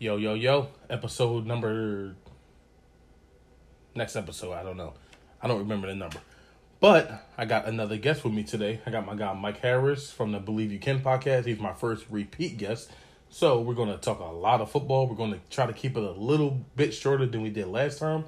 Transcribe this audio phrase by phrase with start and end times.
[0.00, 0.68] Yo, yo, yo.
[0.88, 2.14] Episode number.
[3.96, 4.94] Next episode, I don't know.
[5.42, 6.18] I don't remember the number.
[6.78, 8.80] But I got another guest with me today.
[8.86, 11.46] I got my guy Mike Harris from the Believe You Can podcast.
[11.46, 12.92] He's my first repeat guest.
[13.28, 15.08] So we're going to talk a lot of football.
[15.08, 17.98] We're going to try to keep it a little bit shorter than we did last
[17.98, 18.24] time.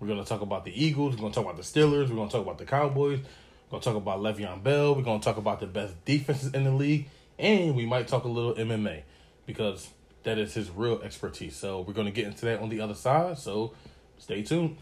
[0.00, 1.14] We're going to talk about the Eagles.
[1.14, 2.08] We're going to talk about the Steelers.
[2.08, 3.20] We're going to talk about the Cowboys.
[3.20, 4.96] We're going to talk about Le'Veon Bell.
[4.96, 7.06] We're going to talk about the best defenses in the league.
[7.38, 9.02] And we might talk a little MMA
[9.46, 9.88] because
[10.24, 11.56] that is his real expertise.
[11.56, 13.38] So we're going to get into that on the other side.
[13.38, 13.74] So
[14.18, 14.76] stay tuned.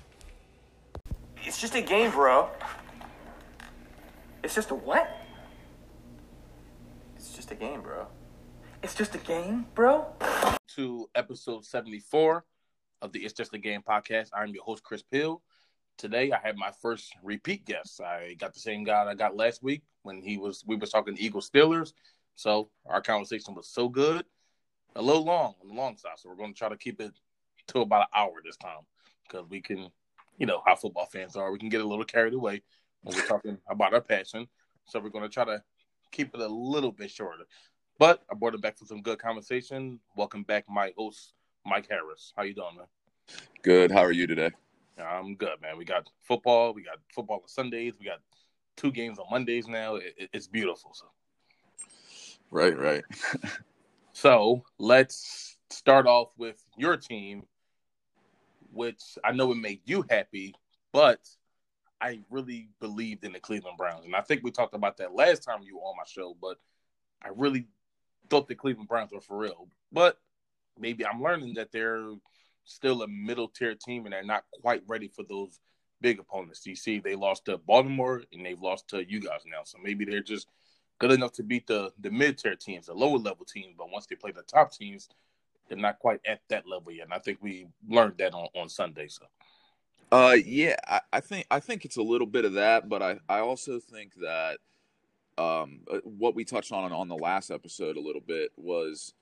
[1.45, 2.49] It's just a game, bro.
[4.43, 5.11] It's just a what?
[7.16, 8.07] It's just a game, bro.
[8.83, 10.07] It's just a game, bro.
[10.77, 12.45] To episode 74
[13.02, 14.30] of the It's Just a Game podcast.
[14.33, 15.43] I'm your host, Chris Pill.
[15.99, 18.01] Today I have my first repeat guest.
[18.01, 21.16] I got the same guy I got last week when he was we were talking
[21.19, 21.93] Eagles Steelers.
[22.37, 24.25] So our conversation was so good.
[24.97, 26.12] A little long on the long side.
[26.19, 27.12] So we're going to try to keep it
[27.69, 28.83] to about an hour this time
[29.29, 29.88] because we can,
[30.38, 31.52] you know, how football fans are.
[31.52, 32.63] We can get a little carried away
[33.02, 34.49] when we're talking about our passion.
[34.87, 35.63] So we're going to try to
[36.11, 37.45] keep it a little bit shorter.
[37.99, 40.01] But I brought it back for some good conversation.
[40.16, 42.33] Welcome back, my host, Mike Harris.
[42.37, 42.87] How you doing, man?
[43.63, 43.91] Good.
[43.91, 44.51] How are you today?
[44.99, 45.79] I'm good, man.
[45.79, 46.74] We got football.
[46.74, 47.93] We got football on Sundays.
[47.99, 48.21] We got
[48.77, 49.96] two games on Mondays now.
[49.96, 50.93] It, it's beautiful.
[50.95, 51.07] So,
[52.51, 53.05] right, right.
[54.21, 57.45] so let's start off with your team,
[58.71, 60.54] which I know it made you happy,
[60.93, 61.21] but
[62.02, 65.43] I really believed in the Cleveland Browns, and I think we talked about that last
[65.43, 66.37] time you were on my show.
[66.41, 66.59] But
[67.22, 67.66] I really
[68.28, 69.69] thought the Cleveland Browns were for real.
[69.93, 70.19] But
[70.78, 72.12] maybe I'm learning that they're
[72.65, 75.59] still a middle tier team and they're not quite ready for those
[76.00, 76.66] big opponents.
[76.66, 79.62] You see, they lost to Baltimore and they've lost to you guys now.
[79.65, 80.47] So maybe they're just
[81.00, 83.75] good enough to beat the the mid tier teams, the lower level teams.
[83.76, 85.09] But once they play the top teams,
[85.69, 87.06] they're not quite at that level yet.
[87.06, 89.09] And I think we learned that on, on Sunday.
[89.09, 89.25] So
[90.12, 93.19] uh yeah, I, I think I think it's a little bit of that, but I,
[93.28, 94.59] I also think that
[95.39, 99.15] um, what we touched on on the last episode a little bit was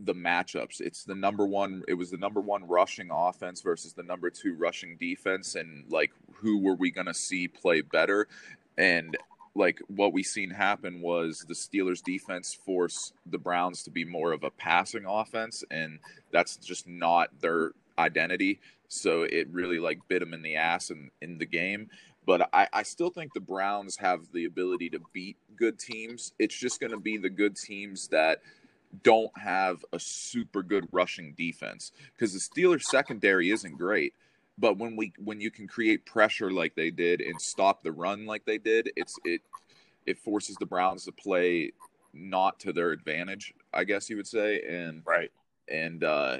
[0.00, 0.80] the matchups.
[0.80, 1.84] It's the number one.
[1.86, 6.10] It was the number one rushing offense versus the number two rushing defense, and like
[6.34, 8.26] who were we going to see play better?
[8.78, 9.16] And
[9.54, 14.32] like what we seen happen was the Steelers defense force the Browns to be more
[14.32, 15.98] of a passing offense, and
[16.30, 18.60] that's just not their identity.
[18.88, 21.90] So it really like bit them in the ass in, in the game.
[22.26, 26.32] But I, I still think the Browns have the ability to beat good teams.
[26.38, 28.40] It's just going to be the good teams that
[29.02, 34.14] don't have a super good rushing defense because the Steelers secondary isn't great.
[34.60, 38.26] But when we when you can create pressure like they did and stop the run
[38.26, 39.40] like they did, it's it
[40.06, 41.72] it forces the Browns to play
[42.12, 44.62] not to their advantage, I guess you would say.
[44.68, 45.30] And right.
[45.68, 46.38] And uh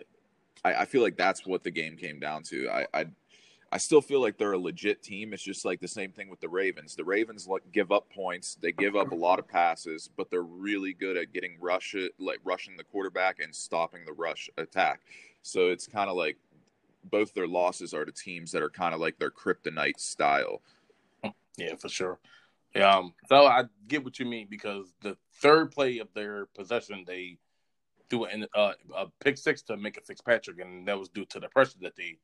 [0.64, 2.68] I, I feel like that's what the game came down to.
[2.68, 3.06] I, I
[3.72, 5.32] I still feel like they're a legit team.
[5.32, 6.96] It's just like the same thing with the Ravens.
[6.96, 10.42] The Ravens like give up points, they give up a lot of passes, but they're
[10.42, 15.00] really good at getting rush it, like rushing the quarterback and stopping the rush attack.
[15.42, 16.36] So it's kind of like
[17.04, 20.62] both their losses are to teams that are kind of like their kryptonite style.
[21.56, 22.18] Yeah, for sure.
[22.74, 27.04] Yeah, um, so I get what you mean because the third play of their possession,
[27.06, 27.38] they
[28.08, 31.48] threw an, uh, a pick six to Minkah Fitzpatrick, and that was due to the
[31.48, 32.18] pressure that they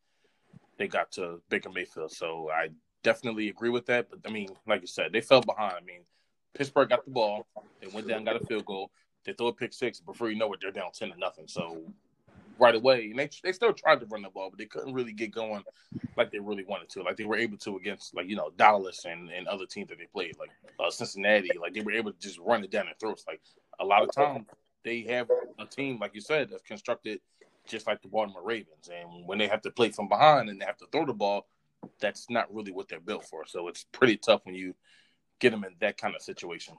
[0.78, 2.12] they got to Baker Mayfield.
[2.12, 2.68] So I
[3.02, 4.08] definitely agree with that.
[4.10, 5.74] But I mean, like you said, they fell behind.
[5.80, 6.02] I mean,
[6.54, 7.46] Pittsburgh got the ball,
[7.80, 8.90] they went down, got a field goal,
[9.24, 10.00] they throw a pick six.
[10.00, 11.48] Before you know it, they're down ten to nothing.
[11.48, 11.82] So
[12.58, 15.12] right away, and they they still tried to run the ball, but they couldn't really
[15.12, 15.62] get going
[16.16, 17.02] like they really wanted to.
[17.02, 19.98] Like they were able to against like you know Dallas and, and other teams that
[19.98, 20.50] they played, like
[20.80, 21.50] uh, Cincinnati.
[21.60, 23.24] Like they were able to just run it down their throats.
[23.26, 23.40] Like
[23.80, 24.46] a lot of times
[24.84, 25.28] they have
[25.58, 27.20] a team, like you said, that's constructed
[27.66, 28.88] just like the Baltimore Ravens.
[28.92, 31.46] And when they have to play from behind and they have to throw the ball,
[32.00, 33.44] that's not really what they're built for.
[33.46, 34.74] So it's pretty tough when you
[35.40, 36.74] get them in that kind of situation.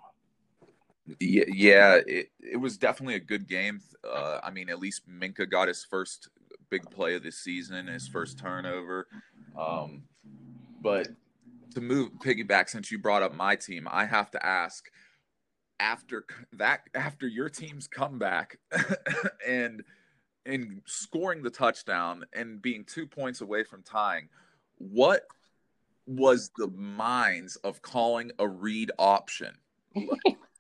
[1.20, 3.82] Yeah, it, it was definitely a good game.
[4.04, 6.30] Uh, I mean, at least Minkah got his first
[6.70, 9.08] big play of the season, his first turnover.
[9.58, 10.04] Um,
[10.82, 11.08] but
[11.76, 14.90] to move piggyback, since you brought up my team, I have to ask
[15.80, 18.60] after that, after your team's comeback,
[19.48, 19.84] and
[20.46, 24.30] in scoring the touchdown and being two points away from tying,
[24.78, 25.24] what
[26.06, 29.56] was the minds of calling a read option?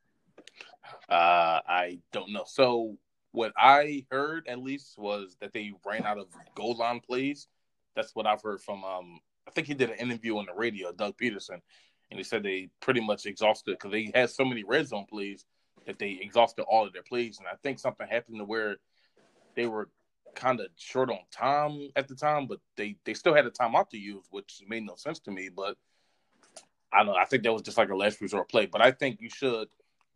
[1.10, 2.44] uh, I don't know.
[2.46, 2.98] So
[3.32, 7.48] what I heard at least was that they ran out of goal line plays.
[7.96, 8.84] That's what I've heard from.
[8.84, 11.62] Um, I think he did an interview on the radio, Doug Pederson,
[12.12, 15.46] and he said they pretty much exhausted because they had so many red zone plays
[15.86, 17.40] that they exhausted all of their plays.
[17.40, 18.78] And I think something happened to where
[19.56, 19.90] they were
[20.36, 23.90] kind of short on time at the time, but they they still had a timeout
[23.90, 25.50] to use, which made no sense to me.
[25.50, 25.78] But
[26.92, 27.16] I don't know.
[27.16, 28.66] I think that was just like a last resort play.
[28.66, 29.68] But I think you should,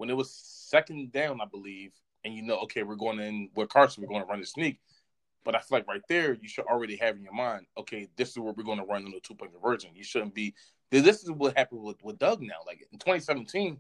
[0.02, 1.92] when it was second down, I believe,
[2.26, 4.80] and you know, okay, we're going in with Carson, we're going to run the sneak.
[5.46, 8.32] But I feel like right there, you should already have in your mind, okay, this
[8.32, 9.92] is what we're going to run in the two point conversion.
[9.94, 10.56] You shouldn't be.
[10.90, 12.56] This is what happened with, with Doug now.
[12.66, 13.80] Like in 2017,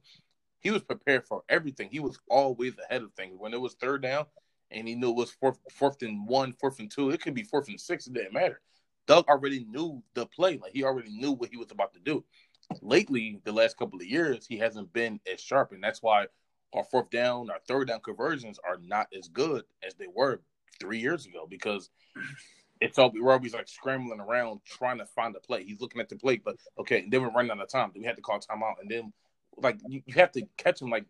[0.59, 1.89] he was prepared for everything.
[1.91, 3.33] He was always ahead of things.
[3.39, 4.25] When it was third down,
[4.69, 7.44] and he knew it was fourth, fourth and one, fourth and two, it could be
[7.44, 8.06] fourth and six.
[8.06, 8.62] It didn't matter.
[9.07, 10.59] Doug already knew the play.
[10.62, 12.23] Like he already knew what he was about to do.
[12.81, 16.27] Lately, the last couple of years, he hasn't been as sharp, and that's why
[16.73, 20.41] our fourth down, our third down conversions are not as good as they were
[20.79, 21.89] three years ago because
[22.79, 25.63] it's all we're always like scrambling around trying to find a play.
[25.63, 27.91] He's looking at the plate, but okay, then we're running out of time.
[27.94, 29.13] Then we had to call timeout, and then
[29.57, 31.06] like you, you have to catch him like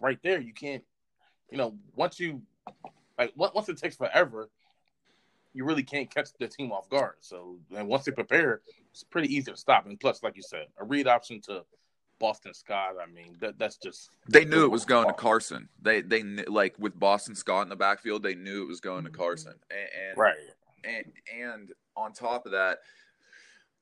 [0.00, 0.40] right there.
[0.40, 0.82] You can't,
[1.50, 2.42] you know, once you
[3.18, 4.50] like once it takes forever,
[5.52, 7.14] you really can't catch the team off guard.
[7.20, 8.60] So and once they prepare,
[8.94, 9.86] it's pretty easy to stop.
[9.86, 11.64] And plus, like you said, a read option to
[12.20, 12.94] Boston Scott.
[13.02, 15.68] I mean, that that's just they knew it was going to Carson.
[15.82, 19.10] They they like with Boston Scott in the backfield, they knew it was going to
[19.10, 19.54] Carson.
[19.68, 20.34] And, and right.
[20.84, 21.04] And
[21.36, 22.78] and on top of that,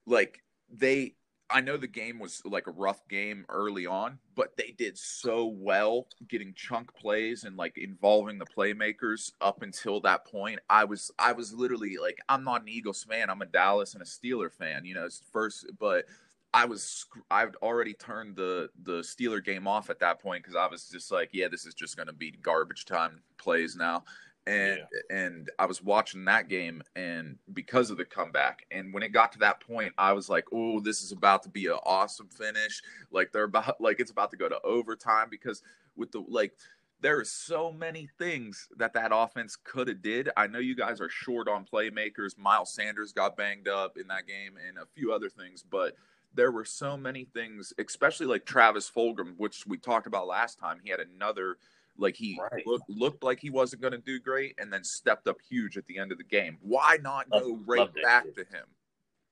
[0.06, 1.14] like they
[1.52, 5.46] I know the game was like a rough game early on, but they did so
[5.46, 10.60] well getting chunk plays and like involving the playmakers up until that point.
[10.70, 14.02] I was I was literally like I'm not an Eagles fan, I'm a Dallas and
[14.02, 16.06] a Steeler fan, you know, first but
[16.54, 20.66] I was I've already turned the the Steeler game off at that point because I
[20.66, 24.04] was just like, yeah, this is just going to be garbage time plays now,
[24.46, 24.80] and
[25.10, 25.16] yeah.
[25.16, 29.32] and I was watching that game and because of the comeback, and when it got
[29.32, 32.82] to that point, I was like, oh, this is about to be an awesome finish.
[33.10, 35.62] Like they're about like it's about to go to overtime because
[35.96, 36.52] with the like
[37.00, 40.30] there are so many things that that offense could have did.
[40.36, 42.38] I know you guys are short on playmakers.
[42.38, 45.96] Miles Sanders got banged up in that game and a few other things, but
[46.34, 50.78] there were so many things, especially like Travis Fulgham, which we talked about last time.
[50.82, 51.58] He had another
[51.98, 52.66] like he right.
[52.66, 55.86] looked looked like he wasn't going to do great, and then stepped up huge at
[55.86, 56.58] the end of the game.
[56.60, 58.64] Why not go right back to him?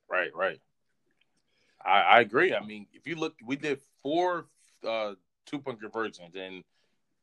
[0.09, 0.61] Right, right.
[1.85, 2.55] I, I, agree.
[2.55, 4.47] I mean, if you look, we did four
[4.87, 5.15] uh,
[5.47, 6.63] two point conversions, and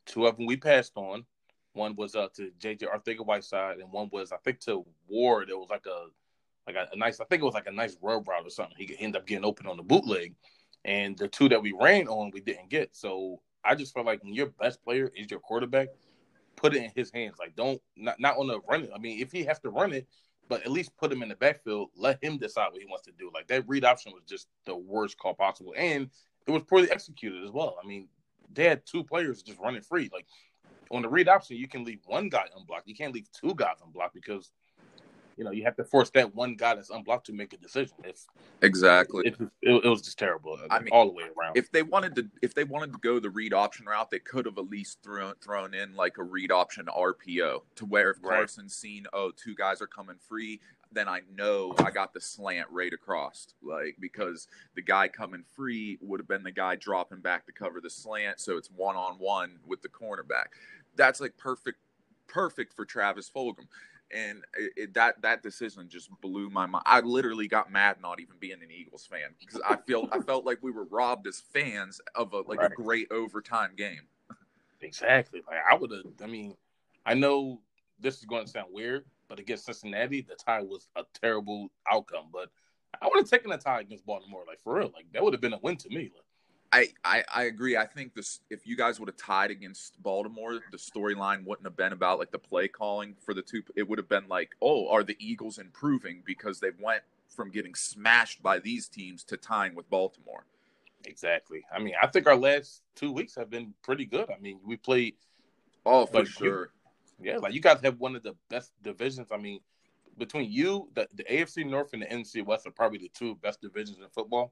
[0.05, 1.25] two of them we passed on.
[1.73, 5.49] One was uh, to JJ Arcega-Whiteside, and one was I think to Ward.
[5.49, 6.07] It was like a
[6.65, 8.75] like a, a, nice, I think it was like a nice road route or something.
[8.77, 10.33] He ended up getting open on the bootleg,
[10.83, 12.95] and the two that we ran on, we didn't get.
[12.95, 15.89] So I just felt like when your best player is your quarterback,
[16.55, 17.35] put it in his hands.
[17.39, 18.91] Like don't not not on the run it.
[18.93, 20.07] I mean, if he has to run it,
[20.49, 21.89] but at least put him in the backfield.
[21.95, 23.29] Let him decide what he wants to do.
[23.33, 26.09] Like that read option was just the worst call possible, and
[26.47, 27.77] it was poorly executed as well.
[27.83, 28.07] I mean,
[28.53, 30.09] they had two players just running free.
[30.11, 30.25] Like
[30.91, 32.87] on the read option, you can leave one guy unblocked.
[32.87, 34.51] You can't leave two guys unblocked because
[35.37, 37.95] you know, you have to force that one guy that's unblocked to make a decision.
[38.03, 38.27] It's
[38.61, 39.27] exactly.
[39.27, 40.53] It, it, it was just terrible.
[40.53, 41.55] Uh, I mean, all the way around.
[41.55, 44.45] If they wanted to, if they wanted to go the read option route, they could
[44.47, 48.39] have at least thrown thrown in like a read option RPO to where if right.
[48.39, 50.59] Carson's seen, oh, two guys are coming free,
[50.91, 53.47] then I know I got the slant right across.
[53.61, 57.79] Like because the guy coming free would have been the guy dropping back to cover
[57.79, 60.47] the slant, so it's one on one with the cornerback.
[60.95, 61.77] That's like perfect,
[62.27, 63.67] perfect for Travis Fulgham
[64.13, 66.83] and it, it, that that decision just blew my mind.
[66.85, 70.45] I literally got mad not even being an Eagles fan because I feel I felt
[70.45, 72.71] like we were robbed as fans of a like right.
[72.71, 74.01] a great overtime game.
[74.81, 75.41] Exactly.
[75.47, 76.03] Like I would have.
[76.23, 76.55] I mean,
[77.05, 77.61] I know
[77.99, 82.27] this is going to sound weird, but against Cincinnati, the tie was a terrible outcome.
[82.31, 82.49] But
[83.01, 84.43] I would have taken a tie against Baltimore.
[84.47, 86.11] Like for real, like that would have been a win to me.
[86.15, 86.23] Like,
[86.71, 87.77] I, I, I agree.
[87.77, 91.77] I think this if you guys would have tied against Baltimore, the storyline wouldn't have
[91.77, 93.63] been about like the play calling for the two.
[93.75, 97.73] It would have been like, oh, are the Eagles improving because they went from getting
[97.73, 100.45] smashed by these teams to tying with Baltimore.
[101.05, 101.63] Exactly.
[101.73, 104.29] I mean, I think our last two weeks have been pretty good.
[104.29, 105.15] I mean, we played.
[105.85, 106.71] Oh, for sure.
[107.21, 109.29] You, yeah, like you guys have one of the best divisions.
[109.31, 109.61] I mean,
[110.17, 113.61] between you, the, the AFC North and the NFC West are probably the two best
[113.61, 114.51] divisions in football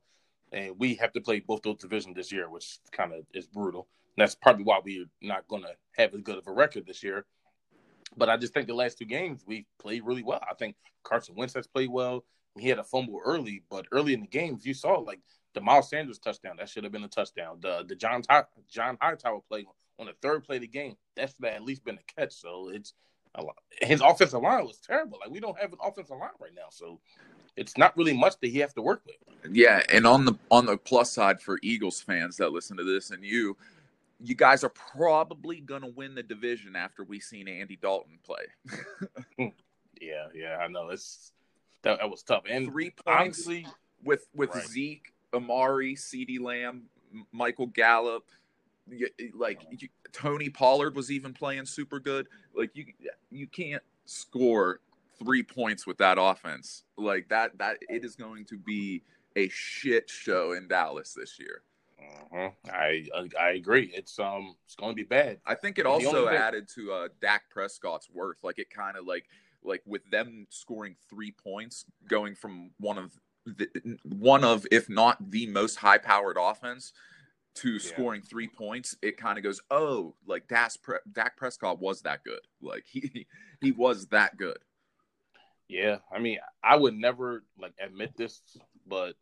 [0.51, 3.87] and we have to play both those divisions this year, which kind of is brutal.
[4.15, 7.03] And that's probably why we're not going to have as good of a record this
[7.03, 7.25] year.
[8.17, 10.41] But I just think the last two games we played really well.
[10.49, 12.23] I think Carson Wentz has played well.
[12.57, 15.19] He had a fumble early, but early in the games you saw like
[15.53, 17.57] the Miles Sanders touchdown that should have been a touchdown.
[17.61, 18.21] The the John
[18.69, 19.65] John Hightower play
[19.99, 22.33] on the third play of the game that should have at least been a catch.
[22.33, 22.93] So it's
[23.81, 25.19] his offensive line was terrible.
[25.19, 26.99] Like we don't have an offensive line right now, so
[27.57, 29.15] it's not really much that he has to work with.
[29.51, 33.11] Yeah, and on the on the plus side for Eagles fans that listen to this
[33.11, 33.55] and you,
[34.23, 38.45] you guys are probably gonna win the division after we seen Andy Dalton play.
[39.37, 39.47] Hmm.
[40.01, 41.31] Yeah, yeah, I know it's
[41.83, 42.43] that, that was tough.
[42.49, 43.67] And Three points honestly,
[44.03, 44.65] with with Right.
[44.65, 46.83] Zeke, Amari, CeeDee Lamb,
[47.31, 48.25] Michael Gallup,
[49.33, 52.27] like you, Tony Pollard was even playing super good.
[52.55, 52.85] Like you,
[53.31, 54.79] you can't score
[55.19, 56.83] three points with that offense.
[56.97, 59.03] Like that, that it is going to be
[59.35, 61.61] a shit show in Dallas this year.
[62.33, 63.07] mhm, I
[63.39, 63.91] I agree.
[63.93, 65.39] It's um it's going to be bad.
[65.45, 68.37] I think it also added to uh, Dak Prescott's worth.
[68.43, 69.25] Like it kind of like
[69.63, 73.11] like with them scoring three points, going from one of
[73.45, 73.67] the,
[74.03, 76.93] one of if not the most high powered offense
[77.55, 82.01] to scoring three points, it kind of goes, oh, like Dak, Pre- Dak Prescott was
[82.01, 82.41] that good.
[82.61, 83.27] Like he
[83.61, 84.57] he was that good.
[85.67, 88.41] Yeah, I mean, I would never like admit this,
[88.85, 89.15] but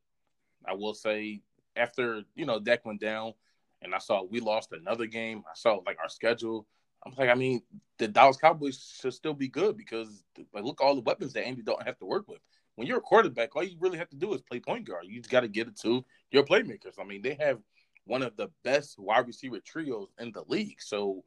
[0.66, 1.42] I will say
[1.76, 3.34] after you know Dak went down,
[3.82, 5.44] and I saw we lost another game.
[5.48, 6.68] I saw like our schedule.
[7.06, 7.62] I'm like, I mean,
[7.98, 10.24] the Dallas Cowboys should still be good because
[10.54, 12.40] like look all the weapons that Andy Dalton have to work with.
[12.76, 15.06] When you're a quarterback, all you really have to do is play point guard.
[15.08, 17.00] You just got to get it to your playmakers.
[17.00, 17.60] I mean, they have
[18.06, 20.82] one of the best wide receiver trios in the league.
[20.82, 21.24] So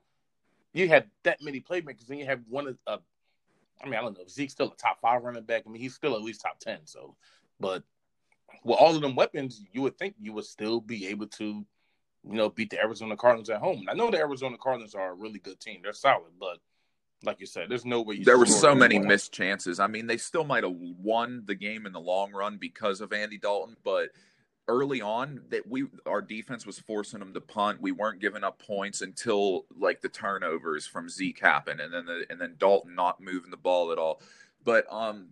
[0.75, 2.99] you have that many playmakers, and you have one of uh,
[3.83, 4.25] I mean, I don't know.
[4.25, 5.64] if Zeke's still a top five running back.
[5.66, 6.78] I mean, he's still at least top ten.
[6.85, 7.16] So,
[7.61, 7.83] but
[8.64, 11.64] with all of them weapons, you would think you would still be able to, you
[12.25, 13.80] know, beat the Arizona Cardinals at home.
[13.80, 15.80] And I know the Arizona Cardinals are a really good team.
[15.83, 16.59] They're solid, but
[17.25, 18.16] like you said, there's no way.
[18.16, 19.80] You There were so many missed chances.
[19.80, 23.12] I mean, they still might have won the game in the long run because of
[23.12, 24.11] Andy Dalton, but
[24.68, 27.80] early on that we our defense was forcing them to punt.
[27.80, 32.26] We weren't giving up points until like the turnovers from Zeke happened, and then the,
[32.30, 34.20] and then Dalton not moving the ball at all.
[34.64, 35.28] But um,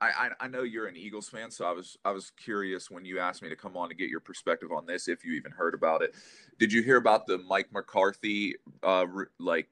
[0.00, 3.20] I, I know you're an Eagles fan, so I was I was curious when you
[3.20, 5.74] asked me to come on to get your perspective on this, if you even heard
[5.74, 6.14] about it.
[6.58, 9.06] Did you hear about the Mike McCarthy uh
[9.38, 9.68] like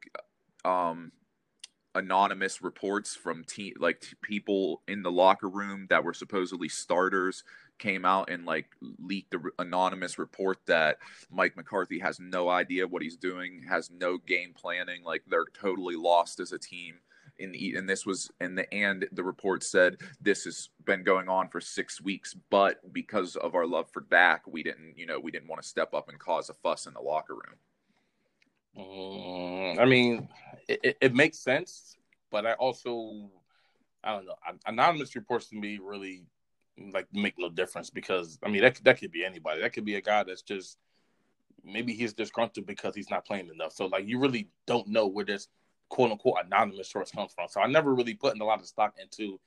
[0.64, 1.10] um
[1.96, 7.42] anonymous reports from te- like t- people in the locker room that were supposedly starters
[7.80, 8.66] came out and like
[9.04, 10.98] leaked the anonymous report that
[11.30, 15.96] Mike McCarthy has no idea what he's doing, has no game planning, like they're totally
[15.96, 16.94] lost as a team.
[17.38, 21.30] In the, and this was and the and the report said this has been going
[21.30, 25.18] on for six weeks, but because of our love for Dak, we didn't you know
[25.18, 27.56] we didn't want to step up and cause a fuss in the locker room.
[28.76, 30.28] Mm, I mean,
[30.68, 31.96] it, it makes sense,
[32.30, 33.30] but I also,
[34.04, 34.34] I don't know.
[34.66, 36.22] Anonymous reports to me really
[36.92, 39.60] like make no difference because I mean that that could be anybody.
[39.60, 40.78] That could be a guy that's just
[41.64, 43.72] maybe he's disgruntled because he's not playing enough.
[43.72, 45.48] So like you really don't know where this
[45.88, 47.48] quote unquote anonymous source comes from.
[47.48, 49.38] So I never really put in a lot of stock into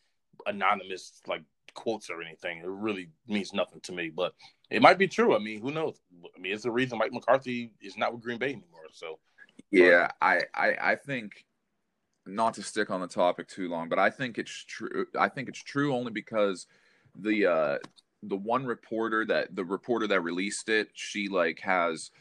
[0.45, 2.59] anonymous like quotes or anything.
[2.59, 4.33] It really means nothing to me, but
[4.69, 5.35] it might be true.
[5.35, 5.99] I mean, who knows?
[6.35, 8.87] I mean, it's the reason Mike McCarthy is not with Green Bay anymore.
[8.91, 9.19] So
[9.71, 11.45] Yeah, I, I I think
[12.25, 15.05] not to stick on the topic too long, but I think it's true.
[15.19, 16.67] I think it's true only because
[17.15, 17.77] the uh
[18.23, 22.11] the one reporter that the reporter that released it, she like has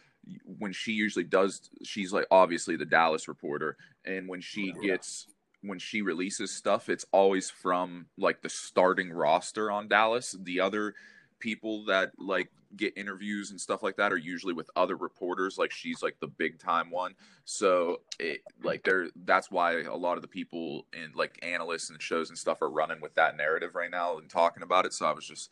[0.45, 4.91] when she usually does she's like obviously the Dallas reporter and when she Yeah.
[4.91, 5.27] gets
[5.63, 10.95] when she releases stuff it's always from like the starting roster on Dallas the other
[11.43, 15.73] people that like get interviews and stuff like that are usually with other reporters like
[15.73, 17.15] she's like the big time one.
[17.45, 22.01] So it like there that's why a lot of the people in like analysts and
[22.01, 24.93] shows and stuff are running with that narrative right now and talking about it.
[24.95, 25.51] So i was just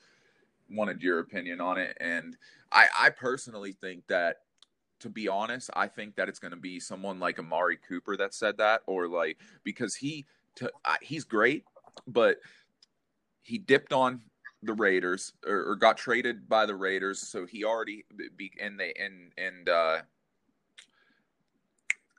[0.71, 1.99] wanted your opinion on it.
[2.01, 2.37] And
[2.73, 4.37] i i personally think that
[5.01, 8.35] to be honest i think that it's going to be someone like amari cooper that
[8.35, 11.65] said that or like because he to, uh, he's great
[12.07, 12.37] but
[13.43, 14.21] he dipped on
[14.63, 18.05] the Raiders or, or got traded by the Raiders, so he already
[18.37, 19.99] be and they and and uh,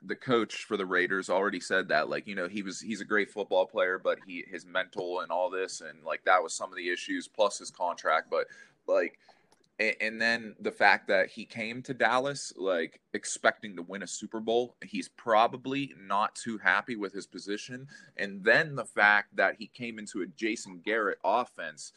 [0.04, 3.04] the coach for the Raiders already said that like you know he was he's a
[3.04, 6.70] great football player, but he his mental and all this and like that was some
[6.70, 8.46] of the issues plus his contract, but
[8.86, 9.18] like
[9.78, 14.06] and, and then the fact that he came to Dallas like expecting to win a
[14.06, 19.54] Super Bowl, he's probably not too happy with his position, and then the fact that
[19.56, 21.92] he came into a Jason Garrett offense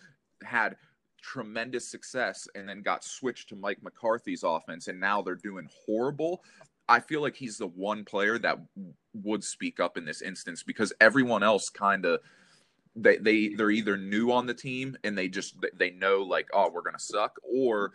[0.46, 0.76] had
[1.22, 6.44] tremendous success and then got switched to Mike McCarthy's offense and now they're doing horrible.
[6.88, 8.60] I feel like he's the one player that
[9.14, 12.20] would speak up in this instance because everyone else kind of
[12.96, 16.70] they they they're either new on the team and they just they know like oh
[16.72, 17.92] we're gonna suck or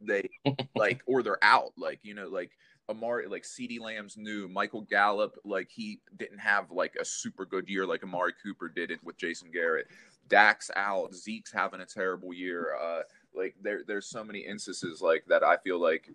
[0.00, 0.28] they
[0.76, 2.50] like or they're out like you know like
[2.88, 7.68] Amari like CeeDee Lamb's new Michael Gallup like he didn't have like a super good
[7.68, 9.86] year like Amari Cooper did it with Jason Garrett
[10.28, 13.02] Dak's out Zeke's having a terrible year uh
[13.34, 16.10] like there there's so many instances like that I feel like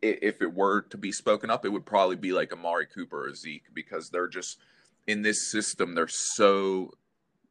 [0.00, 3.34] if it were to be spoken up it would probably be like Amari Cooper or
[3.34, 4.58] Zeke because they're just
[5.06, 6.90] in this system they're so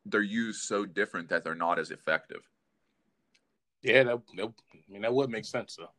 [0.05, 2.41] they're used so different that they're not as effective.
[3.81, 5.91] Yeah, that, that I mean that would make sense though.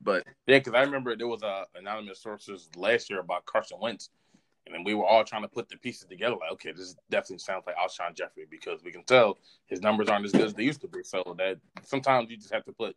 [0.00, 4.10] But Yeah, because I remember there was a anonymous sources last year about Carson Wentz,
[4.66, 6.36] and then we were all trying to put the pieces together.
[6.36, 10.24] Like, okay, this definitely sounds like Alshon Jeffery because we can tell his numbers aren't
[10.24, 11.02] as good as they used to be.
[11.02, 12.96] So that sometimes you just have to put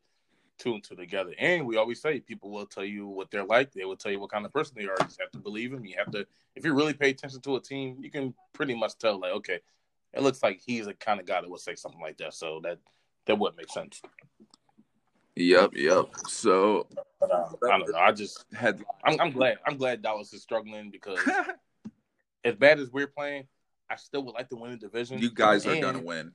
[0.58, 1.34] two and two together.
[1.39, 3.72] And we always say people will tell you what they're like.
[3.72, 4.96] They will tell you what kind of person they are.
[5.00, 5.86] You just have to believe them.
[5.86, 8.98] You have to, if you really pay attention to a team, you can pretty much
[8.98, 9.20] tell.
[9.20, 9.60] Like, okay,
[10.13, 12.34] it looks like he's the kind of guy that would say something like that.
[12.34, 12.79] So that
[13.25, 14.01] that would make sense.
[15.36, 16.06] Yep, yep.
[16.28, 16.88] So
[17.20, 17.98] But um, I don't know.
[18.00, 18.84] I just had.
[19.04, 19.58] I'm, I'm glad.
[19.66, 21.20] I'm glad Dallas is struggling because
[22.44, 23.48] as bad as we're playing,
[23.90, 25.20] I still would like to win the division.
[25.20, 26.32] you guys are And- gonna win.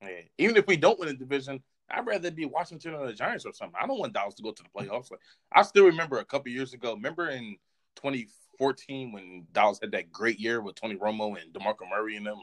[0.00, 0.08] Yeah,
[0.38, 1.60] even if we don't win the division,
[1.90, 3.74] I'd rather be Washington or the Giants or something.
[3.82, 5.10] I don't want Dallas to go to the playoffs.
[5.10, 5.20] Like,
[5.52, 6.94] I still remember a couple years ago.
[6.94, 7.56] Remember in
[7.96, 12.38] 2014 when Dallas had that great year with Tony Romo and Demarco Murray and them,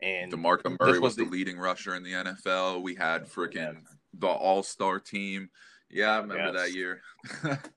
[0.00, 2.80] and DeMarco Murray was was the the- leading rusher in the NFL.
[2.82, 3.82] We had freaking
[4.14, 5.50] the All Star team.
[5.90, 6.62] Yeah, I remember Yes.
[6.62, 7.02] that year.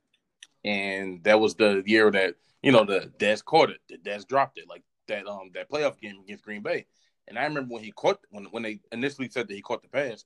[0.65, 4.57] and that was the year that you know the Dez caught it, the Dez dropped
[4.57, 6.85] it, like that um that playoff game against Green Bay.
[7.27, 9.89] And I remember when he caught when when they initially said that he caught the
[9.89, 10.25] pass,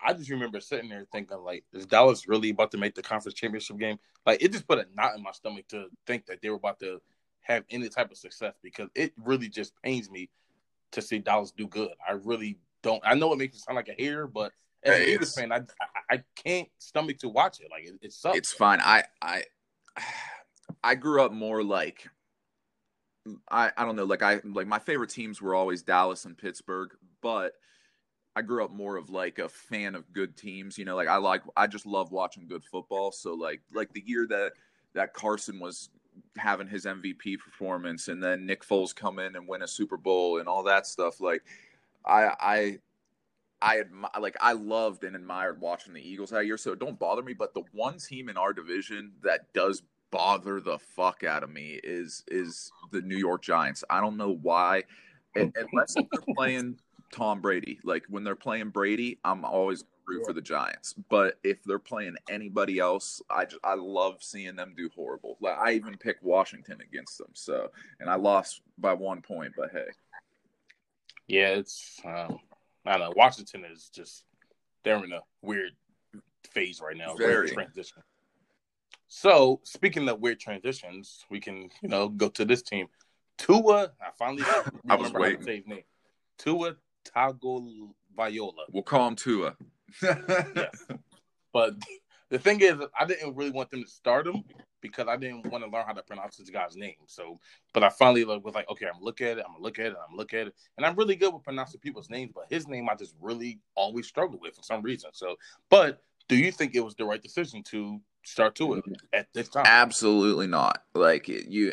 [0.00, 3.34] I just remember sitting there thinking like, is Dallas really about to make the conference
[3.38, 3.98] championship game?
[4.24, 6.80] Like it just put a knot in my stomach to think that they were about
[6.80, 7.00] to
[7.42, 10.28] have any type of success because it really just pains me
[10.92, 11.92] to see Dallas do good.
[12.06, 13.02] I really don't.
[13.04, 14.52] I know it makes me sound like a hater, but
[14.86, 17.68] as Hey, a Eagles fan, I, I I can't stomach to watch it.
[17.70, 18.38] Like it, it sucks.
[18.38, 18.80] it's fine.
[18.82, 19.44] I I
[20.82, 22.08] I grew up more like
[23.50, 26.90] I I don't know, like I like my favorite teams were always Dallas and Pittsburgh,
[27.22, 27.54] but
[28.36, 31.16] I grew up more of like a fan of good teams, you know, like I
[31.16, 33.10] like I just love watching good football.
[33.12, 34.52] So like like the year that
[34.94, 35.90] that Carson was
[36.36, 40.38] having his MVP performance and then Nick Foles come in and win a Super Bowl
[40.38, 41.42] and all that stuff like
[42.06, 42.78] I I
[43.62, 47.22] I admi- like I loved and admired watching the Eagles that year, so don't bother
[47.22, 47.32] me.
[47.32, 51.80] But the one team in our division that does bother the fuck out of me
[51.82, 53.82] is is the New York Giants.
[53.88, 54.84] I don't know why,
[55.36, 56.78] Un- unless they're playing
[57.12, 57.80] Tom Brady.
[57.82, 60.94] Like when they're playing Brady, I'm always root for the Giants.
[61.08, 65.38] But if they're playing anybody else, I just I love seeing them do horrible.
[65.40, 67.30] Like I even picked Washington against them.
[67.32, 69.86] So and I lost by one point, but hey.
[71.26, 72.38] Yeah, it's um,
[72.86, 73.12] I don't know.
[73.16, 74.24] Washington is just
[74.84, 75.72] they're in a weird
[76.50, 77.14] phase right now.
[77.14, 77.46] Very.
[77.46, 78.02] Weird transition.
[79.08, 82.86] So speaking of weird transitions, we can you know go to this team.
[83.38, 84.44] Tua, I finally
[84.88, 85.40] I was waiting.
[85.40, 85.82] how to his name.
[86.38, 86.76] Tua
[87.14, 88.52] Tagovailoa.
[88.70, 89.56] We'll call him Tua.
[91.52, 91.72] But
[92.30, 94.42] the thing is, I didn't really want them to start him
[94.80, 96.94] because I didn't want to learn how to pronounce this guy's name.
[97.06, 97.38] So,
[97.72, 99.96] but I finally was like, okay, I'm gonna look at it, I'm look at it,
[100.08, 102.88] I'm look at it, and I'm really good with pronouncing people's names, but his name
[102.88, 105.10] I just really always struggle with for some reason.
[105.12, 105.36] So,
[105.70, 109.64] but do you think it was the right decision to start Tua at this time?
[109.66, 110.82] Absolutely not.
[110.94, 111.72] Like you.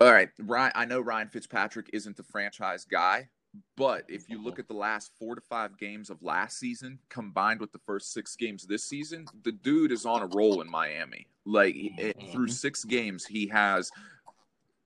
[0.00, 0.72] All right, Ryan.
[0.74, 3.28] I know Ryan Fitzpatrick isn't the franchise guy,
[3.76, 4.62] but if you look uh-huh.
[4.62, 8.36] at the last four to five games of last season combined with the first six
[8.36, 11.26] games this season, the dude is on a roll in Miami.
[11.44, 12.32] Like it, eh, mm-hmm.
[12.32, 13.90] through six games, he has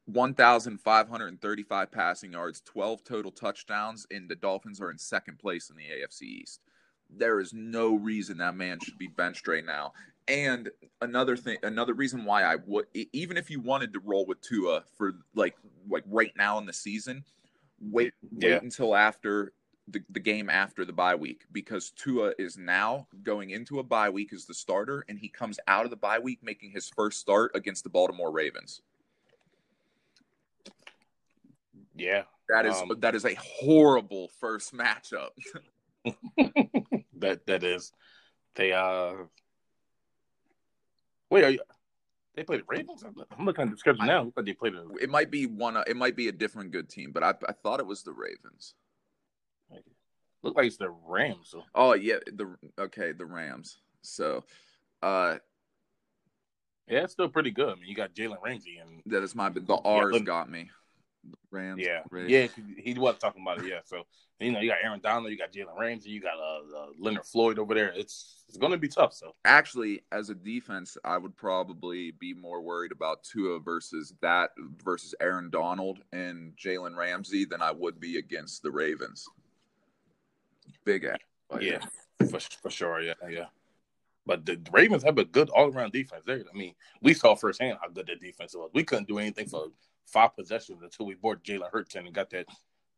[0.07, 5.83] 1,535 passing yards, 12 total touchdowns, and the Dolphins are in second place in the
[5.83, 6.61] AFC East.
[7.11, 9.92] There is no reason that man should be benched right now.
[10.27, 10.70] And
[11.03, 14.85] another thing, another reason why I would, even if you wanted to roll with Tua
[14.96, 15.55] for like
[15.88, 17.24] like right now in the season,
[17.90, 18.59] wait wait Yeah.
[18.62, 19.53] until after
[19.88, 24.09] the, the game after the bye week because Tua is now going into a bye
[24.09, 27.20] week as the starter, and he comes out of the bye week making his first
[27.20, 28.81] start against the Baltimore Ravens.
[31.97, 35.31] Yeah, That is Um, that is a horrible first matchup.
[37.16, 37.92] that that is.
[38.57, 39.14] They uh,
[41.31, 41.61] wait, are you?
[42.35, 43.05] They played the Ravens.
[43.05, 44.33] I'm looking at the schedule now.
[44.35, 45.77] But they played the It might be one.
[45.87, 48.75] It might be a different good team, but I, I thought it was the Ravens.
[50.42, 51.49] look like it's the Rams.
[51.51, 51.62] So.
[51.75, 53.79] Oh yeah, the okay the Rams.
[54.03, 54.44] So,
[55.03, 55.37] uh,
[56.88, 57.70] Yeah, it's still pretty good.
[57.70, 60.70] I mean, you got Jalen Ramsey and that is my the R's let- got me.
[61.50, 61.80] Rams.
[61.84, 62.32] yeah, Ravens.
[62.56, 63.68] yeah, he, was talking about it.
[63.68, 64.04] Yeah, so
[64.40, 67.24] you know, you got Aaron Donald, you got Jalen Ramsey, you got uh, uh, Leonard
[67.24, 67.92] Floyd over there.
[67.94, 69.14] It's it's going to be tough.
[69.14, 74.50] So Actually, as a defense, I would probably be more worried about Tua versus that
[74.84, 79.28] versus Aaron Donald and Jalen Ramsey than I would be against the Ravens.
[80.84, 81.18] Big ass.
[81.60, 81.78] yeah,
[82.30, 83.00] for for sure.
[83.00, 83.46] Yeah, yeah.
[84.26, 86.24] But the Ravens have a good all around defense.
[86.26, 88.70] There, I mean, we saw firsthand how good their defense was.
[88.72, 89.66] We couldn't do anything for
[90.07, 92.47] five possessions until we bought Jalen Hurts and got that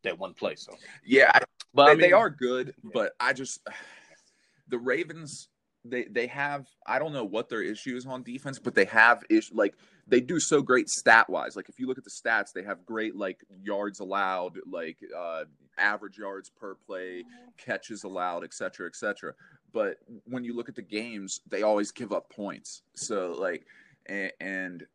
[0.03, 0.55] that one play.
[0.57, 0.73] So
[1.05, 1.41] Yeah, I,
[1.75, 2.91] but they, I mean, they are good, Yeah.
[2.95, 3.61] but I just
[4.69, 5.49] the Ravens
[5.85, 9.23] they they have I don't know what their issue is on defense, but they have
[9.31, 9.75] ish like
[10.07, 11.57] they do so great stat wise.
[11.57, 15.45] Like if you look at the stats, they have great like yards allowed, like uh,
[15.79, 17.25] average yards per play,
[17.57, 19.35] catches allowed, etc., cetera, et cetera.
[19.73, 22.83] But when you look at the games, they always give up points.
[22.95, 23.67] So like,
[24.07, 24.87] and, and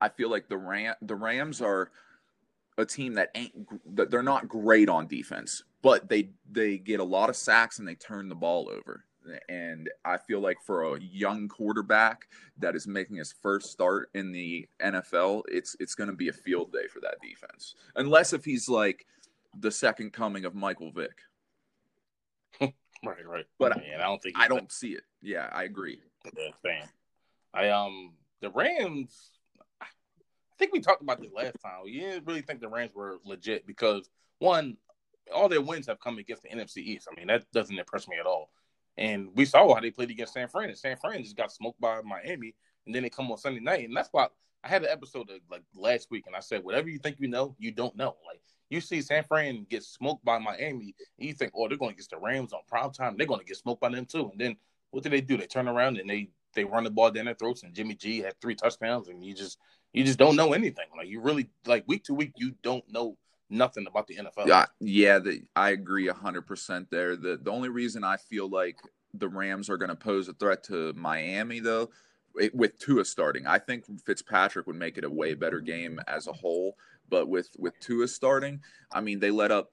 [0.00, 1.90] I feel like the Ram the Rams are
[2.78, 3.52] a team that ain't
[4.10, 7.94] they're not great on defense, but they they get a lot of sacks and they
[7.94, 9.04] turn the ball over.
[9.48, 12.28] And I feel like for a young quarterback
[12.58, 16.32] that is making his first start in the NFL, it's it's going to be a
[16.32, 17.74] field day for that defense.
[17.96, 19.06] Unless if he's like
[19.58, 21.18] the second coming of Michael Vick.
[22.60, 23.46] right, right.
[23.58, 25.04] But Man, I don't think I don't see it.
[25.22, 26.00] Yeah, I agree.
[26.62, 26.88] Fan.
[27.54, 29.35] I um the Rams.
[30.56, 31.80] I think we talked about this last time.
[31.84, 34.78] We didn't really think the Rams were legit because one,
[35.34, 37.08] all their wins have come against the NFC East.
[37.10, 38.50] I mean that doesn't impress me at all.
[38.96, 41.78] And we saw how they played against San Fran, and San Fran just got smoked
[41.78, 42.54] by Miami,
[42.86, 44.28] and then they come on Sunday night, and that's why
[44.64, 47.28] I had an episode of, like last week, and I said, whatever you think you
[47.28, 48.16] know, you don't know.
[48.26, 48.40] Like
[48.70, 51.96] you see San Fran get smoked by Miami, and you think, oh, they're going to
[51.96, 54.40] get the Rams on prime time, they're going to get smoked by them too, and
[54.40, 54.56] then
[54.90, 55.36] what do they do?
[55.36, 58.20] They turn around and they they run the ball down their throats, and Jimmy G
[58.20, 59.58] had three touchdowns, and you just
[59.96, 60.86] you just don't know anything.
[60.96, 63.16] Like you really like week to week, you don't know
[63.48, 64.46] nothing about the NFL.
[64.46, 67.16] Yeah, yeah, the, I agree hundred percent there.
[67.16, 68.78] The the only reason I feel like
[69.14, 71.90] the Rams are going to pose a threat to Miami, though,
[72.38, 76.26] it, with Tua starting, I think Fitzpatrick would make it a way better game as
[76.26, 76.76] a whole.
[77.08, 78.60] But with with Tua starting,
[78.92, 79.72] I mean, they let up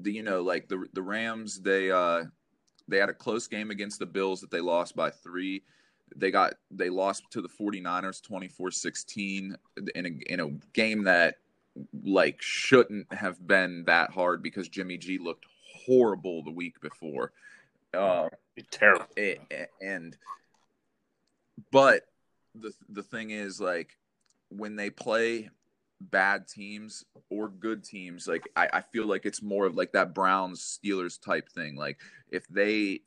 [0.00, 2.24] the you know like the the Rams they uh
[2.88, 5.62] they had a close game against the Bills that they lost by three.
[6.14, 9.54] They got they lost to the 49ers 24-16
[9.94, 11.36] in a in a game that
[12.04, 15.46] like shouldn't have been that hard because Jimmy G looked
[15.84, 17.32] horrible the week before.
[17.92, 18.28] Uh,
[18.70, 19.06] terrible.
[19.18, 19.38] a-
[19.80, 20.16] and
[21.70, 22.02] but
[22.54, 23.96] the the thing is like
[24.48, 25.50] when they play
[26.00, 30.14] bad teams or good teams like I, I feel like it's more of like that
[30.14, 31.98] browns steelers type thing like
[32.30, 33.00] if they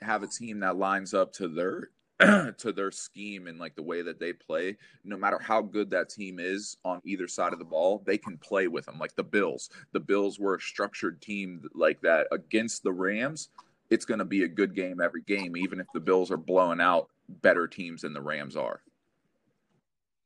[0.00, 1.90] have a team that lines up to their
[2.58, 6.10] to their scheme and like the way that they play no matter how good that
[6.10, 9.24] team is on either side of the ball they can play with them like the
[9.24, 13.48] bills the bills were a structured team like that against the rams
[13.90, 16.80] it's going to be a good game every game, even if the Bills are blowing
[16.80, 18.80] out better teams than the Rams are.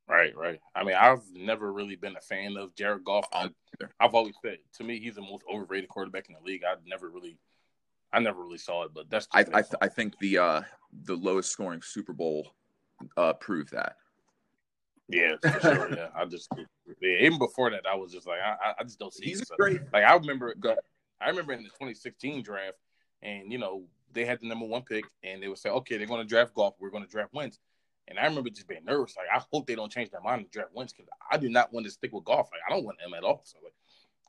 [0.07, 0.61] Right, right.
[0.76, 3.26] I mean, I've never really been a fan of Jared Goff.
[3.33, 3.48] I,
[3.98, 6.62] I've always said to me he's the most overrated quarterback in the league.
[6.62, 7.38] I've never really,
[8.14, 10.62] I never really saw it, but that's I I, th- I think the uh,
[11.05, 12.55] the lowest scoring Super Bowl
[13.16, 13.96] uh, proved that.
[15.09, 15.94] yeah, for sure.
[15.94, 16.48] Yeah, I just
[17.00, 19.27] yeah, even before that, I was just like, I, I- I just don't see.
[19.27, 19.48] He's it.
[19.48, 19.81] So, great.
[19.92, 20.77] Like I remember, Go-
[21.20, 22.77] I remember in the 2016 draft,
[23.22, 26.07] and you know they had the number one pick, and they would say, okay, they're
[26.07, 26.74] going to draft Goff.
[26.79, 27.59] We're going to draft Wentz.
[28.07, 29.14] And I remember just being nervous.
[29.16, 31.72] Like I hope they don't change their mind and draft Wentz because I do not
[31.72, 32.48] want to stick with Goff.
[32.53, 33.40] Like I don't want him at all.
[33.44, 33.72] So like,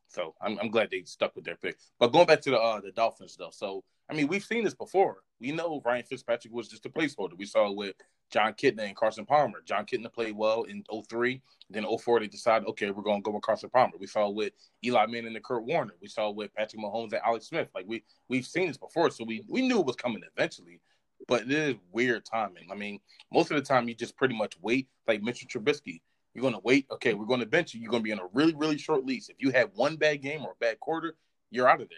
[0.07, 1.77] so I'm, I'm glad they stuck with their pick.
[1.99, 4.73] But going back to the uh, the Dolphins though, so I mean we've seen this
[4.73, 5.17] before.
[5.39, 7.37] We know Ryan Fitzpatrick was just a placeholder.
[7.37, 7.95] We saw it with
[8.31, 9.61] Jon Kitna and Carson Palmer.
[9.65, 11.41] Jon Kitna played well in 03.
[11.69, 13.93] Then 04 they decided, okay, we're going to go with Carson Palmer.
[13.99, 15.93] We saw it with Eli Manning and Kurt Warner.
[16.01, 17.69] We saw it with Patrick Mahomes and Alex Smith.
[17.75, 20.81] Like we we've seen this before, so we we knew it was coming eventually.
[21.27, 22.67] But it is weird timing.
[22.71, 22.99] I mean,
[23.33, 24.87] most of the time you just pretty much wait.
[25.07, 26.01] Like Mitchell Trubisky,
[26.35, 26.85] you're going to wait.
[26.91, 27.81] Okay, we're going to bench you.
[27.81, 29.29] You're going to be on a really really short lease.
[29.29, 31.15] If you have one bad game or a bad quarter,
[31.49, 31.97] you're out of there.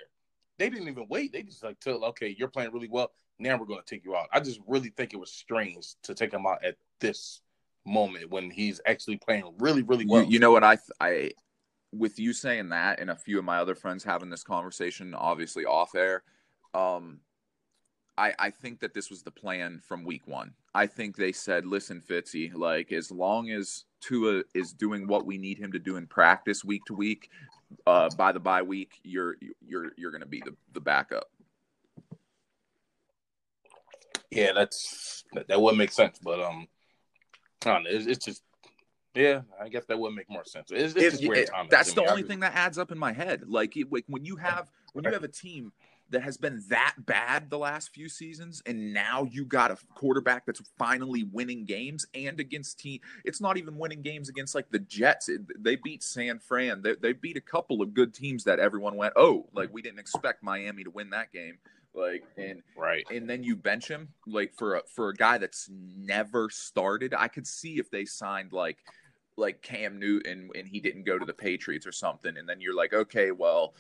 [0.60, 1.34] They didn't even wait.
[1.34, 3.12] They just like tell, okay, you're playing really well.
[3.40, 4.28] Now we're going to take you out.
[4.32, 7.42] I just really think it was strange to take him out at this
[7.86, 10.24] moment when he's actually playing really, really well.
[10.24, 11.32] You, you know what I th- I
[11.94, 15.66] with you saying that and a few of my other friends having this conversation, obviously
[15.66, 16.24] off air.
[16.74, 17.22] Um,
[18.18, 20.54] I, I think that this was the plan from week one.
[20.74, 25.38] I think they said, listen, Fitzy, like as long as Tua is doing what we
[25.38, 27.30] need him to do in practice week to week,
[27.86, 31.26] uh, by the bye week, you're you're you're going to be the, the backup.
[34.32, 36.68] yeah, that's that, that would make sense, but um,
[37.66, 37.90] I don't know.
[37.92, 38.44] It's, it's just
[39.16, 40.70] yeah, I guess that would make more sense.
[40.72, 43.14] It's, it's It- just weird it- that's the only thing that adds up in my
[43.14, 43.44] head.
[43.48, 45.72] Like, it, like when you have when you have a team
[46.10, 50.46] that has been that bad the last few seasons, and now you got a quarterback
[50.46, 53.02] that's finally winning games and against team.
[53.26, 55.28] It's not even winning games against like the Jets.
[55.30, 56.82] It, they beat San Fran.
[56.82, 60.00] They, they beat a couple of good teams that everyone went, oh, like we didn't
[60.00, 61.58] expect Miami to win that game.
[61.94, 63.06] Like, and Right.
[63.12, 67.14] and then you bench him like for a, for a guy that's never started.
[67.18, 68.78] I could see if they signed like
[69.36, 72.76] like Cam Newton and he didn't go to the Patriots or something, and then you're
[72.76, 73.74] like, okay, well,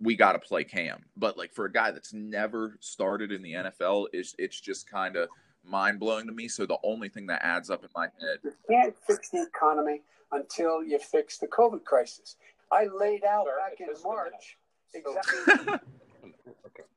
[0.00, 1.04] we got to play Cam.
[1.16, 5.16] But like for a guy that's never started in the NFL, it's it's just kind
[5.16, 5.28] of
[5.64, 6.48] mind blowing to me.
[6.48, 10.02] So the only thing that adds up in my head, You can't fix the economy
[10.32, 12.36] until you fix the COVID crisis.
[12.72, 14.56] I laid out Sir, back in March
[14.92, 15.74] So- exactly.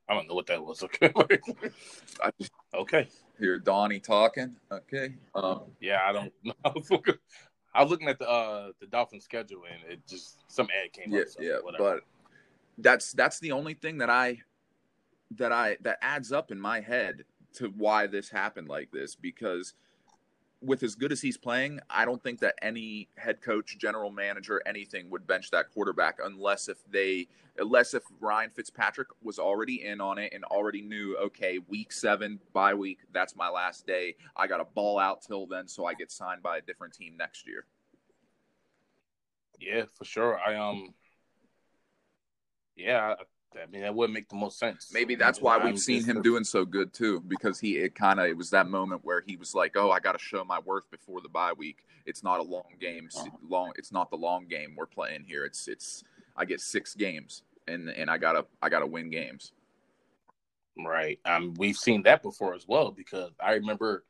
[0.10, 0.84] I don't know what that was.
[0.84, 1.12] Okay.
[2.40, 3.08] Just okay.
[3.40, 4.56] hear Donnie talking.
[4.72, 6.54] Okay, um, Yeah, I don't know.
[6.66, 7.16] I was looking,
[7.74, 11.14] I was looking at the uh the Dolphins schedule and it just some ad came
[11.14, 11.28] yeah, up.
[11.30, 11.84] So yeah, whatever.
[11.96, 12.04] but
[12.78, 14.40] that's that's the only thing that I
[15.32, 17.24] that I that adds up in my head
[17.56, 19.74] to why this happened like this because
[20.64, 24.62] with as good as he's playing, I don't think that any head coach, general manager,
[24.66, 30.02] anything would bench that quarterback unless if they unless if Ryan Fitzpatrick was already in
[30.02, 34.16] on it and already knew, okay, week seven, bye week, that's my last day.
[34.36, 37.16] I got to ball out till then, so I get signed by a different team
[37.18, 37.66] next year.
[39.60, 40.40] yeah, for sure.
[40.40, 40.94] I um,
[42.76, 43.16] yeah,
[43.56, 44.92] I, mean that would make the most sense.
[44.92, 47.96] Maybe that's why I'm we've seen just- him doing so good too, because he it
[47.96, 50.44] kind of it was that moment where he was like, "Oh, I got to show
[50.44, 51.86] my worth before the bye week.
[52.06, 53.10] It's not a long game.
[53.16, 53.30] Uh-huh.
[53.48, 53.72] Long.
[53.78, 55.46] It's not the long game we're playing here.
[55.46, 56.04] It's it's
[56.36, 59.52] I get six games, and and I gotta I gotta win games.
[60.78, 61.20] Right.
[61.26, 64.04] Um, we've seen that before as well because I remember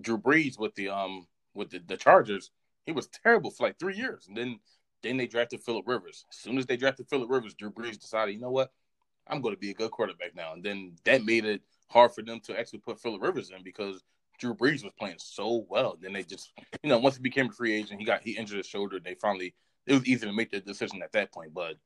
[0.00, 2.50] Drew Brees with the um with the, the Chargers.
[2.86, 4.60] He was terrible for like three years, and then
[5.02, 6.24] then they drafted Philip Rivers.
[6.30, 8.72] As soon as they drafted Philip Rivers, Drew Brees decided, you know what,
[9.26, 10.52] I'm going to be a good quarterback now.
[10.52, 14.02] And then that made it hard for them to actually put Philip Rivers in because
[14.38, 15.96] Drew Brees was playing so well.
[16.00, 18.58] Then they just, you know, once he became a free agent, he got he injured
[18.58, 19.00] his shoulder.
[19.00, 19.54] They finally
[19.86, 21.52] it was easy to make the decision at that point.
[21.54, 21.76] But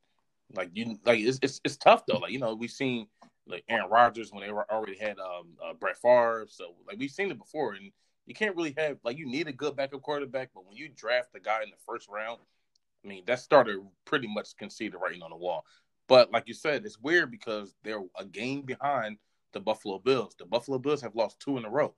[0.54, 2.18] like you, like it's it's, it's tough though.
[2.18, 3.06] Like you know, we've seen
[3.46, 6.46] like Aaron Rodgers when they were already had um uh, Brett Favre.
[6.48, 7.90] So like we've seen it before, and
[8.26, 11.28] you can't really have like you need a good backup quarterback, but when you draft
[11.34, 12.40] a guy in the first round,
[13.04, 15.64] I mean that started pretty much conceded writing on the wall.
[16.08, 19.18] But like you said, it's weird because they're a game behind
[19.52, 20.34] the Buffalo Bills.
[20.38, 21.94] The Buffalo Bills have lost two in a row.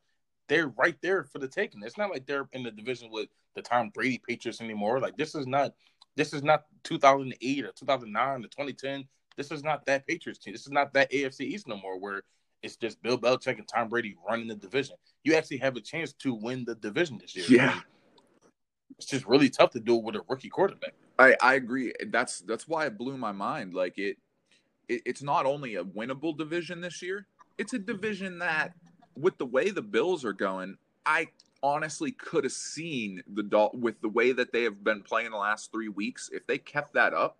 [0.49, 1.83] They're right there for the taking.
[1.83, 5.01] It's not like they're in the division with the Tom Brady Patriots anymore.
[5.01, 5.75] Like this is not
[6.17, 10.55] this is not 2008 or 2009 or 2010 this is not that Patriots team.
[10.55, 12.23] This is not that AFC East no more, where
[12.63, 14.97] it's just Bill Belichick and Tom Brady running the division.
[15.23, 17.47] You actually have a chance to win the division this year.
[17.49, 17.81] Yeah.
[18.99, 20.95] It's just really tough to do it with a rookie quarterback.
[21.19, 21.93] I I agree.
[22.09, 23.75] That's that's why it blew my mind.
[23.75, 24.17] Like it,
[24.89, 27.27] it it's not only a winnable division this year.
[27.57, 28.75] It's a division that,
[29.17, 30.77] with the way the Bills are going,
[31.07, 31.29] I
[31.63, 35.37] honestly could have seen the Dol- with the way that they have been playing the
[35.37, 36.31] last three weeks.
[36.33, 37.39] If they kept that up,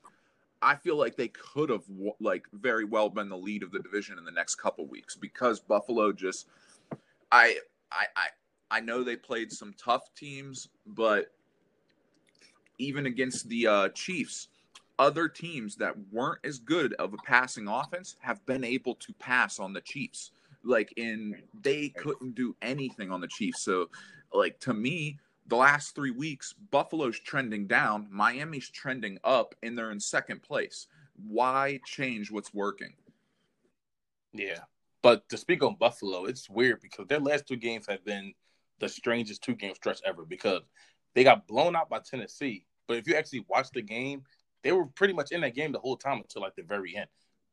[0.63, 1.83] I feel like they could have
[2.21, 5.61] like very well been the lead of the division in the next couple weeks because
[5.61, 6.47] Buffalo just,
[7.33, 7.59] I
[7.91, 8.27] I I
[8.71, 11.33] I know they played some tough teams, but
[12.79, 14.49] even against the uh, Chiefs,
[14.99, 19.59] other teams that weren't as good of a passing offense have been able to pass
[19.59, 20.31] on the Chiefs.
[20.63, 23.63] Like in they couldn't do anything on the Chiefs.
[23.63, 23.91] So
[24.33, 29.91] like to me, the last 3 weeks Buffalo's trending down, Miami's trending up and they're
[29.91, 30.87] in second place.
[31.17, 32.95] Why change what's working?
[34.33, 34.61] Yeah.
[35.03, 38.33] But to speak on Buffalo, it's weird because their last two games have been
[38.81, 40.63] the strangest two game stretch ever because
[41.15, 42.67] they got blown out by Tennessee.
[42.87, 44.23] But if you actually watch the game,
[44.63, 47.07] they were pretty much in that game the whole time until like the very end.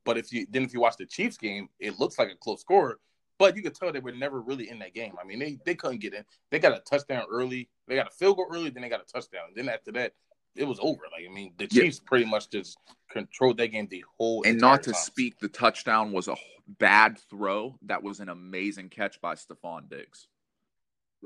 [0.03, 2.61] But if you then if you watch the Chiefs game, it looks like a close
[2.61, 2.99] score,
[3.37, 5.13] but you could tell they were never really in that game.
[5.21, 6.23] I mean, they they couldn't get in.
[6.49, 7.69] They got a touchdown early.
[7.87, 9.49] They got a field goal early, then they got a touchdown.
[9.55, 10.13] Then after that,
[10.55, 11.01] it was over.
[11.11, 11.83] Like I mean, the Yeah.
[11.83, 12.77] Chiefs pretty much just
[13.09, 15.01] controlled that game the whole And not to time.
[15.01, 16.35] speak, the touchdown was a
[16.67, 17.77] bad throw.
[17.83, 20.27] That was an amazing catch by Stefon Diggs.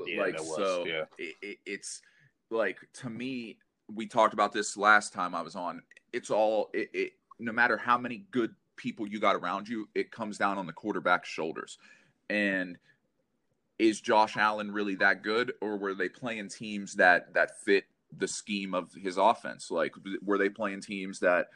[0.06, 1.06] Yeah, like so, yeah.
[1.18, 2.02] it, it, it's
[2.50, 3.58] like to me.
[3.94, 5.82] We talked about this last time I was on.
[6.12, 7.12] It's all it, it.
[7.40, 10.74] No matter how many good people you got around you, it comes down on the
[10.74, 11.78] quarterback's shoulders.
[12.30, 12.78] And
[13.78, 17.86] is Josh Allen really that good, or were they playing teams that that fit
[18.18, 19.70] the scheme of his offense?
[19.70, 21.48] Like, were they playing teams that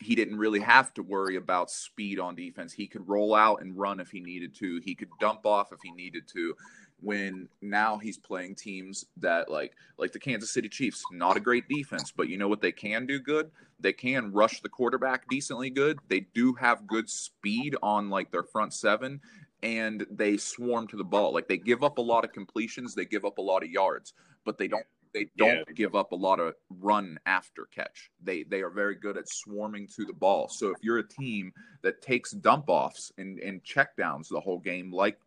[0.00, 2.72] he didn't really have to worry about speed on defense.
[2.72, 4.80] He could roll out and run if he needed to.
[4.84, 6.54] He could dump off if he needed to.
[7.02, 11.68] When now he's playing teams that like like the Kansas City Chiefs, not a great
[11.68, 13.50] defense, but you know what they can do good?
[13.78, 15.98] They can rush the quarterback decently good.
[16.08, 19.20] They do have good speed on like their front seven
[19.62, 21.32] and they swarm to the ball.
[21.32, 24.12] Like they give up a lot of completions, they give up a lot of yards,
[24.44, 25.74] but they don't they don't Yeah.
[25.74, 28.10] give up a lot of run after catch.
[28.22, 30.48] They they are very good at swarming to the ball.
[30.48, 34.58] So if you're a team that takes dump offs and, and check downs the whole
[34.60, 35.18] game, like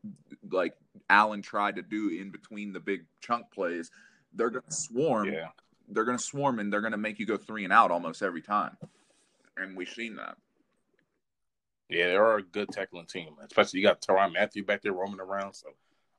[0.51, 0.75] like
[1.09, 3.91] Allen tried to do in between the big chunk plays,
[4.33, 5.49] they're gonna swarm Yeah.
[5.89, 8.77] they're gonna swarm and they're gonna make you go three and out almost every time,
[9.57, 10.37] and we've seen that.
[11.89, 15.19] Yeah, they are a good tackling team, especially you got Tyrann Mathieu back there roaming
[15.19, 15.53] around.
[15.53, 15.67] So,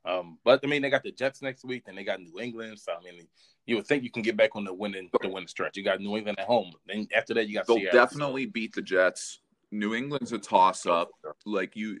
[0.05, 2.79] um, but I mean, they got the Jets next week, and they got New England.
[2.79, 3.27] So I mean,
[3.65, 5.75] you would think you can get back on the winning the winning stretch.
[5.77, 6.71] You got New England at home.
[6.87, 7.99] Then after that, you got They'll Seattle.
[8.05, 9.39] definitely beat the Jets.
[9.71, 11.09] New England's a toss up.
[11.45, 11.99] Like you,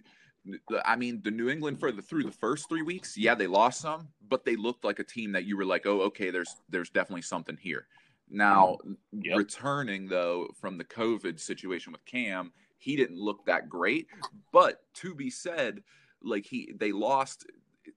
[0.85, 3.81] I mean, the New England for the through the first three weeks, yeah, they lost
[3.81, 6.89] some, but they looked like a team that you were like, oh, okay, there's there's
[6.91, 7.87] definitely something here.
[8.29, 8.77] Now,
[9.11, 9.37] Yep.
[9.37, 14.07] returning though from the COVID situation with Cam, he didn't look that great.
[14.51, 15.81] But to be said,
[16.21, 17.45] like he they lost.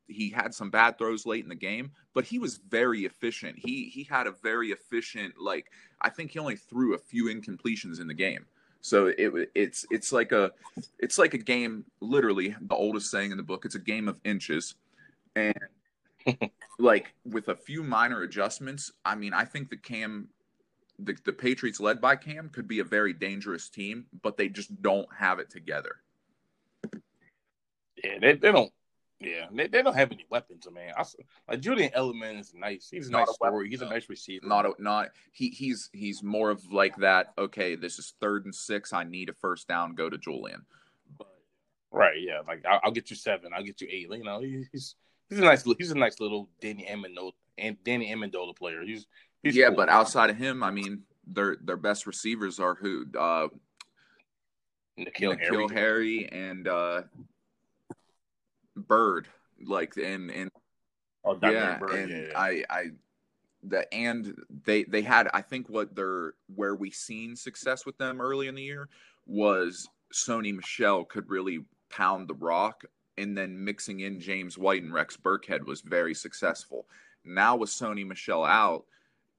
[0.09, 3.59] He had some bad throws late in the game, but he was very efficient.
[3.59, 8.01] He he had a very efficient like I think he only threw a few incompletions
[8.01, 8.47] in the game.
[8.81, 10.53] So it it's it's like a
[10.99, 13.65] it's like a game literally the oldest saying in the book.
[13.65, 14.75] It's a game of inches,
[15.35, 15.55] and
[16.79, 18.93] like with a few minor adjustments.
[19.05, 20.29] I mean, I think the Cam,
[20.99, 24.81] the the Patriots led by Cam could be a very dangerous team, but they just
[24.81, 25.97] don't have it together.
[28.03, 28.73] Yeah, they, they don't.
[29.21, 30.93] Yeah, they, they don't have any weapons, man.
[30.97, 31.03] I,
[31.49, 32.89] like Julian Edelman is nice.
[32.91, 33.69] He's a Not nice a weapon, story.
[33.71, 34.47] He's a nice receiver.
[34.47, 37.33] Not a, not he he's he's more of like that.
[37.37, 38.93] Okay, this is third and six.
[38.93, 39.95] I need a first down.
[39.97, 40.63] Go to Julian.
[41.91, 42.21] right.
[42.21, 43.51] Yeah, like I'll, I'll get you seven.
[43.53, 44.09] I'll get you eight.
[44.09, 44.95] You know, he- he's
[45.29, 48.83] he's a nice he's a nice little Danny Amendola and Danny Amendola player.
[48.85, 49.07] He's,
[49.43, 49.77] he's yeah, cool.
[49.79, 53.49] but outside of him, I mean, their their best receivers are who uh,
[54.97, 55.67] N'Keal Harry.
[55.75, 57.03] Harry and uh,
[58.87, 59.29] Byrd.
[59.61, 60.51] Like and and
[61.25, 62.39] Oh, yeah, Byrd, and yeah, yeah.
[62.39, 62.85] I, I,
[63.63, 68.21] the and they they had I think what they're where we seen success with them
[68.21, 68.89] early in the year
[69.27, 72.85] was Sony Michel could really pound the rock,
[73.17, 76.87] and then mixing in James White and Rex Burkhead was very successful.
[77.25, 78.85] Now with Sony Michel out,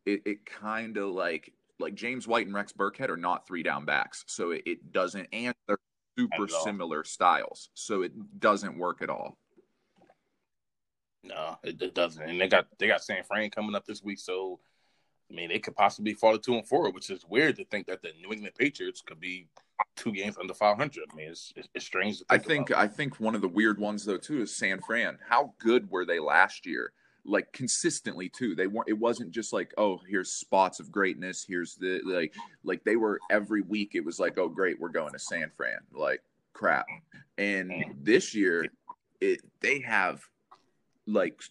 [0.05, 3.85] it, it kind of like like James White and Rex Burkhead are not three down
[3.85, 5.77] backs, so it, it doesn't and they're
[6.17, 6.63] super Not at all.
[6.63, 9.37] similar styles, so it doesn't work at all.
[11.23, 12.23] No, it, it doesn't.
[12.29, 14.59] And they got they got San Fran coming up this week, so
[15.29, 17.87] I mean they could possibly fall to two and four, which is weird to think
[17.87, 19.47] that the New England Patriots could be
[19.95, 21.03] two games under five hundred.
[21.11, 22.47] I mean, it's, it's it's strange to I think.
[22.47, 22.83] think about.
[22.83, 25.17] I think one of the weird ones though too is San Fran.
[25.27, 26.93] How good were they last year?
[27.25, 28.55] Like consistently too.
[28.55, 28.89] They weren't.
[28.89, 31.45] It wasn't just like oh here's spots of greatness.
[31.47, 33.91] Here's the like like they were every week.
[33.93, 35.79] It was like oh great we're going to San Fran.
[35.93, 36.21] Like
[36.53, 36.87] crap.
[37.37, 38.65] And this year,
[39.21, 40.21] it they have
[41.07, 41.41] like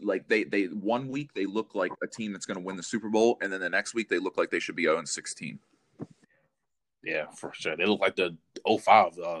[0.00, 2.82] like they they one week they look like a team that's going to win the
[2.82, 5.08] Super Bowl, and then the next week they look like they should be 0 and
[5.08, 5.58] 16.
[7.04, 7.76] Yeah, for sure.
[7.76, 9.40] They look like the 05 uh,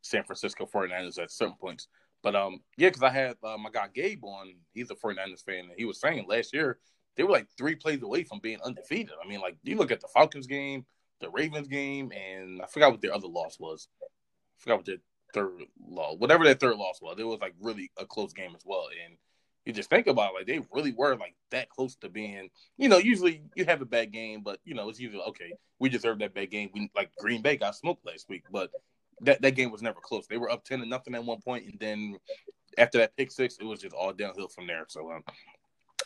[0.00, 1.88] San Francisco 49ers at certain points.
[2.24, 4.54] But um, yeah, because I had uh, my guy Gabe on.
[4.72, 6.78] He's a 49ers fan, and he was saying last year
[7.16, 9.12] they were like three plays away from being undefeated.
[9.22, 10.86] I mean, like you look at the Falcons game,
[11.20, 13.88] the Ravens game, and I forgot what their other loss was.
[14.02, 14.06] I
[14.56, 14.96] forgot what their
[15.34, 17.16] third loss, whatever their third loss was.
[17.18, 18.86] It was like really a close game as well.
[19.04, 19.18] And
[19.66, 22.48] you just think about it, like they really were like that close to being.
[22.78, 25.52] You know, usually you have a bad game, but you know it's usually okay.
[25.78, 26.70] We deserve that bad game.
[26.72, 28.70] We like Green Bay got smoked last week, but
[29.22, 30.26] that that game was never close.
[30.26, 32.16] They were up ten to nothing at one point, and then
[32.78, 34.84] after that pick six, it was just all downhill from there.
[34.88, 35.22] So, um,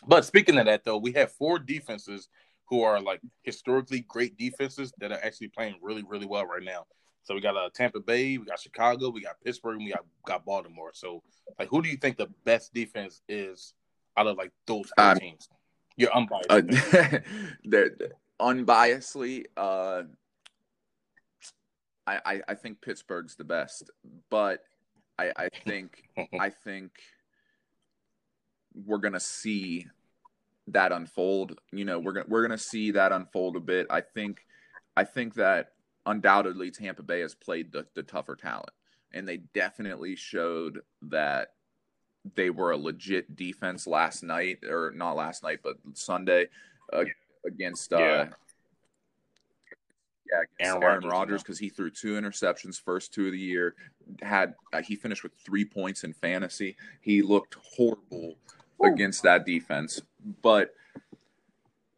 [0.06, 2.28] but speaking of that, though, we have four defenses
[2.68, 6.84] who are like historically great defenses that are actually playing really, really well right now.
[7.22, 10.04] So we got uh, Tampa Bay, we got Chicago, we got Pittsburgh, and we got,
[10.26, 10.92] got Baltimore.
[10.94, 11.22] So,
[11.58, 13.74] like, who do you think the best defense is
[14.16, 15.48] out of like those four Um, teams?
[15.96, 16.50] You're unbiased.
[16.94, 17.18] uh,
[17.64, 17.90] they're
[18.40, 20.02] unbiasedly uh
[22.08, 23.90] I, I i think pittsburgh's the best
[24.30, 24.62] but
[25.18, 26.02] i i think
[26.40, 26.92] i think
[28.86, 29.86] we're gonna see
[30.68, 31.58] that unfold.
[31.72, 33.86] You know we're gonna we're gonna see that unfold a bit.
[33.90, 34.46] I think
[34.96, 35.72] i think that
[36.06, 38.70] undoubtedly tampa bay has played the, the tougher talent
[39.12, 41.48] and they definitely showed that
[42.34, 46.46] they were a legit defense last night or not last night but sunday
[46.92, 47.04] uh,
[47.46, 48.28] against uh Yeah.
[50.30, 51.38] Yeah, Aaron Aaron, Rodgers, Rodgers you know.
[51.38, 53.74] because he threw two interceptions first two of the year.
[54.22, 56.76] Had uh, he finished with three points in fantasy?
[57.00, 58.36] He looked horrible
[58.82, 60.00] against that defense,
[60.42, 60.74] but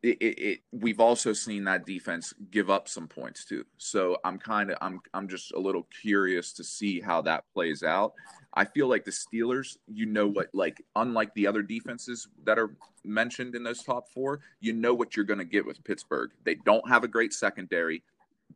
[0.03, 3.65] it, it, it we've also seen that defense give up some points too.
[3.77, 7.83] So I'm kind of I'm I'm just a little curious to see how that plays
[7.83, 8.15] out.
[8.55, 12.75] I feel like the Steelers, you know what, like unlike the other defenses that are
[13.05, 16.31] mentioned in those top four, you know what you're going to get with Pittsburgh.
[16.45, 18.03] They don't have a great secondary.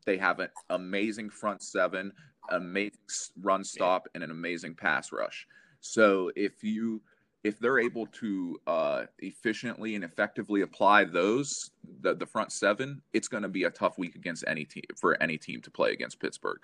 [0.05, 2.13] They have an amazing front seven,
[2.51, 2.99] amazing
[3.41, 5.47] run stop, and an amazing pass rush.
[5.81, 7.03] So if you
[7.45, 11.71] if they're able to uh, efficiently and effectively apply those
[12.01, 15.23] the, the front seven, it's going to be a tough week against any team for
[15.23, 16.59] any team to play against Pittsburgh.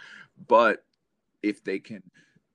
[0.48, 0.82] But
[1.42, 2.02] if they can,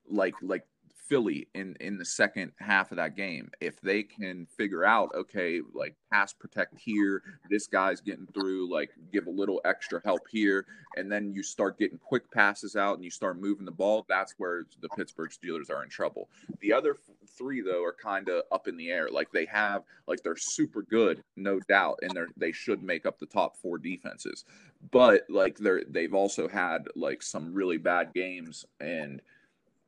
[0.08, 0.66] like like
[1.08, 5.60] Philly in in the second half of that game, if they can figure out, okay,
[5.72, 10.66] like pass protect here, this guy's getting through, like give a little extra help here,
[10.96, 14.34] and then you start getting quick passes out and you start moving the ball, that's
[14.38, 16.28] where the Pittsburgh Steelers are in trouble.
[16.60, 16.96] The other
[17.36, 19.08] three though are kind of up in the air.
[19.10, 23.18] Like they have, like they're super good, no doubt, and they're they should make up
[23.18, 24.44] the top four defenses,
[24.90, 29.22] but like they're they've also had like some really bad games and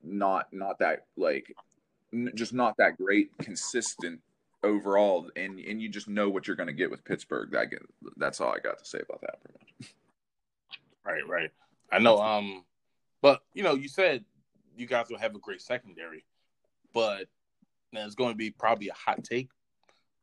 [0.03, 1.55] not not that like
[2.13, 4.21] n- just not that great consistent
[4.63, 7.51] overall and and you just know what you're going to get with Pittsburgh.
[7.53, 7.83] That get,
[8.17, 9.95] that's all I got to say about that pretty much.
[11.05, 11.51] Right right.
[11.91, 12.65] I know um
[13.23, 14.25] but you know you said
[14.77, 16.25] you guys will have a great secondary
[16.93, 17.27] but
[17.93, 19.49] it's going to be probably a hot take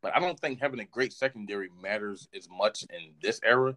[0.01, 3.76] but I don't think having a great secondary matters as much in this era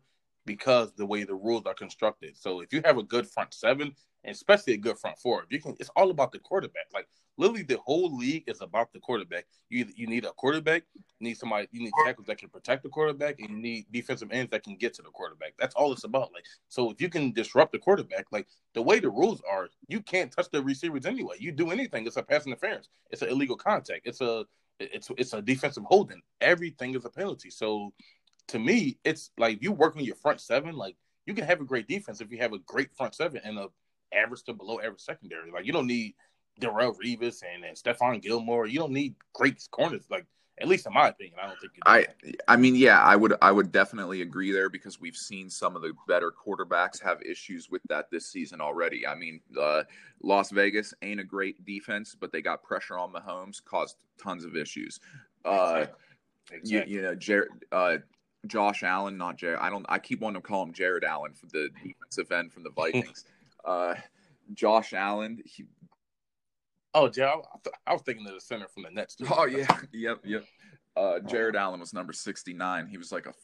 [0.48, 2.34] because the way the rules are constructed.
[2.34, 3.92] So if you have a good front seven,
[4.24, 6.86] and especially a good front four, you can, it's all about the quarterback.
[6.92, 9.44] Like literally, the whole league is about the quarterback.
[9.68, 12.88] You you need a quarterback, you need somebody, you need tackles that can protect the
[12.88, 15.52] quarterback, and you need defensive ends that can get to the quarterback.
[15.58, 16.32] That's all it's about.
[16.32, 20.00] Like so, if you can disrupt the quarterback, like the way the rules are, you
[20.00, 21.36] can't touch the receivers anyway.
[21.38, 22.88] You do anything, it's a pass interference.
[23.10, 24.06] It's an illegal contact.
[24.06, 24.46] It's a
[24.80, 26.22] it's it's a defensive holding.
[26.40, 27.50] Everything is a penalty.
[27.50, 27.92] So
[28.48, 30.74] to me, it's like you work on your front seven.
[30.74, 30.96] Like
[31.26, 33.68] you can have a great defense if you have a great front seven and a
[34.12, 35.50] average to below average secondary.
[35.50, 36.14] Like you don't need
[36.60, 38.66] Darrelle Revis and, and Stephon Gilmore.
[38.66, 40.06] You don't need great corners.
[40.10, 40.26] Like
[40.60, 41.72] at least in my opinion, I don't think.
[41.86, 42.06] I
[42.48, 45.82] I mean, yeah, I would I would definitely agree there because we've seen some of
[45.82, 49.06] the better quarterbacks have issues with that this season already.
[49.06, 49.84] I mean, uh,
[50.22, 54.56] Las Vegas ain't a great defense, but they got pressure on Mahomes, caused tons of
[54.56, 54.98] issues.
[55.44, 55.86] Uh,
[56.50, 56.92] exactly.
[56.92, 57.98] you, you know, Jared, uh,
[58.46, 59.58] Josh Allen, not Jared.
[59.60, 59.84] I don't.
[59.88, 63.24] I keep wanting to call him Jared Allen for the defensive end from the Vikings.
[63.64, 63.94] uh,
[64.54, 65.42] Josh Allen.
[65.44, 65.64] He,
[66.94, 67.34] oh, yeah,
[67.86, 69.16] I, was thinking of the center from the Nets.
[69.16, 69.26] Too.
[69.30, 70.44] Oh yeah, yep, yep.
[70.96, 72.86] Uh, Jared Allen was number sixty nine.
[72.86, 73.34] He was like a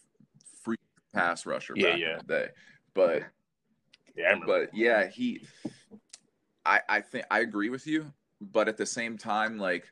[0.62, 0.76] free
[1.12, 2.12] pass rusher yeah, back yeah.
[2.12, 2.47] in the day.
[2.95, 3.22] But
[4.16, 5.47] yeah, but yeah, he.
[6.64, 9.84] I I think I agree with you, but at the same time, like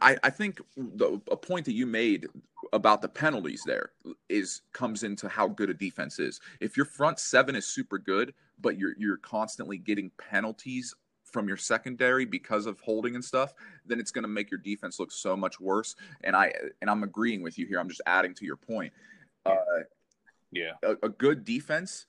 [0.00, 2.26] I, I think the, a point that you made
[2.72, 3.90] about the penalties there
[4.28, 6.40] is comes into how good a defense is.
[6.60, 11.56] If your front seven is super good, but you're you're constantly getting penalties from your
[11.56, 13.54] secondary because of holding and stuff,
[13.86, 15.96] then it's going to make your defense look so much worse.
[16.22, 17.80] And I and I'm agreeing with you here.
[17.80, 18.92] I'm just adding to your point.
[19.44, 19.56] Uh,
[20.50, 22.06] yeah, a, a good defense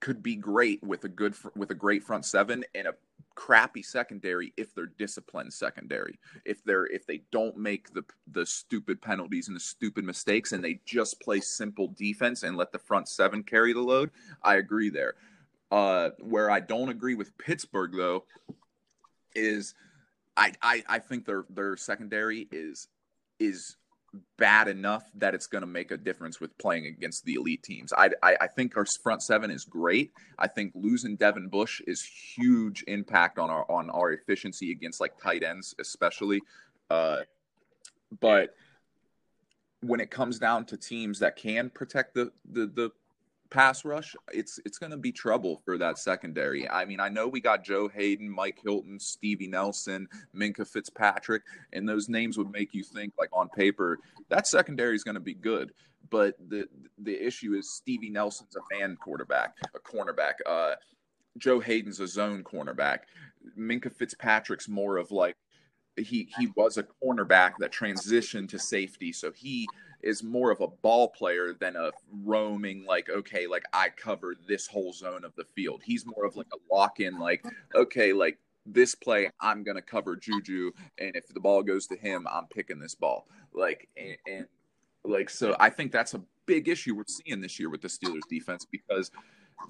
[0.00, 2.94] could be great with a good with a great front seven and a
[3.38, 6.18] crappy secondary if they're disciplined secondary.
[6.44, 10.62] If they're if they don't make the the stupid penalties and the stupid mistakes and
[10.62, 14.10] they just play simple defense and let the front seven carry the load
[14.42, 15.14] i agree there.
[15.70, 18.24] Uh where i don't agree with pittsburgh though
[19.36, 19.74] is
[20.36, 22.88] i i, I think their their secondary is
[23.38, 23.76] is
[24.36, 27.92] bad enough that it's going to make a difference with playing against the elite teams.
[27.92, 30.12] I, I, I think our front seven is great.
[30.38, 35.20] I think losing Devin Bush is huge impact on our on our efficiency against like
[35.20, 36.40] tight ends, especially.
[36.90, 37.20] Uh,
[38.20, 38.54] but
[39.80, 42.90] when it comes down to teams that can protect the the, the
[43.50, 46.68] pass rush, it's it's going to be trouble for that secondary.
[46.68, 51.42] I mean, I know we got Joe Haden, Mike Hilton, Stevie Nelson, Minkah Fitzpatrick,
[51.72, 55.20] and those names would make you think like on paper that secondary is going to
[55.20, 55.72] be good.
[56.10, 56.66] But the
[56.98, 60.34] the issue is Stevie Nelson's a man quarterback, a cornerback.
[60.46, 60.74] Uh,
[61.36, 63.00] Joe Haden's a zone cornerback.
[63.58, 65.36] Minkah Fitzpatrick's more of like
[65.96, 69.68] he he was a cornerback that transitioned to safety, so he
[70.02, 71.90] is more of a ball player than a
[72.24, 76.36] roaming like okay like i cover this whole zone of the field he's more of
[76.36, 77.44] like a lock in like
[77.74, 82.26] okay like this play i'm gonna cover juju and if the ball goes to him
[82.30, 84.46] i'm picking this ball like and, and
[85.04, 88.20] like so i think that's a big issue we're seeing this year with the steelers
[88.28, 89.10] defense because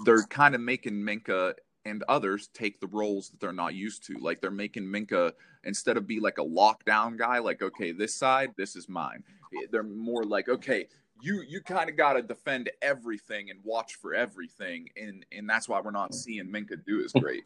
[0.05, 1.55] they're kind of making minkah
[1.89, 4.19] and others take the roles that they're not used to.
[4.19, 5.33] Like they're making Minkah
[5.69, 9.23] instead of be like a lockdown guy, like okay, this side, this is mine.
[9.55, 10.89] Eh, they're more like okay,
[11.21, 15.69] you you kind of got to defend everything and watch for everything, and and that's
[15.69, 17.45] why we're not seeing Minkah do as great.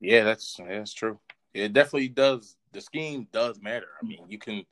[0.00, 1.18] Yeah, that's that's true.
[1.54, 2.56] It definitely does.
[2.72, 3.88] The scheme does matter.
[4.02, 4.64] I mean, you can.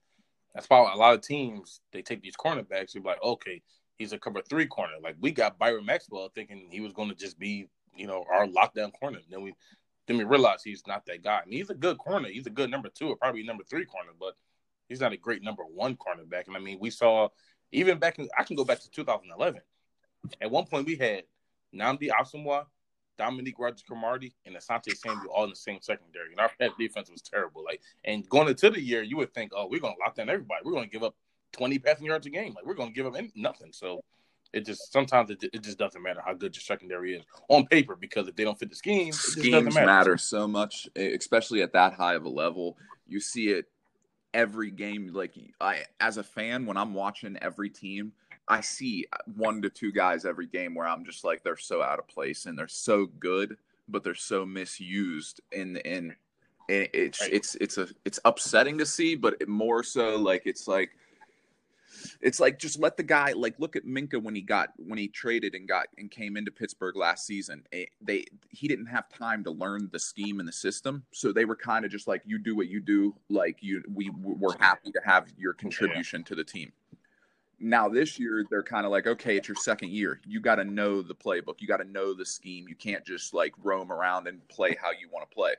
[0.55, 2.95] That's why a lot of teams they take these cornerbacks.
[2.95, 3.63] You're like, okay,
[3.99, 4.95] he's a cover three corner.
[5.03, 8.47] Like we got Byron Maxwell thinking he was going to just be, you know, our
[8.47, 9.19] lockdown corner.
[9.19, 9.55] And Then we
[10.07, 11.41] then we realize he's not that guy.
[11.43, 12.29] I mean, he's a good corner.
[12.29, 14.35] He's a good number two or probably number three corner, but
[14.89, 16.47] he's not a great number one cornerback.
[16.47, 17.29] And I mean, we saw
[17.73, 19.61] even back in I can go back to 2011.
[20.41, 21.25] At one point, we had
[21.75, 22.67] Nnamdi Asomugha,
[23.19, 27.63] Dominique Rodgers-Cromartie, and Asante Samuel all in the same secondary, and our defense was terrible.
[27.65, 30.63] Like, and going into the year, you would think, oh, we're gonna lock down everybody.
[30.65, 31.15] We're gonna give up
[31.53, 32.55] 20 passing yards a game.
[32.55, 33.73] Like, we're gonna give up any, nothing.
[33.73, 34.03] So
[34.55, 37.97] it just sometimes it, it just doesn't matter how good your secondary is on paper
[37.97, 39.87] because if they don't fit the scheme, it just schemes matter.
[39.87, 42.77] matter so much, especially at that high of a level.
[43.07, 43.67] You see it
[44.33, 45.11] every game.
[45.13, 48.13] Like I, as a fan, when I'm watching every team,
[48.49, 51.99] I see one to two guys every game where I'm just like they're so out
[51.99, 53.57] of place and they're so good,
[53.89, 55.41] but they're so misused.
[55.57, 56.15] And and
[56.69, 60.91] it's it's it's a it's upsetting to see, but more so like it's like
[62.21, 65.09] it's like just let the guy like look at Minkah when he got when he
[65.09, 67.63] traded and got and came into Pittsburgh last season.
[67.73, 71.45] Eh, they he didn't have time to learn the scheme and the system, so they
[71.45, 73.15] were kind of just like you do what you do.
[73.29, 76.73] Like you, we we're happy to have your contribution to the team.
[77.61, 80.21] Now this year they're kind of like, okay, it's your second year.
[80.27, 81.61] You got to know the playbook.
[81.61, 82.67] You got to know the scheme.
[82.69, 85.55] You can't just like roam around and play how you want to play.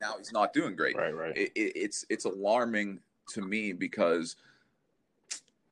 [0.00, 1.36] Now he's not doing great Right, right.
[1.36, 4.36] it, it, it's it's alarming to me because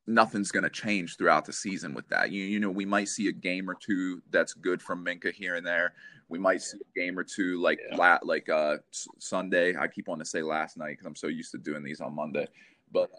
[0.07, 2.31] nothing's going to change throughout the season with that.
[2.31, 5.57] You you know, we might see a game or two that's good from Minkah here
[5.57, 5.95] and there.
[6.29, 7.97] We might see a game or two like Yeah.
[7.97, 9.77] la- like uh S- Sunday.
[9.77, 12.15] I keep wanting to say last night because I'm so used to doing these on
[12.15, 12.47] Monday,
[12.93, 13.11] but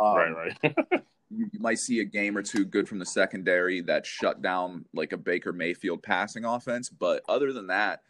[0.00, 0.74] uh, um, right, right.
[1.30, 4.84] you, you might see a game or two good from the secondary that shut down
[4.92, 6.88] like a Baker Mayfield passing offense.
[6.88, 8.02] But other than that,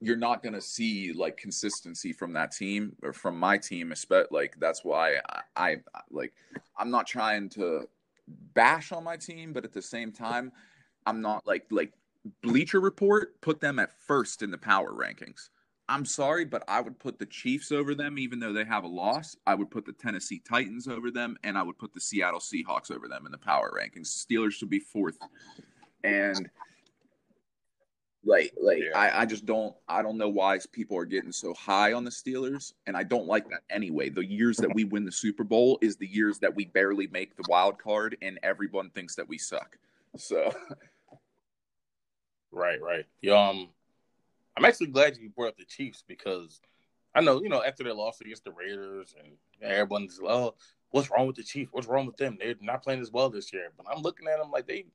[0.00, 3.92] you're not going to see like consistency from that team or from my team.
[3.92, 5.76] Especially like that's why I, I
[6.10, 6.32] like
[6.76, 7.88] I'm not trying to
[8.54, 10.52] bash on my team, but at the same time,
[11.06, 11.92] I'm not like like
[12.42, 15.48] Bleacher Report put them at first in the power rankings.
[15.88, 18.88] I'm sorry, but I would put the Chiefs over them, even though they have a
[18.88, 19.36] loss.
[19.46, 22.90] I would put the Tennessee Titans over them, and I would put the Seattle Seahawks
[22.90, 24.08] over them in the power rankings.
[24.08, 25.18] Steelers should be fourth,
[26.02, 26.50] and
[28.26, 28.98] like, like Yeah.
[28.98, 32.10] I, I just don't, I don't know why people are getting so high on the
[32.10, 34.10] Steelers, and I don't like that anyway.
[34.10, 37.36] The years that we win the Super Bowl is the years that we barely make
[37.36, 39.78] the wild card, and everyone thinks that we suck.
[40.16, 40.52] So,
[42.56, 43.04] Right, right.
[43.20, 43.68] Yeah, Um,
[44.56, 46.62] I'm actually glad you brought up the Chiefs because
[47.14, 50.54] I know, you know, after their loss against the Raiders and everyone's oh,
[50.90, 51.70] what's wrong with the Chiefs?
[51.72, 52.38] What's wrong with them?
[52.40, 53.70] They're not playing as well this year.
[53.76, 54.86] But I'm looking at them like they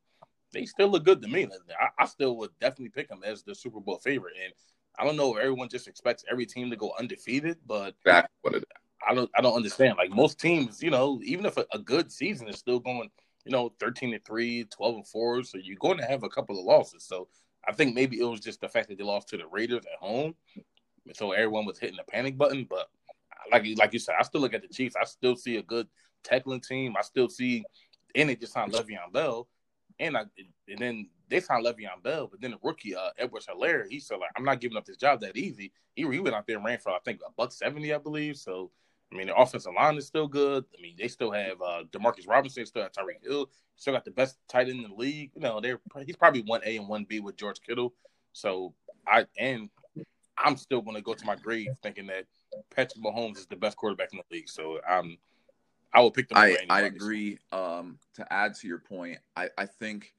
[0.54, 1.48] they still look good to me.
[1.80, 4.36] I, I still would definitely pick them as the Super Bowl favorite.
[4.44, 4.54] And
[5.00, 8.56] I don't know if everyone just expects every team to go undefeated, but that's what
[8.56, 8.66] it
[9.08, 9.98] I don't I don't understand.
[9.98, 13.10] Like most teams, you know, even if a, a good season is still going,
[13.46, 16.60] you know, 13 and 3, 12 and 4, so you're going to have a couple
[16.60, 17.04] of losses.
[17.04, 17.28] So
[17.68, 20.00] I think maybe it was just the fact that they lost to the Raiders at
[20.00, 20.36] home.
[21.14, 22.90] So everyone was hitting the panic button, but
[23.52, 24.96] like like you said, I still look at the Chiefs.
[24.96, 25.88] I still see a good
[26.24, 26.96] tackling team.
[26.98, 27.64] I still see
[28.16, 29.48] and it just signed Le'Veon Bell.
[30.02, 30.22] And I
[30.68, 34.18] and then they signed Le'Veon Bell, but then the rookie uh Edwards Helaire, he said
[34.20, 35.72] like I'm not giving up this job that easy.
[35.96, 38.36] He, he went out there and ran for I think a buck seventy, I believe.
[38.36, 38.72] So
[39.12, 40.66] I mean, the offensive line is still good.
[40.78, 44.12] I mean, they still have uh, Demarcus Robinson, still have Tyreek Hill, still got the
[44.12, 45.32] best tight end in the league.
[45.36, 47.94] You know, they're he's probably one A and one B with George Kittle.
[48.34, 48.74] So
[49.08, 49.70] I and
[50.38, 52.26] I'm still going to go to my grave thinking that
[52.74, 54.50] Patrick Mahomes is the best quarterback in the league.
[54.50, 55.18] So I'm
[55.94, 56.38] I will pick them.
[56.38, 57.38] I, I agree.
[57.52, 60.14] Um, to add to your point, I, I think,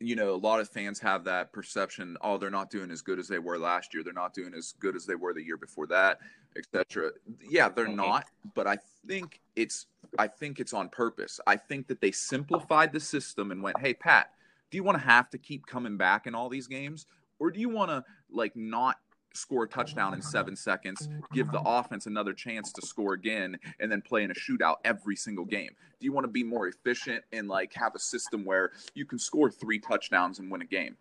[0.00, 2.16] you know, a lot of fans have that perception.
[2.20, 4.02] Oh, they're not doing as good as they were last year.
[4.02, 6.18] They're not doing as good as they were the year before that,
[6.56, 7.12] etc.
[7.40, 7.96] Yeah, they're Mhm.
[7.96, 8.26] not.
[8.54, 9.86] But I think it's
[10.18, 11.40] I think it's on purpose.
[11.46, 14.32] I think that they simplified the system and went, "Hey, Pat,
[14.70, 17.06] do you want to have to keep coming back in all these games,
[17.38, 18.98] or do you want to like not
[19.34, 23.90] score a touchdown in seven seconds, give the offense another chance to score again, and
[23.90, 25.70] then play in a shootout every single game?
[26.00, 29.18] Do you want to be more efficient and like have a system where you can
[29.18, 30.96] score three touchdowns and win a game?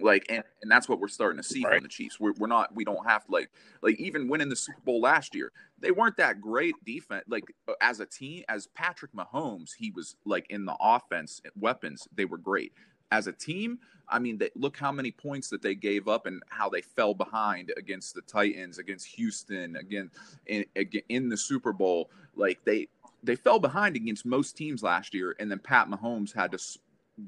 [0.00, 1.74] Like, and, and that's what we're starting to see Right.
[1.74, 2.20] from the Chiefs.
[2.20, 3.50] We're, we're not, we don't have to like,
[3.82, 7.24] like even winning the Super Bowl last year, they weren't that great defense.
[7.26, 7.44] Like
[7.80, 12.38] as a team, as Patrick Mahomes, he was like in the offense weapons, they were
[12.38, 12.72] great.
[13.10, 13.78] As a team,
[14.08, 17.14] I mean, they, look how many points that they gave up and how they fell
[17.14, 20.10] behind against the Titans, against Houston, again
[20.46, 20.64] in,
[21.08, 22.10] in the Super Bowl.
[22.36, 22.88] Like they
[23.22, 26.58] they fell behind against most teams last year, and then Pat Mahomes had to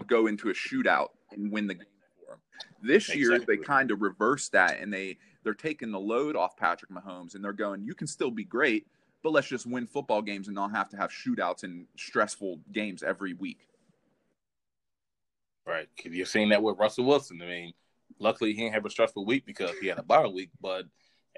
[0.06, 1.86] go into a shootout and win the game
[2.24, 2.40] for him.
[2.82, 3.56] This year, Exactly.
[3.56, 7.44] they kind of reversed that, and they they're taking the load off Patrick Mahomes, and
[7.44, 8.86] they're going, "You can still be great,
[9.22, 13.02] but let's just win football games and not have to have shootouts and stressful games
[13.02, 13.66] every week."
[15.70, 15.88] Right.
[16.04, 17.40] You're seeing that with Russell Wilson.
[17.42, 17.72] I mean,
[18.18, 20.50] Luckily, he didn't have a stressful week because he had a bye week.
[20.60, 20.84] But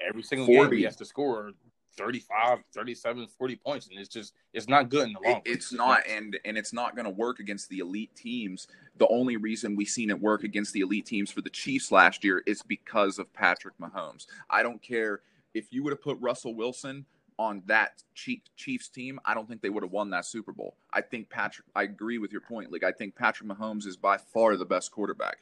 [0.04, 0.70] every single 40.
[0.70, 1.52] game, he has to score
[1.96, 5.42] 35, 37, 40 points, and it's just it's not good in the long.
[5.44, 8.66] It- it's not and and it's not going to work against the elite teams
[8.96, 12.24] the only reason we've seen it work against the elite teams for the chiefs last
[12.24, 15.20] year is because of patrick mahomes i don't care
[15.54, 17.04] if you would have put russell wilson
[17.42, 21.00] on that chiefs team i don't think they would have won that super bowl i
[21.00, 24.56] think patrick i agree with your point like i think patrick mahomes is by far
[24.56, 25.38] the best quarterback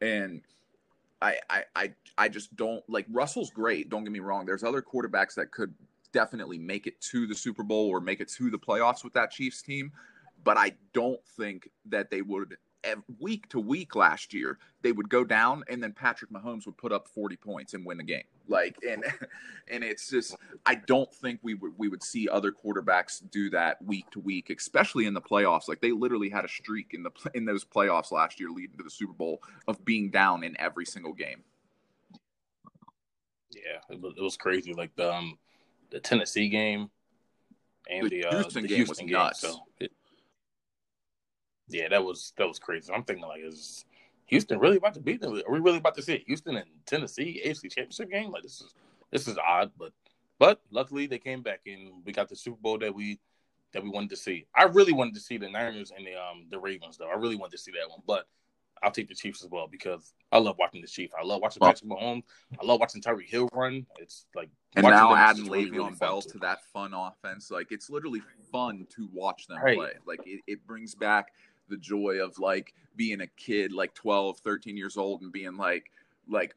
[0.00, 0.42] and
[1.20, 3.88] I, I, I, I just don't like Russell's great.
[3.88, 4.44] Don't get me wrong.
[4.44, 5.72] There's other quarterbacks that could
[6.12, 9.30] definitely make it to the Super Bowl or make it to the playoffs with that
[9.30, 9.92] Chiefs team,
[10.42, 12.56] but I don't think that they would
[13.20, 16.92] week to week last year they would go down and then Patrick Mahomes would put
[16.92, 18.24] up 40 points and win the game.
[18.48, 19.04] Like and
[19.70, 23.80] and it's just I don't think we would we would see other quarterbacks do that
[23.84, 25.68] week to week, especially in the playoffs.
[25.68, 28.84] Like they literally had a streak in the in those playoffs last year leading to
[28.84, 31.42] the Super Bowl of being down in every single game.
[33.54, 34.74] yeah, it was, crazy.
[34.74, 35.38] Like the um,
[35.90, 36.90] the Tennessee game
[37.88, 39.18] and The the, uh, Houston the game Houston was game.
[39.18, 39.40] nuts.
[39.40, 39.92] So it,
[41.72, 42.92] yeah, that was that was crazy.
[42.92, 43.84] I'm thinking like, is
[44.26, 45.34] Houston really about to beat them?
[45.46, 48.30] Are we really about to see Houston and Tennessee AFC Championship game?
[48.30, 48.74] Like this is
[49.10, 49.92] this is odd, but
[50.38, 53.18] but luckily they came back and we got the Super Bowl that we
[53.72, 54.46] that we wanted to see.
[54.54, 57.08] I really wanted to see the Niners and the um the Ravens though.
[57.08, 58.26] I really wanted to see that one, but
[58.84, 61.14] I'll take the Chiefs as well because I love watching the Chiefs.
[61.16, 62.24] I love watching Well- Patrick Mahomes.
[62.60, 63.86] I love watching Tyreek Hill run.
[64.00, 67.88] It's like And now adding really, Le'Veon really Bell to that fun offense, like it's
[67.88, 69.76] literally fun to watch them Right.
[69.76, 69.92] play.
[70.04, 71.32] Like it, it brings back
[71.72, 75.90] the joy of like being a kid, like 12, 13 years old, and being like,
[76.28, 76.54] like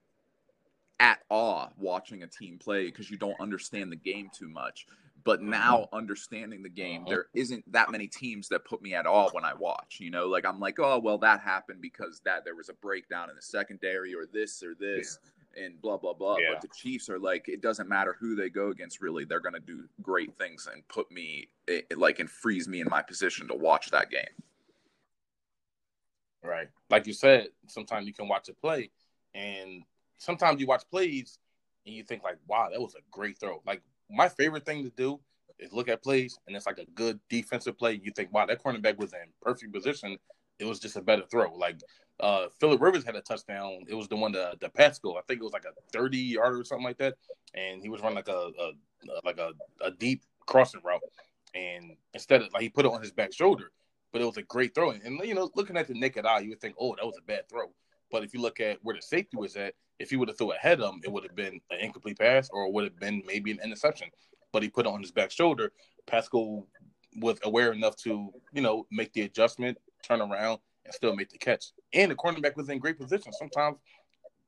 [1.00, 4.86] at awe watching a team play because you don't understand the game too much.
[5.24, 7.10] But now understanding the game, Mhm.
[7.10, 10.00] there isn't that many teams that put me at awe when I watch.
[10.00, 13.30] You know, like I'm like, oh well, that happened because that there was a breakdown
[13.32, 15.18] in the secondary or this or this
[15.58, 16.38] and blah blah blah.
[16.38, 16.54] Yeah.
[16.54, 19.02] But the Chiefs are like, it doesn't matter who they go against.
[19.02, 22.82] Really, they're going to do great things and put me it, like and freeze me
[22.82, 24.30] in my position to watch that game.
[26.46, 26.68] Right.
[26.90, 28.92] Like you said, sometimes you can watch a play
[29.34, 29.84] and
[30.18, 31.40] sometimes you watch plays
[31.86, 33.62] and you think like, wow, that was a great throw.
[33.66, 35.20] Like my favorite thing to do
[35.60, 38.00] is look at plays and it's like a good defensive play.
[38.04, 40.18] You think, wow, that cornerback was in perfect position.
[40.60, 41.54] It was just a better throw.
[41.54, 41.78] Like
[42.20, 43.84] uh Philip Rivers had a touchdown.
[43.88, 45.18] It was the one the the Pascal.
[45.18, 47.16] I think it was like a 30 yard or something like that.
[47.54, 48.72] And he was running like a, a
[49.24, 51.02] like a, a deep crossing route.
[51.54, 53.72] And instead of like he put it on his back shoulder
[54.16, 54.92] but it was a great throw.
[54.92, 57.22] And you know, looking at the naked eye, you would think, oh, that was a
[57.24, 57.66] bad throw.
[58.10, 60.54] But if you look at where the safety was at, if he would have threw
[60.54, 63.22] ahead of him, it would have been an incomplete pass or it would have been
[63.28, 64.08] maybe an interception.
[64.54, 65.74] But he put it on his back shoulder.
[66.08, 66.66] Pascal
[67.18, 71.38] was aware enough to, you know, make the adjustment, turn around, and still make the
[71.38, 71.74] catch.
[71.92, 73.34] And the cornerback was in great position.
[73.34, 73.76] Sometimes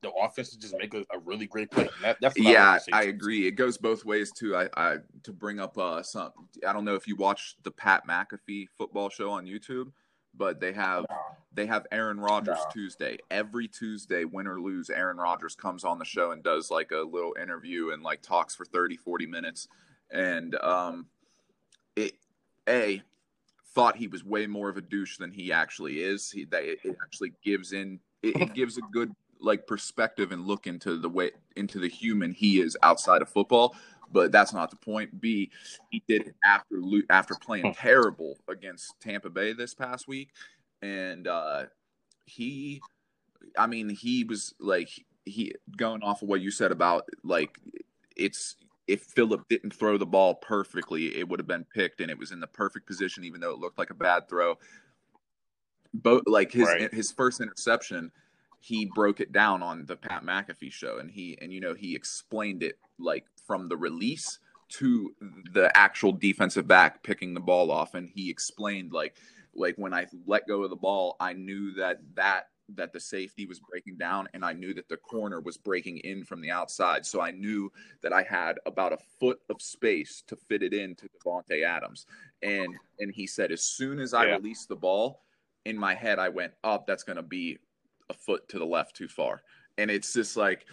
[0.01, 1.89] the offense just make a, a really great play.
[2.01, 3.47] That, that's yeah, to see, I agree.
[3.47, 4.55] It goes both ways too.
[4.55, 6.31] I, I to bring up uh some.
[6.67, 9.91] I don't know if you watched the Pat McAfee football show on YouTube,
[10.35, 11.05] but they have
[11.53, 12.71] they have Aaron Rodgers No.
[12.71, 13.17] Tuesday.
[13.31, 16.97] Every Tuesday, win or lose, Aaron Rodgers comes on the show and does like a
[16.97, 19.67] little interview and like talks for 30, 40 minutes.
[20.11, 21.07] And um,
[21.95, 22.13] it
[22.69, 23.01] a
[23.73, 26.29] thought he was way more of a douche than he actually is.
[26.29, 27.99] He that it, it actually gives in.
[28.23, 32.31] It, it gives a good like perspective and look into the way into the human
[32.31, 33.75] he is outside of football.
[34.11, 35.19] But that's not the point.
[35.19, 35.51] B,
[35.89, 40.29] he did it after after playing terrible against Tampa Bay this past week,
[40.81, 41.65] and uh,
[42.25, 42.81] he,
[43.57, 44.89] I mean, he was like
[45.25, 47.59] he going off of what you said about like
[48.15, 48.55] it's
[48.87, 52.31] if Philip didn't throw the ball perfectly, it would have been picked, and it was
[52.31, 54.57] in the perfect position, even though it looked like a bad throw.
[55.93, 56.93] Both like his Right.
[56.93, 58.11] his first interception,
[58.59, 61.95] he broke it down on the Pat McAfee show, and he and you know he
[61.95, 64.39] explained it like from the release
[64.69, 65.15] to
[65.53, 69.17] the actual defensive back picking the ball off, and he explained like
[69.53, 73.45] like when I let go of the ball, I knew that that that the safety
[73.45, 77.05] was breaking down and I knew that the corner was breaking in from the outside.
[77.05, 81.07] So I knew that I had about a foot of space to fit it into
[81.25, 82.05] Davante Adams.
[82.41, 84.37] And and he said as soon as I Yeah.
[84.37, 85.23] released the ball,
[85.65, 87.57] in my head I went, Oh, that's gonna be
[88.09, 89.41] a foot to the left too far.
[89.77, 90.65] And it's just like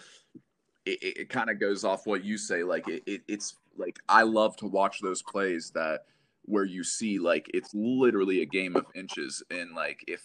[0.86, 2.62] it, it, it kind of goes off what you say.
[2.62, 6.04] Like it, it, it's like I love to watch those plays that
[6.44, 10.22] where you see like it's literally a game of inches and like if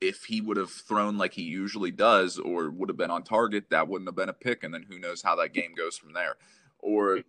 [0.00, 3.64] if he would have thrown like he usually does or would have been on target
[3.70, 6.12] that wouldn't have been a pick and then who knows how that game goes from
[6.12, 6.36] there
[6.78, 7.20] or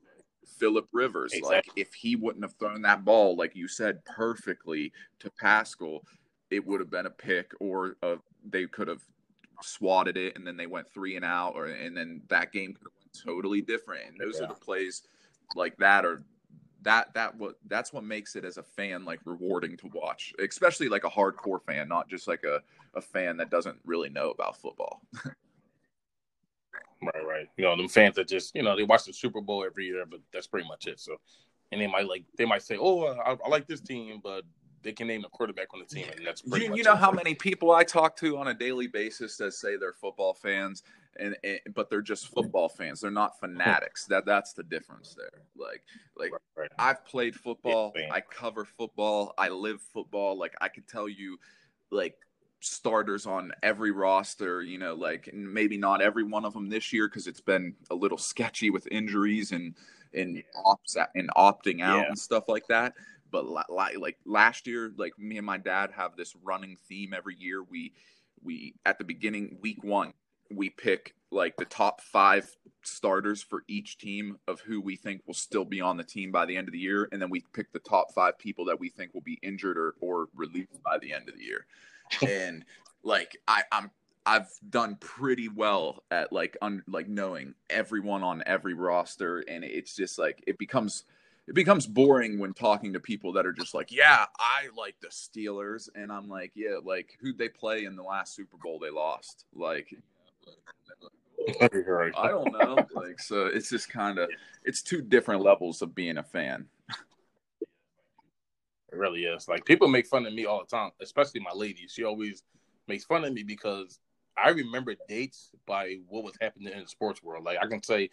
[0.58, 5.30] Philip Rivers like if he wouldn't have thrown that ball like you said perfectly to
[5.30, 6.02] Pascal
[6.50, 8.16] it would have been a pick or uh
[8.50, 9.04] they could have
[9.62, 12.86] swatted it and then they went three and out, or and then that game could
[12.86, 14.10] have went totally different.
[14.10, 14.46] And those Yeah.
[14.46, 15.04] are the plays
[15.56, 16.24] like that or
[16.82, 20.90] that that what that's what makes it as a fan like rewarding to watch, especially
[20.90, 22.62] like a hardcore fan, not just like a
[22.96, 25.02] a fan that doesn't really know about football.
[27.02, 27.48] Right, right.
[27.58, 30.06] You know, them fans that just, you know, they watch the Super Bowl every year,
[30.10, 31.00] but that's pretty much it.
[31.00, 31.18] So,
[31.72, 34.44] and they might like, they might say, "Oh, I, I like this team," but
[34.84, 36.94] they can name a quarterback on the team, and that's pretty You, much you know
[36.94, 36.98] it.
[37.00, 40.84] how many people I talk to on a daily basis that say they're football fans,
[41.18, 43.02] and, and but they're just football fans.
[43.02, 44.06] They're not fanatics.
[44.06, 45.42] That that's the difference there.
[45.58, 45.84] Like
[46.16, 46.72] like Right, right.
[46.78, 47.94] I've played football.
[48.12, 49.34] I cover football.
[49.38, 50.38] I live football.
[50.38, 51.38] Like I could tell you,
[51.92, 52.16] like
[52.60, 54.62] starters on every roster.
[54.62, 57.76] You know, like and maybe not every one of them this year because it's been
[57.92, 59.76] a little sketchy with injuries and
[60.16, 62.08] and ops and opting out Yeah.
[62.08, 62.94] and stuff like that.
[63.34, 67.14] But li- li- like last year, like me and my dad have this running theme
[67.14, 67.62] every year.
[67.64, 67.92] We
[68.42, 70.14] we at the beginning week one
[70.56, 75.34] we pick like the top five starters for each team of who we think will
[75.34, 77.72] still be on the team by the end of the year, and then we pick
[77.74, 81.12] the top five people that we think will be injured or, or released by the
[81.12, 81.66] end of the year.
[82.28, 82.64] and
[83.04, 83.90] like I, I'm
[84.26, 89.96] I've done pretty well at like un, like knowing everyone on every roster, and it's
[89.96, 91.06] just like it becomes
[91.48, 95.10] it becomes boring when talking to people that are just like, yeah, I like the
[95.10, 98.90] Steelers, and I'm like, yeah, like who'd they play in the last Super Bowl they
[98.90, 99.46] lost?
[99.54, 99.94] Like,
[101.60, 102.78] I don't know.
[102.94, 104.30] Like, so it's just kind of
[104.64, 106.66] it's two different levels of being a fan.
[107.62, 109.50] It really is.
[109.50, 111.88] Like people make fun of me all the time, especially my lady.
[111.90, 112.44] She always
[112.88, 114.00] makes fun of me because
[114.38, 117.44] I remember dates by what was happening in the sports world.
[117.44, 118.12] Like I can say,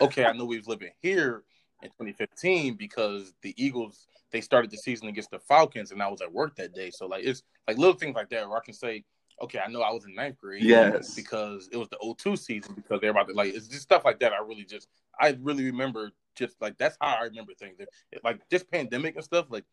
[0.00, 1.44] okay, I know we was living here
[1.82, 6.22] in 2015 because the Eagles they started the season against the Falcons and I was
[6.22, 6.90] at work that day.
[6.90, 9.04] So like it's like little things like that where I can say,
[9.42, 10.62] okay, I know I was in ninth grade.
[10.62, 11.14] Yes.
[11.14, 14.20] Because it was the 02 season because they're about to like it's just stuff like
[14.20, 14.32] that.
[14.32, 14.88] I really just
[15.20, 17.76] I really remember just like that's how I remember things.
[18.24, 19.64] Like this pandemic and stuff like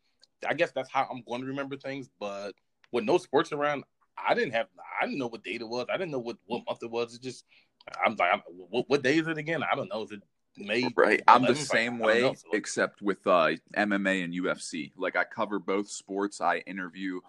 [0.46, 2.08] I guess that's how I'm going to remember things.
[2.18, 2.52] But
[2.92, 3.84] with no sports around,
[4.16, 4.66] I didn't have,
[5.00, 5.86] I didn't know what date it was.
[5.92, 7.14] I didn't know what, what month it was.
[7.14, 7.44] It just,
[8.04, 9.62] I'm like, I'm, what, what day is it again?
[9.62, 10.02] I don't know.
[10.02, 10.22] Is it
[10.56, 10.88] May?
[10.96, 11.22] Right.
[11.26, 12.34] I'm the same way, know.
[12.34, 14.92] So, except with uh, MMA and UFC.
[14.96, 16.40] Like I cover both sports.
[16.40, 17.20] I interview,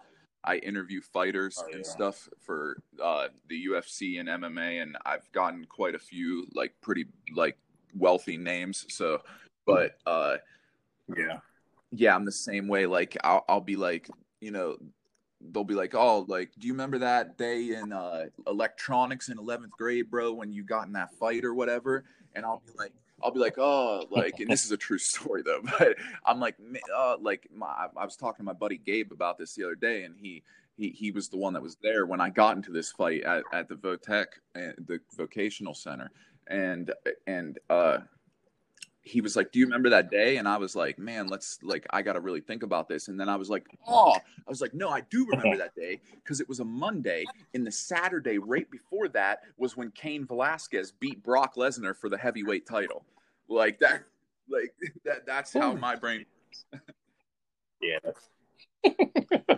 [0.44, 5.64] I interview fighters Oh, and stuff for uh, the UFC and MMA, and I've gotten
[5.64, 7.56] quite a few like pretty like
[7.96, 8.86] wealthy names.
[8.88, 9.22] So,
[9.66, 10.36] but uh,
[11.16, 11.38] yeah.
[11.90, 12.86] yeah, I'm the same way.
[12.86, 14.08] Like I'll, I'll be like,
[14.40, 14.76] you know,
[15.50, 19.70] they'll be like, oh, like, do you remember that day in uh, electronics in 11th
[19.70, 22.04] grade, bro, when you got in that fight or whatever?
[22.34, 22.92] And I'll be like,
[23.22, 25.96] I'll be like, oh, like, and this is a true story though, but
[26.26, 27.66] I'm like, "Ma- uh, like, my,
[27.96, 30.42] I- was talking to my buddy Gabe about this the other day, and he.
[30.78, 33.42] He, he was the one that was there when I got into this fight at,
[33.52, 34.24] at the Votech,
[34.56, 36.10] uh, the vocational center,
[36.46, 36.90] and
[37.26, 37.98] and uh,
[39.04, 41.86] he was like, "Do you remember that day?" And I was like, "Man, let's like
[41.90, 44.60] I got to really think about this." And then I was like, "Oh, I was
[44.60, 47.24] like, no, I do remember that day because it was a Monday,
[47.54, 52.16] and the Saturday right before that was when Cain Velasquez beat Brock Lesnar for the
[52.18, 53.04] heavyweight title.
[53.48, 54.04] Like that,
[54.48, 54.72] like
[55.04, 55.26] that.
[55.26, 56.24] That's how my brain.
[56.72, 56.88] Works.
[57.82, 57.98] Yeah.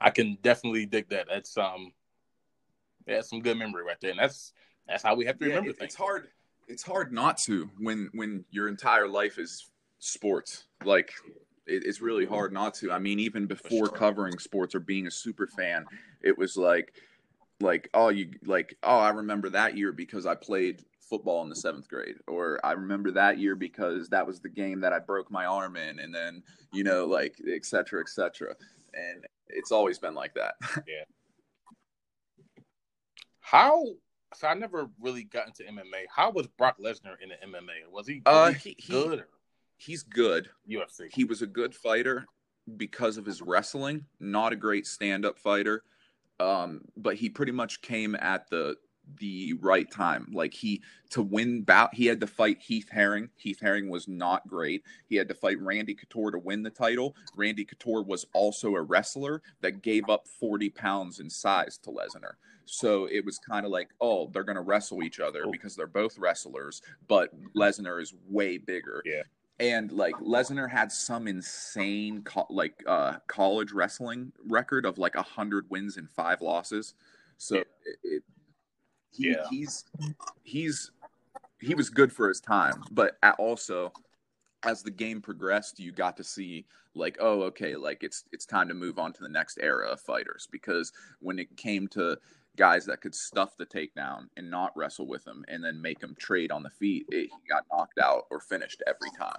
[0.00, 1.26] I can definitely dig that.
[1.28, 1.92] That's, um,
[3.06, 4.10] yeah, that's some good memory right there.
[4.10, 4.52] And that's,
[4.88, 5.88] that's how we have to Yeah, remember it- things.
[5.92, 6.28] it's hard.
[6.70, 10.64] It's hard not to when when your entire life is sports.
[10.84, 11.12] Like
[11.66, 12.92] it, it's really hard not to.
[12.92, 15.84] I mean, even before covering sports or being a super fan,
[16.22, 16.94] it was like
[17.60, 21.56] like oh you like oh I remember that year because I played football in the
[21.56, 25.30] seventh grade, or I remember that year because that was the game that I broke
[25.30, 26.42] my arm in, and then
[26.72, 28.54] you know like et cetera, et cetera.
[28.94, 30.54] And it's always been like that.
[30.86, 31.04] Yeah
[33.50, 33.84] how,
[34.34, 36.04] so I never really got into MMA.
[36.14, 37.90] How was Brock Lesnar in the MMA?
[37.90, 39.28] Was he, Uh, was he he- he- good or
[39.76, 40.50] He's good.
[40.68, 41.08] UFC?
[41.12, 42.26] he was a good fighter
[42.76, 45.82] because of his wrestling not a great stand-up fighter
[46.38, 48.76] um, but he pretty much came at the
[49.18, 53.58] the right time like he to win bout he had to fight heath herring heath
[53.60, 57.64] herring was not great he had to fight randy couture to win the title randy
[57.64, 62.32] couture was also a wrestler that gave up 40 pounds in size to lesnar
[62.66, 65.50] so it was kind of like oh they're going to wrestle each other Oh.
[65.50, 69.22] because they're both wrestlers but lesnar is way bigger Yeah.
[69.58, 75.22] and like Lesnar had some insane co- like uh college wrestling record of like a
[75.22, 76.94] hundred wins and five losses.
[77.38, 77.62] So Yeah.
[77.84, 78.22] it, it
[79.10, 79.44] he, Yeah.
[79.50, 79.84] he's
[80.42, 80.90] he's
[81.60, 83.92] he was good for his time, but also
[84.62, 88.68] as the game progressed, you got to see like, oh, okay, like it's it's time
[88.68, 92.16] to move on to the next era of fighters because when it came to
[92.56, 96.16] guys that could stuff the takedown and not wrestle with him and then make him
[96.18, 99.38] trade on the feet, it, he got knocked out or finished every time.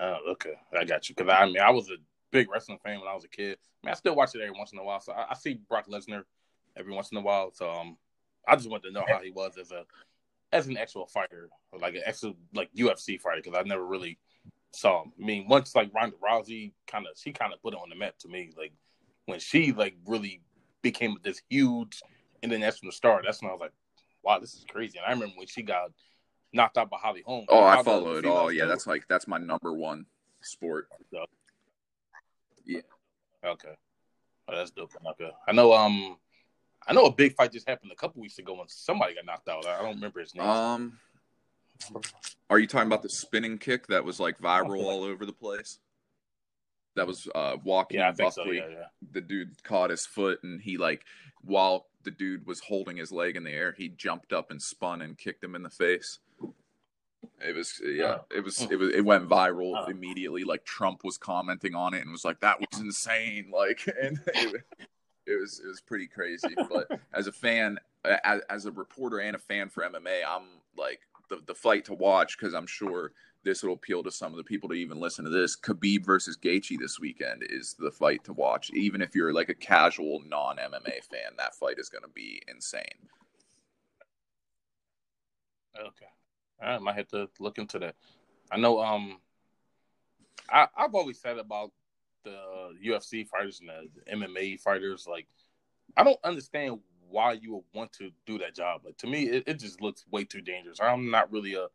[0.00, 1.14] Oh, okay, I got you.
[1.14, 1.96] Because I mean, I was a
[2.30, 3.58] big wrestling fan when I was a kid.
[3.82, 5.00] I mean, I still watch it every once in a while.
[5.00, 6.22] So I, I see Brock Lesnar
[6.76, 7.50] every once in a while.
[7.52, 7.96] So um,
[8.46, 9.84] I just wanted to know how he was as a
[10.52, 14.18] as an actual fighter, or like an actual like UFC fighter, because I never really
[14.72, 15.12] saw him.
[15.20, 17.96] I mean, once like Ronda Rousey kind of she kind of put it on the
[17.96, 18.72] map to me, like
[19.26, 20.42] when she like really
[20.82, 22.00] became this huge
[22.42, 23.22] international star.
[23.24, 23.72] That's when I was like,
[24.22, 24.98] wow, this is crazy.
[24.98, 25.90] And I remember when she got
[26.52, 27.46] knocked out by Holly Holm.
[27.48, 28.52] Oh, I follow it all.
[28.52, 30.06] Yeah, that's like that's my number one
[30.42, 30.88] sport.
[31.10, 31.24] So,
[32.64, 32.80] yeah.
[33.44, 33.74] Okay.
[34.48, 34.92] Oh, that's dope.
[35.10, 35.30] Okay.
[35.48, 36.16] I know um
[36.86, 39.48] I know a big fight just happened a couple weeks ago when somebody got knocked
[39.48, 39.66] out.
[39.66, 40.46] I don't remember his name.
[40.46, 40.98] Um,
[42.48, 45.78] are you talking about the spinning kick that was like viral all over the place?
[46.94, 48.32] That was uh Joaquin yeah, Buckley.
[48.32, 48.52] so.
[48.52, 48.86] Yeah, yeah.
[49.12, 51.04] The dude caught his foot and he like
[51.42, 55.02] while the dude was holding his leg in the air, he jumped up and spun
[55.02, 56.20] and kicked him in the face.
[57.40, 60.44] It was yeah, it was it was it went viral immediately.
[60.44, 64.62] Like Trump was commenting on it and was like, "That was insane!" Like, and it,
[65.26, 66.54] it was it was pretty crazy.
[66.68, 67.78] But as a fan,
[68.24, 70.44] as, as a reporter and a fan for MMA, I'm
[70.76, 73.12] like the the fight to watch because I'm sure
[73.44, 75.56] this will appeal to some of the people to even listen to this.
[75.56, 78.70] Khabib versus Gaethje this weekend is the fight to watch.
[78.70, 82.42] Even if you're like a casual non MMA fan, that fight is going to be
[82.48, 82.82] insane.
[85.78, 86.06] Okay.
[86.60, 87.94] I might have to look into that.
[88.50, 89.18] I know um
[90.50, 91.72] I, I've always said about
[92.26, 95.26] the UFC fighters and the MMA fighters, like
[95.96, 98.82] I don't understand why you would want to do that job.
[98.84, 100.78] Like to me, it, it just looks way too dangerous.
[100.80, 101.68] I'm not really a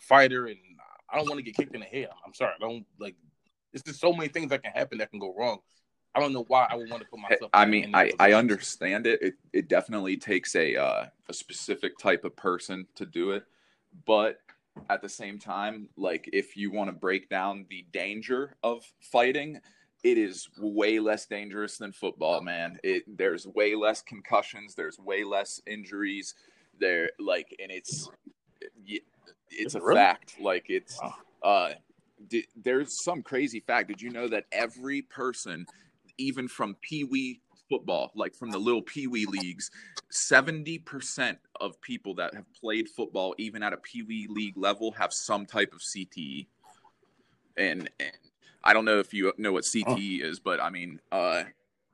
[0.00, 0.58] fighter, and
[1.10, 2.08] I don't want to get kicked in the head.
[2.26, 3.16] I'm sorry, I don't like.
[3.72, 5.58] It's just so many things that can happen that can go wrong.
[6.14, 7.50] I don't know why I would want to put myself.
[7.54, 9.22] I mean, I, I understand it.
[9.22, 13.44] It it definitely takes a uh, a specific type of person to do it,
[14.04, 14.38] but
[14.90, 19.60] at the same time, like if you want to break down the danger of fighting,
[20.02, 22.78] it is way less dangerous than football, man.
[22.82, 26.34] It there's way less concussions, there's way less injuries.
[26.80, 28.10] There, like, and it's
[29.50, 29.96] it's a really?
[29.96, 30.34] fact.
[30.40, 31.14] Like, it's Wow.
[31.42, 31.72] uh,
[32.28, 33.88] di- there's some crazy fact.
[33.88, 35.66] Did you know that every person,
[36.18, 39.70] even from Pee Wee football, like from the little Pee Wee leagues,
[40.10, 45.12] 70% of people that have played football, even at a Pee Wee league level, have
[45.12, 46.46] some type of CTE.
[47.56, 48.12] And, and
[48.64, 51.44] I don't know if you know what CTE is, but I mean, uh,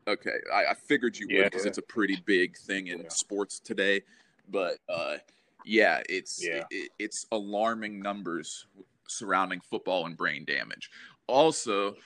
[0.07, 1.45] okay, I, I figured you would Yeah.
[1.45, 3.09] because it's a pretty big thing in Yeah.
[3.09, 4.03] sports today.
[4.51, 5.19] But uh,
[5.64, 6.64] yeah, it's Yeah.
[6.71, 8.66] It, it's alarming numbers
[9.07, 10.91] surrounding football and brain damage.
[11.27, 11.97] Also,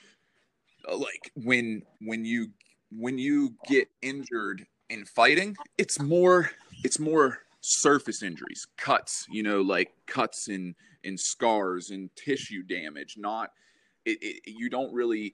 [0.87, 2.49] uh, like when when you
[2.91, 6.51] when you get injured in fighting, it's more
[6.83, 13.15] it's more surface injuries, cuts, you know, like cuts and and scars and tissue damage.
[13.17, 13.51] Not
[14.05, 15.33] it, it you don't really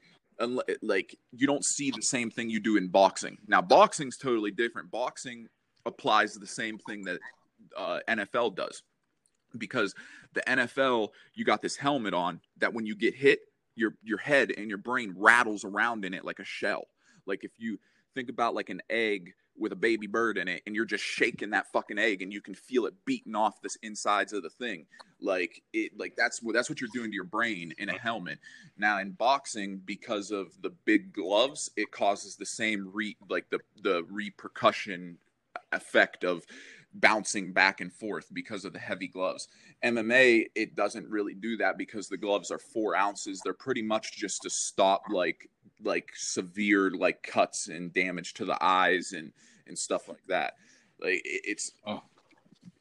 [0.81, 3.37] like you don't see the same thing you do in boxing.
[3.47, 4.91] Now, boxing's totally different.
[4.91, 5.47] Boxing
[5.85, 7.19] applies the same thing that
[7.77, 8.83] uh, NFL does
[9.57, 9.93] because
[10.33, 13.39] the NFL, you got this helmet on that when you get hit,
[13.75, 16.87] your your head and your brain rattles around in it like a shell.
[17.25, 17.79] Like if you
[18.13, 21.49] think about like an egg with a baby bird in it and you're just shaking
[21.51, 24.85] that fucking egg and you can feel it beating off this insides of the thing.
[25.21, 28.39] Like it like that's what that's what you're doing to your brain in a helmet.
[28.77, 33.59] Now in boxing because of the big gloves it causes the same re like the
[33.83, 35.17] the repercussion
[35.71, 36.45] effect of
[36.95, 39.47] bouncing back and forth because of the heavy gloves
[39.83, 43.39] MMA, it doesn't really do that because the gloves are four ounces.
[43.43, 45.49] They're pretty much just to stop like
[45.81, 49.31] like severe like cuts and damage to the eyes and
[49.67, 50.55] and stuff like that.
[50.99, 52.01] Like it's Oh.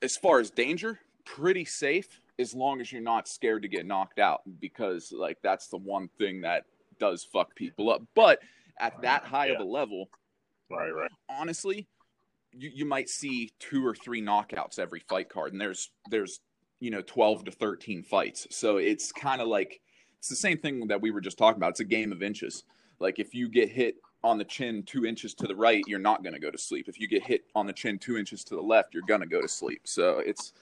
[0.03, 4.19] as far as danger, pretty safe as long as you're not scared to get knocked
[4.19, 6.65] out because like that's the one thing that
[6.99, 8.03] does fuck people up.
[8.17, 8.41] But
[8.81, 10.09] at that high of a level,
[10.71, 11.11] Right, right.
[11.29, 11.87] honestly,
[12.53, 16.41] you, you might see two or three knockouts every fight card, and there's there's
[16.81, 19.81] you know twelve to thirteen fights, so it's kind of like
[20.19, 21.71] it's the same thing that we were just talking about.
[21.71, 22.65] It's a game of inches.
[22.99, 26.23] Like if you get hit on the chin two inches to the right, you're not
[26.23, 26.89] going to go to sleep.
[26.89, 29.27] If you get hit on the chin two inches to the left, you're going to
[29.27, 29.83] go to sleep.
[29.85, 30.53] So it's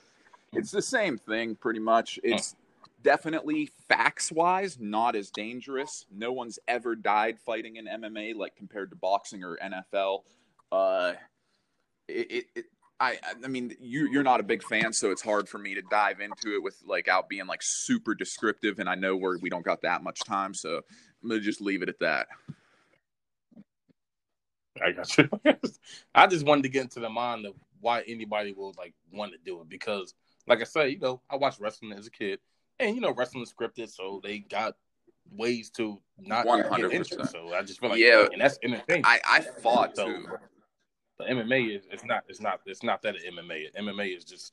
[0.52, 2.18] it's the same thing pretty much.
[2.22, 2.54] It's
[3.02, 6.06] definitely facts wise not as dangerous.
[6.10, 10.24] No one's ever died fighting in MMA like compared to boxing or NFL.
[10.72, 11.12] Uh,
[12.08, 12.64] it, it, it
[12.98, 15.82] I I mean you you're not a big fan, so it's hard for me to
[15.90, 19.50] dive into it with like out being like super descriptive, and I know we're we
[19.50, 20.80] don't got that much time, so
[21.22, 22.28] I'm gonna just leave it at that.
[24.82, 25.28] I got you.
[26.14, 29.38] I just wanted to get into the mind of why anybody would like want to
[29.44, 30.14] do it because,
[30.46, 32.40] like I said, you know, I watched wrestling as a kid,
[32.78, 34.76] and you know, wrestling is scripted, so they got
[35.30, 36.76] ways to not 100%.
[36.76, 37.28] get injured.
[37.28, 38.26] So I just feel like, Yeah.
[38.32, 39.04] and that's entertaining.
[39.04, 40.26] I I fought So, too.
[41.18, 43.74] But MMA is it's not it's not it's not that MMA.
[43.78, 44.52] MMA is just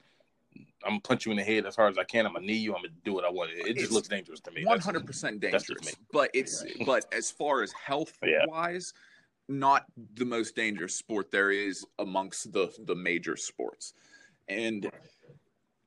[0.83, 2.25] I'm gonna punch you in the head as hard as I can.
[2.25, 2.73] I'm gonna knee you.
[2.73, 3.51] I'm gonna do what I want.
[3.51, 4.63] It, it just looks dangerous to me.
[4.63, 5.91] Hundred percent dangerous, me.
[6.11, 8.45] but it's but as far as health Yeah.
[8.45, 8.93] wise,
[9.49, 9.85] not
[10.15, 13.93] the most dangerous sport there is amongst the the major sports,
[14.47, 14.89] and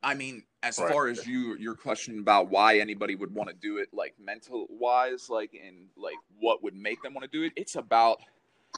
[0.03, 0.89] I mean, as Right.
[0.93, 4.67] far as you your question about why anybody would want to do it, like mental
[4.69, 8.21] wise, like and like what would make them want to do it, it's about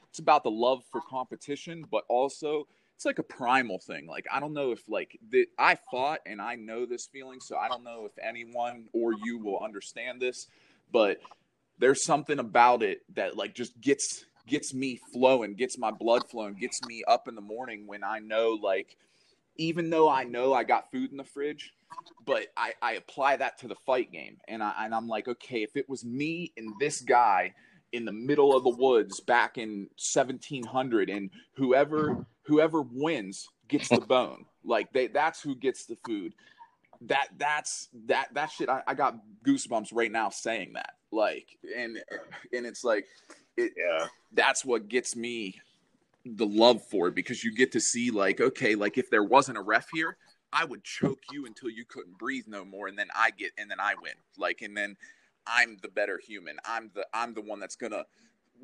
[0.09, 2.66] it's about the love for competition, but also
[2.99, 4.07] it's like a primal thing.
[4.07, 7.57] Like I don't know if like the, I fought and I know this feeling, so
[7.57, 10.49] I don't know if anyone or you will understand this,
[10.90, 11.18] but
[11.78, 16.55] there's something about it that like just gets gets me flowing, gets my blood flowing,
[16.55, 18.96] gets me up in the morning when I know like
[19.59, 21.72] even though I know I got food in the fridge,
[22.26, 25.62] but I, I apply that to the fight game and I and I'm like, okay,
[25.62, 27.55] if it was me and this guy
[27.93, 34.01] in the middle of the woods back in 1700 and whoever whoever wins gets the
[34.01, 34.45] bone.
[34.64, 36.34] Like they that's who gets the food.
[37.03, 39.16] That that's that that shit I, I got
[39.47, 40.95] goosebumps right now saying that.
[41.11, 41.99] Like and
[42.53, 43.07] and it's like
[43.57, 44.07] it, yeah.
[44.32, 45.61] that's what gets me
[46.24, 49.57] the love for it because you get to see like okay like if there wasn't
[49.57, 50.18] a ref here
[50.53, 53.70] i would choke you until you couldn't breathe no more and then i get and
[53.70, 54.12] then i win.
[54.36, 54.97] Like and then
[55.49, 56.57] i'm the better human.
[56.64, 58.05] I'm the i'm the one that's gonna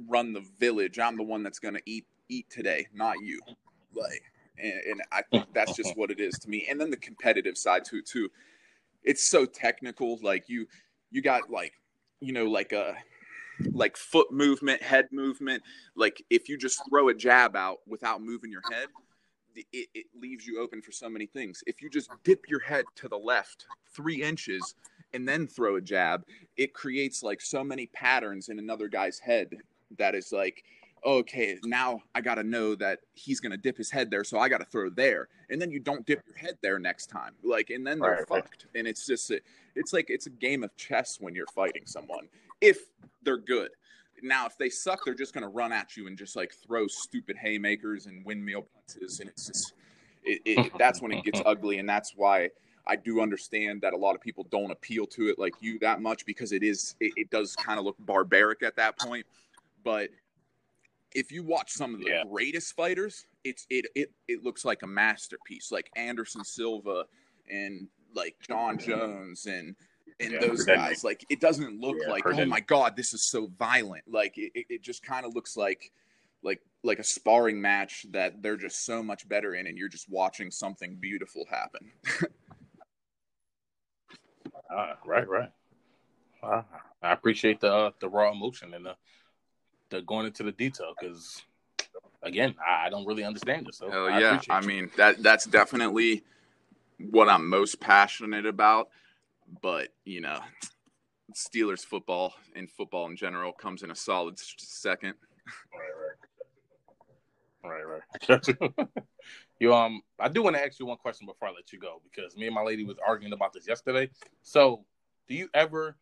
[0.09, 0.99] run the village.
[0.99, 3.41] I'm the one that's gonna eat eat today not you.
[3.95, 4.22] Like
[4.59, 6.66] and, and i think that's just what it is to me.
[6.68, 8.30] And then the competitive side too, too.
[9.03, 10.18] It's so technical.
[10.22, 10.66] Like you
[11.11, 11.72] you got like
[12.20, 12.97] you know like a
[13.72, 15.62] like foot movement head movement.
[15.95, 18.89] Like if you just throw a jab out without moving your head
[19.57, 21.62] it, it leaves you open for so many things.
[21.66, 24.74] If you just dip your head to the left three inches
[25.15, 26.25] and then throw a jab
[26.57, 29.49] it creates like so many patterns in another guy's head
[29.99, 30.65] that is like
[31.07, 34.65] okay now i gotta know that he's gonna dip his head there so i gotta
[34.65, 35.29] throw there.
[35.51, 37.33] And then you don't dip your head there next time.
[37.45, 38.45] Like and then they're Right, right.
[38.45, 38.67] fucked.
[38.75, 39.31] And it's just
[39.75, 42.29] it's like it's a game of chess when you're fighting someone
[42.62, 42.79] if
[43.23, 43.71] they're good.
[44.23, 47.37] Now if they suck they're just gonna run at you and just like throw stupid
[47.37, 49.75] haymakers and windmill punches and it's just
[50.25, 52.49] it, it, that's when it gets ugly and that's why
[52.87, 56.01] I do understand that a lot of people don't appeal to it like you that
[56.03, 59.26] much because it is it, it does kind of look barbaric at that point.
[59.82, 60.11] But
[61.14, 62.24] if you watch some of the Yeah.
[62.30, 67.05] greatest fighters, it's it it it looks like a masterpiece, like Anderson Silva
[67.51, 69.76] and like Jon Jones and
[70.20, 71.05] and Yeah, those guys.
[71.05, 74.05] Like it doesn't look Yeah, like oh my god, this is so violent.
[74.09, 75.93] Like it, it, it just kind of looks like
[76.43, 80.11] like like a sparring match that they're just so much better in, and you're just
[80.11, 81.91] watching something beautiful happen.
[84.71, 85.51] Ah, right, right.
[86.43, 86.65] Ah,
[87.03, 88.97] I appreciate the uh, the raw emotion and the
[89.91, 91.43] the going into the detail because
[92.23, 93.75] again, I, I don't really understand it.
[93.75, 94.41] So Hell I yeah!
[94.51, 96.25] I mean that that's definitely
[96.99, 98.89] what I'm most passionate about.
[99.62, 100.41] But you know,
[101.35, 105.15] Steelers football and football in general comes in a solid second.
[107.62, 107.83] Right,
[108.29, 108.59] right.
[109.61, 112.01] you um, I do want to ask you one question before I let you go
[112.11, 114.11] because me and my lady was arguing about this yesterday.
[114.43, 114.85] So,
[115.29, 115.97] do you ever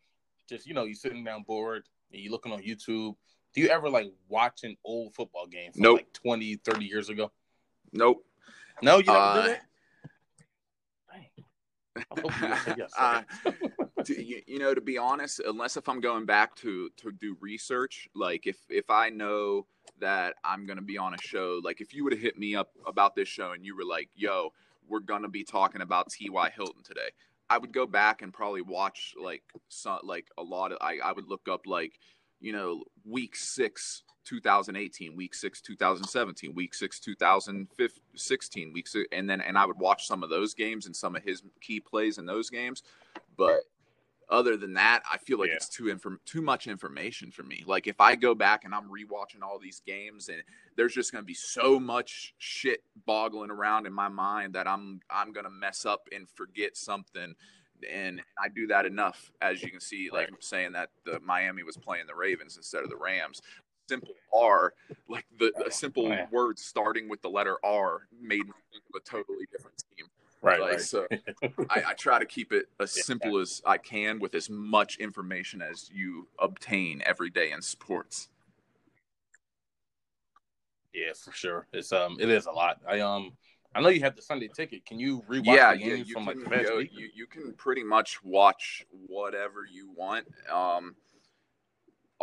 [0.49, 3.17] just you know you sitting down bored and you looking on YouTube?
[3.55, 5.99] Do you ever like watch an old football game from Nope.
[5.99, 7.31] like 20, 30 years ago?
[7.93, 8.25] Nope.
[8.81, 9.63] No, you never Uh, do that.
[11.13, 12.05] Dang.
[12.11, 12.93] I hope you say yes.
[12.99, 13.23] Uh,
[14.03, 17.37] to, you, you know, to be honest, unless if I'm going back to to do
[17.41, 19.67] research, like if if I know
[20.01, 22.71] that I'm gonna be on a show, like if you would have hit me up
[22.87, 24.53] about this show and you were like, "Yo,
[24.89, 26.51] we're gonna be talking about T.Y.
[26.51, 27.11] Hilton today,"
[27.51, 30.79] I would go back and probably watch like some like a lot of.
[30.81, 31.99] I I would look up like
[32.41, 39.41] you know week six 2018 week 6 2017 week 6 2016 week six, and then
[39.41, 42.27] and i would watch some of those games and some of his key plays in
[42.27, 42.85] those games
[43.37, 43.63] but
[44.33, 45.57] other than that i feel like Yeah.
[45.57, 48.89] it's too inform- too much information for me like if i go back and i'm
[48.89, 50.43] rewatching all these games and
[50.77, 55.01] there's just going to be so much shit boggling around in my mind that i'm
[55.11, 57.35] i'm going to mess up and forget something
[57.91, 60.45] and I do that enough, as you can see, like Right.
[60.45, 63.43] saying that the Miami was playing the Ravens instead of the Rams.
[63.89, 64.73] simple R,
[65.09, 66.29] like the a oh, simple Yeah.
[66.31, 70.07] word starting with the letter R, made me think of a totally different team.
[70.43, 70.81] Right, Like, right.
[70.81, 71.07] So
[71.71, 73.03] I, I try to keep it as Yeah.
[73.05, 78.29] simple as I can with as much information as you obtain every day in sports.
[80.93, 81.67] Yeah, for sure.
[81.73, 82.81] It's um, it is a lot.
[82.87, 83.33] I um,
[83.75, 84.85] I know you have the Sunday ticket.
[84.85, 86.91] Can you rewatch yeah, the yeah, you from like the past week?
[86.95, 90.27] you you can pretty much watch whatever you want.
[90.51, 90.95] Um,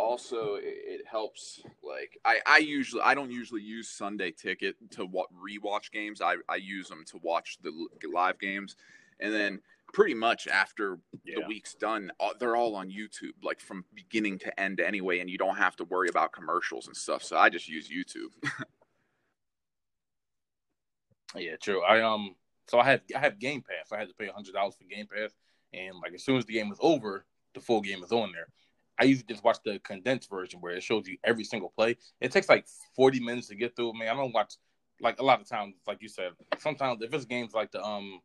[0.00, 1.62] also, it, helps.
[1.82, 6.20] Like I, I usually I don't usually use Sunday Ticket to wa- rewatch games.
[6.20, 7.72] I I use them to watch the
[8.12, 8.76] live games,
[9.18, 9.60] and then
[9.92, 14.60] pretty much after the week's done, uh, they're all on YouTube, like from beginning to
[14.60, 17.24] end anyway, and you don't have to worry about commercials and stuff.
[17.24, 18.30] So I just use YouTube.
[21.36, 21.82] Yeah, true.
[21.82, 22.34] I um,
[22.66, 23.92] so I had I have Game Pass.
[23.92, 25.30] I had to pay hundred dollars for Game Pass,
[25.72, 27.24] and like as soon as the game was over,
[27.54, 28.48] the full game is on there.
[29.00, 31.96] I usually just watch the condensed version where it shows you every single play.
[32.20, 33.94] It takes like forty minutes to get through.
[33.98, 34.54] Man, I don't watch
[35.00, 36.32] like a lot of times, like you said.
[36.58, 38.20] Sometimes if it's games like the um,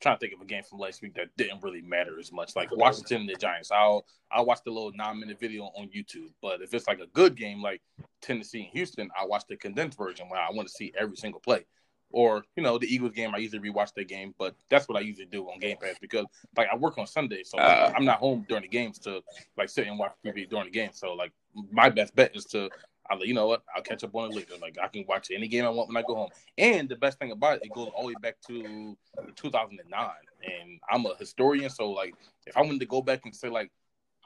[0.00, 2.56] trying to think of a game from last week that didn't really matter as much,
[2.56, 3.70] like Washington and the Giants.
[3.70, 6.30] I'll I'll watch the little nine minute video on YouTube.
[6.40, 7.82] But if it's like a good game like
[8.22, 11.40] Tennessee and Houston, I watch the condensed version where I want to see every single
[11.40, 11.66] play
[12.12, 13.34] or you know the Eagles game.
[13.34, 16.24] I usually rewatch that game, but that's what I usually do on Game Pass because
[16.56, 17.92] like I work on Sunday, so like, Uh.
[17.96, 19.22] I'm not home during the games to
[19.56, 20.90] like sit and watch TV during the game.
[20.92, 21.32] So like
[21.70, 22.70] my best bet is to
[23.10, 24.54] I'll you know what I'll catch up on it later.
[24.60, 26.30] Like I can watch any game I want when I go home.
[26.58, 28.96] And the best thing about it, it goes all the way back to
[29.34, 30.10] 2009,
[30.44, 32.14] and I'm a historian, so like
[32.46, 33.70] if I wanted to go back and say like.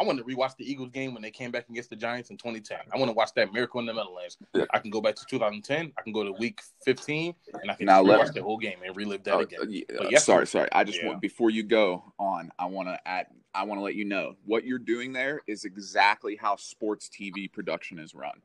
[0.01, 2.39] I want to rewatch the Eagles game when they came back against the Giants in
[2.39, 2.79] 2010.
[2.91, 4.39] I want to watch that miracle in the Meadowlands.
[4.55, 4.65] Yeah.
[4.73, 5.93] I can go back to 2010.
[5.99, 8.97] I can go to week 15, and I can Now rewatch the whole game and
[8.97, 9.61] relive that Oh, again.
[9.61, 10.71] uh, yeah, But uh, sorry, sorry.
[10.73, 11.09] I just Yeah.
[11.09, 13.27] want before you go on, I want to add.
[13.55, 17.53] I want to let you know what you're doing there is exactly how sports TV
[17.53, 18.41] production is run.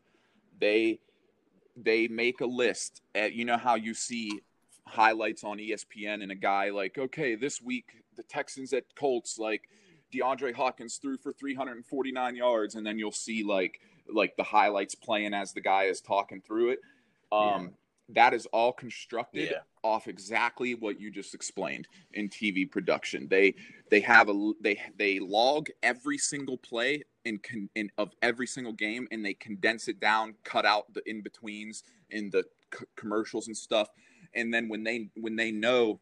[0.59, 0.99] They
[1.77, 3.01] they make a list.
[3.13, 4.41] At, you know how you see
[4.87, 9.69] highlights on ESPN and a guy like, okay, this week the Texans at Colts like
[10.19, 15.33] DeAndre Hopkins threw for 349 yards, and then you'll see like like the highlights playing
[15.33, 16.79] as the guy is talking through it.
[17.31, 17.73] Um,
[18.09, 19.61] That is all constructed Yeah.
[19.83, 23.27] off exactly what you just explained in TV production.
[23.27, 23.55] They
[23.89, 28.73] they have a they they log every single play in, con, in of every single
[28.73, 32.43] game, and they condense it down, cut out the in betweens in the
[32.77, 33.89] c- commercials and stuff.
[34.35, 35.99] And then when they when they know,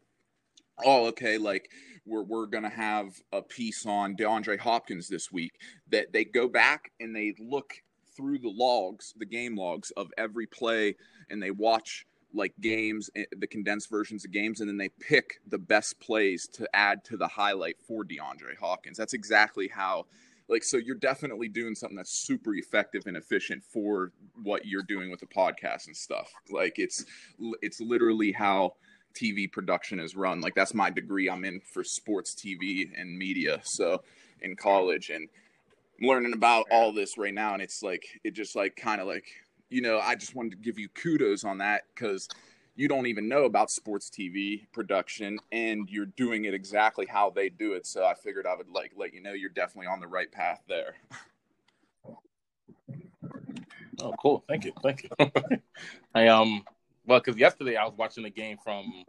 [0.84, 1.70] oh okay, like
[2.06, 5.52] we're we're gonna have a piece on DeAndre Hopkins this week,
[5.90, 7.74] that they go back and they look
[8.16, 10.96] through the logs, the game logs of every play,
[11.30, 15.40] and they watch like games, eh, the condensed versions of games, and then they pick
[15.48, 18.96] the best plays to add to the highlight for DeAndre Hopkins.
[18.98, 20.06] That's exactly how.
[20.46, 24.12] Like so, you're definitely doing something that's super effective and efficient for
[24.42, 26.30] what you're doing with the podcast and stuff.
[26.50, 27.06] Like it's
[27.62, 28.74] it's literally how
[29.14, 30.40] TV production is run.
[30.40, 31.28] Like that's my degree.
[31.28, 33.60] I'm in for sports TV and media.
[33.62, 34.02] So
[34.42, 35.28] in college, and
[36.00, 39.06] I'm learning about all this right now, and it's like it just like kind of
[39.06, 39.26] like
[39.70, 42.28] you know I just wanted to give you kudos on that because
[42.76, 47.48] you don't even know about sports TV production, and you're doing it exactly how they
[47.48, 47.86] do it.
[47.86, 50.62] So I figured I would like let you know you're definitely on the right path
[50.68, 50.94] there.
[54.00, 54.44] Oh, cool.
[54.48, 54.72] Thank you.
[54.82, 55.30] Thank you.
[56.14, 56.64] I um,
[57.06, 59.04] well, because yesterday I was watching a game from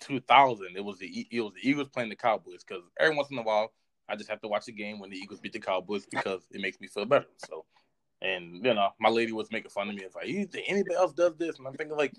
[0.00, 0.76] 2000.
[0.76, 2.64] It was the it was the Eagles playing the Cowboys.
[2.66, 3.72] Because every once in a while,
[4.08, 6.60] I just have to watch a game when the Eagles beat the Cowboys because it
[6.60, 7.26] makes me feel better.
[7.38, 7.64] So,
[8.22, 10.02] and you know, my lady was making fun of me.
[10.02, 11.58] It's like, you anybody else does this?
[11.58, 12.14] And I'm thinking like,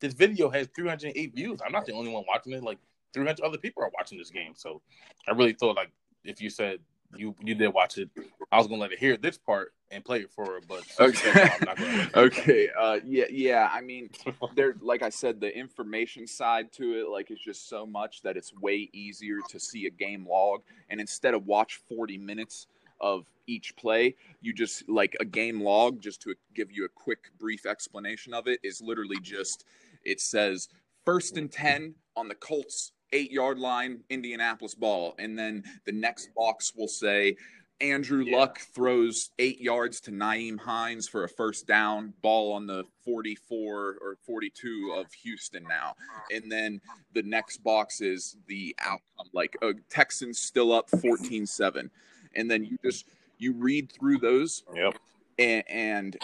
[0.00, 1.60] this video has 308 views.
[1.64, 2.62] I'm not the only one watching it.
[2.62, 2.78] Like
[3.14, 4.52] 300 other people are watching this game.
[4.56, 4.82] So,
[5.28, 5.90] I really thought like
[6.24, 6.80] if you said
[7.16, 8.10] you you did watch it,
[8.52, 10.60] I was gonna let her hear this part and play it for her.
[10.66, 12.16] But since you said no, I'm not gonna let her hear that.
[12.16, 12.68] okay.
[12.78, 13.24] Uh, yeah.
[13.30, 13.68] Yeah.
[13.72, 14.10] I mean,
[14.54, 18.36] there, like I said, the information side to it, like, is just so much that
[18.36, 22.66] it's way easier to see a game log, and instead of watch 40 minutes
[23.00, 27.30] of each play, you just like a game log, just to give you a quick,
[27.38, 29.64] brief explanation of it, is literally just
[30.04, 30.68] it says
[31.04, 36.34] first and 10 on the Colts eight yard line, Indianapolis ball, and then the next
[36.34, 37.36] box will say.
[37.80, 38.38] Andrew Yeah.
[38.38, 43.98] Luck throws eight yards to Nyheim Hines for a first down, ball on the 44
[44.00, 45.94] or 42 of Houston now.
[46.30, 46.80] And then
[47.12, 51.90] the next box is the outcome, like uh, Texans still up 14 7.
[52.34, 53.06] And then you just,
[53.38, 54.96] you read through those Yep.
[55.38, 56.16] and, and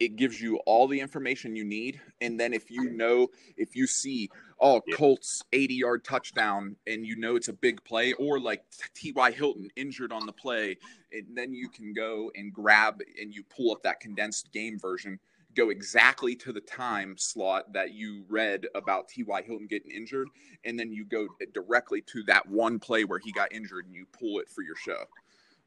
[0.00, 2.00] it gives you all the information you need.
[2.20, 4.30] And then if you know, if you see,
[4.60, 4.96] oh, Yeah.
[4.96, 8.64] Colts 80 yard touchdown, and you know it's a big play, or like
[8.94, 9.30] T.Y.
[9.32, 10.76] Hilton injured on the play,
[11.12, 15.18] and then you can go and grab and you pull up that condensed game version,
[15.54, 19.42] go exactly to the time slot that you read about T.Y.
[19.42, 20.28] Hilton getting injured,
[20.64, 24.06] and then you go directly to that one play where he got injured and you
[24.12, 25.04] pull it for your show.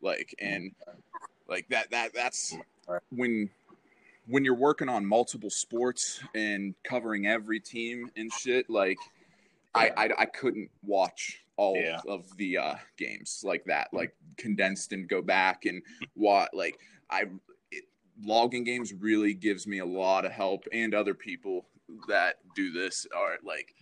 [0.01, 0.72] Like, and
[1.47, 2.55] like that, that, that's
[3.09, 3.49] when
[4.27, 8.99] when you're working on multiple sports and covering every team and shit, like
[9.73, 12.02] I I, I couldn't watch all Yeah.
[12.07, 15.81] of the uh, games like that, like condensed and go back and
[16.15, 16.80] what like
[17.10, 17.26] I
[17.72, 17.85] it,
[18.23, 21.65] logging games really gives me a lot of help and other people
[22.07, 23.76] that do this are like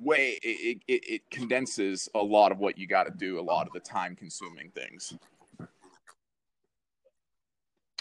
[0.00, 3.68] way it, it, it condenses a lot of what you got to do a lot
[3.68, 5.14] of the time consuming things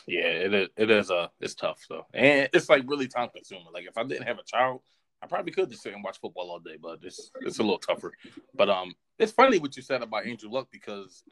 [0.08, 0.70] Yeah, it is.
[0.78, 1.10] It is.
[1.12, 3.68] Uh, it's tough though, and it's like really time consuming.
[3.74, 4.82] Like if I didn't have a child,
[5.22, 7.80] I probably could just sit and watch football all day, but it's it's a little
[7.80, 8.12] tougher.
[8.54, 11.24] But um, it's funny what you said about Andrew Luck because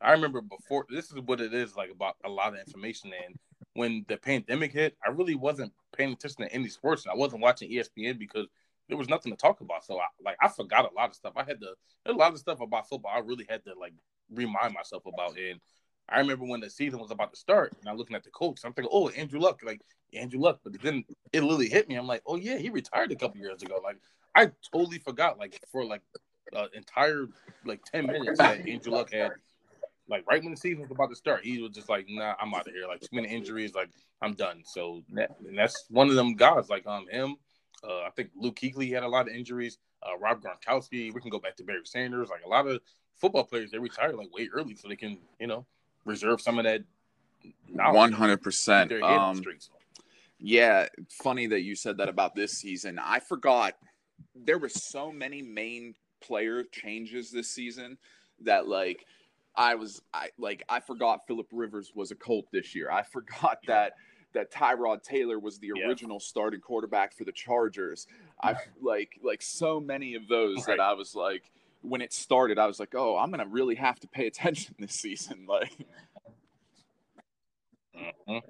[0.00, 0.86] I remember before.
[0.88, 3.12] This is what it is like about a lot of information.
[3.26, 3.34] And
[3.74, 7.42] when the pandemic hit, I really wasn't paying attention to any sports, and I wasn't
[7.42, 8.46] watching ESPN because
[8.88, 9.84] there was nothing to talk about.
[9.84, 11.32] So I like I forgot a lot of stuff.
[11.36, 11.74] I had to
[12.06, 13.12] a lot of stuff about football.
[13.12, 13.94] I really had to like
[14.32, 15.60] remind myself about and.
[16.10, 18.60] I remember when the season was about to start, and I'm looking at the coach.
[18.64, 19.80] I'm thinking, "Oh, Andrew Luck, like
[20.14, 21.94] Andrew Luck." But then it literally hit me.
[21.94, 23.98] I'm like, "Oh yeah, he retired a couple years ago." Like
[24.34, 25.38] I totally forgot.
[25.38, 26.02] Like for like
[26.54, 27.26] uh, entire
[27.64, 29.32] like ten minutes that Andrew Luck had.
[30.08, 32.52] Like right when the season was about to start, he was just like, "Nah, I'm
[32.52, 33.74] out of here." Like too many injuries.
[33.74, 34.62] Like I'm done.
[34.64, 36.68] So and that's one of them guys.
[36.68, 37.36] Like um him.
[37.82, 39.78] Uh, I think Luke Kuechly had a lot of injuries.
[40.02, 41.14] Uh, Rob Gronkowski.
[41.14, 42.28] We can go back to Barry Sanders.
[42.28, 42.80] Like a lot of
[43.20, 45.66] football players, they retire like way early so they can, you know,
[46.04, 46.82] reserve some of that
[47.74, 49.42] 100% Their head um.
[50.42, 50.86] Yeah,
[51.22, 52.98] funny that you said that about this season.
[52.98, 53.74] I forgot
[54.34, 57.98] there were so many main player changes this season
[58.42, 59.04] that like
[59.54, 62.90] I was I like I forgot Philip Rivers was a Colt this year.
[62.90, 63.92] I forgot that
[64.32, 65.88] that Tyrod Taylor was the Yeah.
[65.88, 68.06] original starting quarterback for the Chargers.
[68.42, 70.78] I like like so many of those Right.
[70.78, 71.50] that I was like
[71.82, 74.74] when it started I was like, "Oh, I'm going to really have to pay attention
[74.78, 75.72] this season." Like
[78.28, 78.42] Mhm.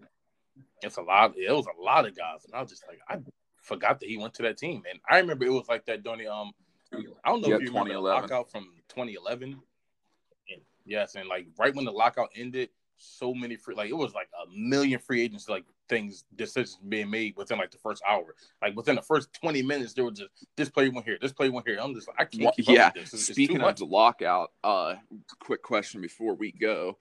[0.82, 1.34] It's a lot.
[1.36, 3.18] It was a lot of guys, and I was just like, I
[3.62, 4.82] forgot that he went to that team.
[4.90, 6.52] And I remember it was like that during the um,
[6.92, 8.22] I don't know Yeah, if you remember the 2011.
[8.22, 9.52] lockout from 2011.
[9.52, 14.14] And yes, and like right when the lockout ended, so many free like it was
[14.14, 18.34] like a million free agents like things decisions being made within like the first hour.
[18.62, 21.50] Like within the first 20 minutes, there was just this play went here, this play
[21.50, 21.78] went here.
[21.82, 22.86] I'm just like, I can't keep yeah.
[22.86, 23.12] up with this.
[23.12, 23.78] It's, it's Speaking too of much.
[23.80, 24.94] the lockout, uh,
[25.40, 26.96] quick question before we go.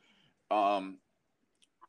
[0.51, 0.97] Um,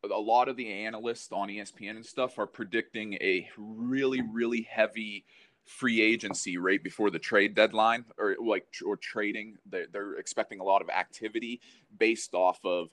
[0.05, 5.25] a lot of the analysts on ESPN and stuff are predicting a really, really heavy
[5.65, 9.57] free agency right before the trade deadline, or like or trading.
[9.67, 11.61] They're, they're expecting a lot of activity
[11.99, 12.89] based off of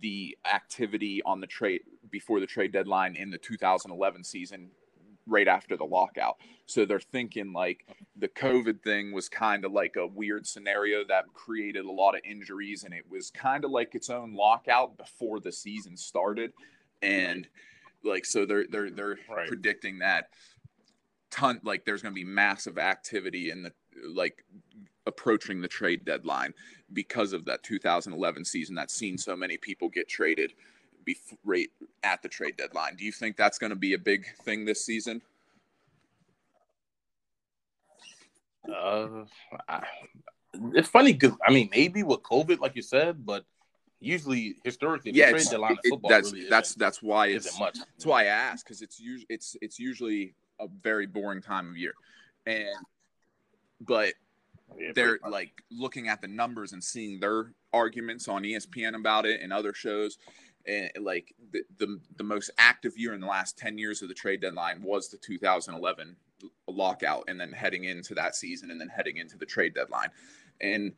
[0.00, 4.70] the activity on the trade before the trade deadline in the 2011 season,
[5.26, 6.36] right after the lockout.
[6.66, 7.86] So they're thinking like
[8.16, 12.22] the COVID thing was kind of like a weird scenario that created a lot of
[12.24, 16.52] injuries, and it was kind of like its own lockout before the season started,
[17.02, 17.48] and
[18.04, 19.46] like so they're they're they're Right.
[19.46, 20.30] predicting that
[21.30, 23.72] ton like there's going to be massive activity in the
[24.12, 24.44] like
[25.06, 26.52] approaching the trade deadline
[26.92, 30.52] because of that 2011 season that's seen so many people get traded
[31.06, 31.70] bef- right
[32.02, 32.96] at the trade deadline.
[32.96, 35.22] Do you think that's going to be a big thing this season?
[38.72, 39.24] Uh,
[39.68, 39.84] I,
[40.74, 43.44] it's funny because I mean maybe with COVID, like you said, but
[44.00, 47.58] usually historically, the yeah, trade deadline it- football that's really that's that's why it's isn't
[47.58, 47.78] much.
[47.78, 51.76] that's why I ask because it's usually it's it's usually a very boring time of
[51.76, 51.94] year,
[52.46, 52.68] and
[53.80, 54.14] but
[54.78, 59.40] Yeah, they're like looking at the numbers and seeing their arguments on ESPN about it
[59.40, 60.18] and other shows.
[60.66, 64.14] And like the, the the most active year in the last 10 years of the
[64.14, 66.16] trade deadline was the 2011
[66.68, 70.08] lockout and then heading into that season and then heading into the trade deadline.
[70.60, 70.92] And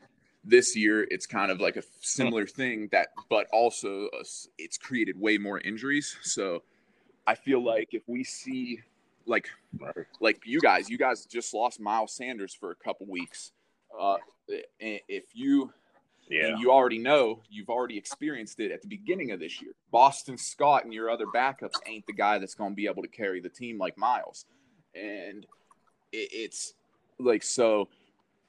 [0.45, 4.25] this year it's kind of like a similar thing that but also uh,
[4.59, 6.17] it's created way more injuries.
[6.23, 6.63] So
[7.27, 8.81] I feel like if we see
[9.27, 9.49] like
[10.21, 13.53] like you guys, you guys just lost Miles Sanders for a couple weeks.
[13.99, 14.17] Uh,
[14.79, 15.73] if you
[16.29, 19.73] Yeah, you already know, you've already experienced it at the beginning of this year.
[19.91, 23.09] Boston Scott and your other backups ain't the guy that's going to be able to
[23.09, 24.47] carry the team like Miles,
[24.95, 25.47] and
[26.13, 26.75] it, it's
[27.19, 27.89] like so.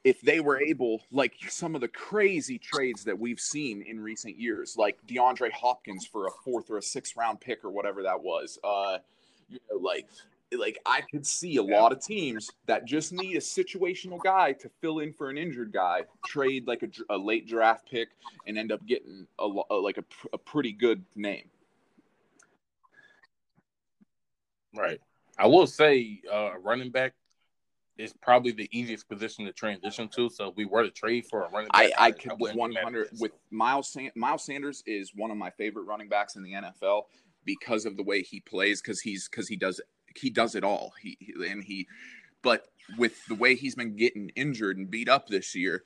[0.04, 4.40] If they were able, like some of the crazy trades that we've seen in recent
[4.40, 8.22] years, like DeAndre Hopkins for a fourth or a sixth round pick or whatever that
[8.22, 9.00] was, uh,
[9.50, 10.08] You know, like
[10.52, 14.70] like I could see a lot of teams that just need a situational guy to
[14.82, 18.10] fill in for an injured guy, trade like a, a late draft pick,
[18.48, 20.04] and end up getting a, a like a,
[20.34, 21.50] a pretty good name.
[24.76, 25.00] Right.
[25.38, 27.14] I will say, uh, running back
[27.98, 30.30] is probably the easiest position to transition to.
[30.30, 33.10] So if we were to trade for a running back, I, I could one hundred
[33.20, 33.92] with Miles.
[33.92, 37.04] San- Miles Sanders is one of my favorite running backs in the NFL
[37.46, 38.82] because of the way he plays.
[38.82, 39.82] Because he's because he does
[40.16, 40.94] he does it all.
[41.02, 41.18] He
[41.48, 41.88] and he,
[42.42, 42.68] but
[42.98, 45.84] with the way he's been getting injured and beat up this year,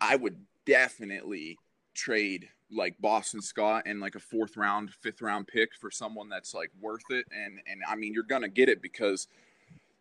[0.00, 0.36] I would
[0.66, 1.58] definitely
[1.94, 6.54] trade like Boston Scott and like a fourth round, fifth round pick for someone that's
[6.54, 7.26] like worth it.
[7.32, 9.28] And and I mean, you're gonna get it because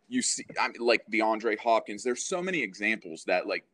[0.09, 2.03] you see, I mean, like DeAndre Hopkins.
[2.03, 3.65] There's so many examples that like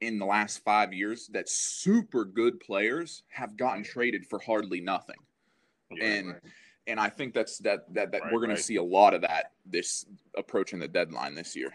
[0.00, 5.16] in the last five years that super good players have gotten traded for hardly nothing,
[5.90, 6.28] yeah, and.
[6.28, 6.42] Right.
[6.86, 8.56] And I think that's that that, that right, we're going right.
[8.56, 10.04] to see a lot of that this
[10.36, 11.72] approaching the deadline this year.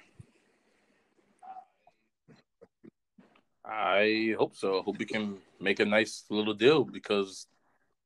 [3.66, 4.80] I hope so.
[4.80, 7.48] I hope we can make a nice little deal because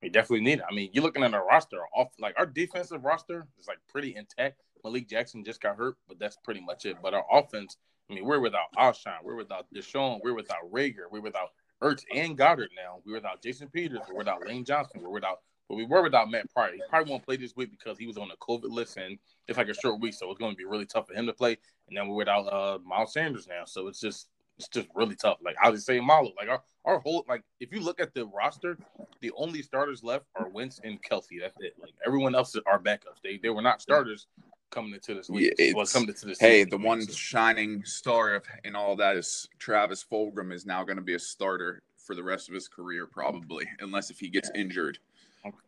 [0.02, 0.66] we definitely need it.
[0.70, 4.16] I mean, you're looking at our roster off like our defensive roster is like pretty
[4.16, 4.62] intact.
[4.84, 6.98] Malik Jackson just got hurt, but that's pretty much it.
[7.02, 7.78] But our offense,
[8.10, 11.50] I mean, we're without Alshon, we're without DeSean, we're without Reagor, we're without
[11.84, 13.00] Ertz and Goedert now.
[13.06, 16.52] We're without Jason Peters, we're without Lane Johnson, we're without but we were without Matt
[16.54, 16.74] Pryor.
[16.74, 19.18] He probably won't play this week because he was on the COVID list and
[19.48, 21.34] it's like a short week, so it's going to be really tough for him to
[21.34, 21.58] play.
[21.88, 24.28] And then we're without uh, Miles Sanders now, so it's just
[24.58, 25.38] it's just really tough.
[25.44, 28.26] Like I was saying, Malo, like our, our whole like if you look at the
[28.28, 28.78] roster,
[29.22, 31.40] the only starters left are Wentz and Kelce.
[31.42, 31.74] That's it.
[31.82, 33.22] Like everyone else are backups.
[33.24, 34.28] They they were not starters
[34.72, 35.54] coming into this week.
[35.58, 36.40] Yeah, well, coming into this.
[36.40, 37.12] Hey, the one so.
[37.14, 41.20] shining star of in all that is Travis Fulgham is now going to be a
[41.20, 44.62] starter for the rest of his career, probably, unless if he gets yeah.
[44.62, 45.00] injured.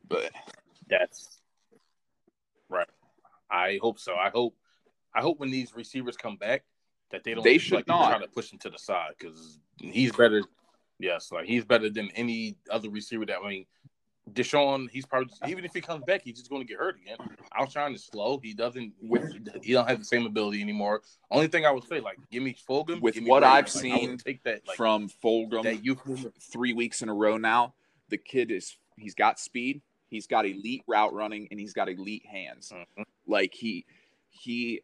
[0.08, 0.32] But
[0.90, 1.40] that's
[2.70, 2.88] right.
[3.50, 4.16] I hope so.
[4.16, 4.56] I hope.
[5.16, 6.64] I hope when these receivers come back
[7.12, 7.44] that they don't.
[7.44, 10.44] They should like, not try to push him to the side because he's better.
[11.00, 13.26] Yes, like he's better than any other receiver.
[13.26, 13.66] That I mean,
[14.32, 17.18] DeSean, he's probably even if he comes back, he's just going to get hurt again.
[17.60, 18.40] Alshon is slow.
[18.42, 18.94] He doesn't.
[19.62, 21.02] He don't have the same ability anymore.
[21.30, 23.02] Only thing I would say, like, give me Fulgham.
[23.02, 26.00] With me what I've like, seen take that, like, from Fulgham, that youth
[26.52, 27.74] three weeks in a row now,
[28.10, 32.26] the kid is he's got speed, he's got elite route running, and he's got elite
[32.26, 32.72] hands.
[32.74, 33.04] Mm-hmm.
[33.28, 33.86] Like he
[34.30, 34.82] he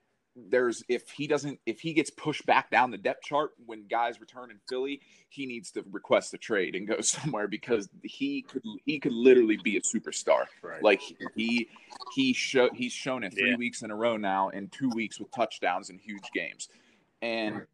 [0.50, 4.20] there's if he doesn't if he gets pushed back down the depth chart when guys
[4.20, 8.64] return in Philly, he needs to request a trade and go somewhere because he could
[8.86, 10.46] he could literally be a superstar.
[10.62, 10.84] Right.
[10.84, 11.02] Like
[11.36, 11.68] he
[12.16, 13.58] he show he's shown it three yeah.
[13.58, 16.70] weeks in a row now and two weeks with touchdowns in huge games.
[17.22, 17.66] And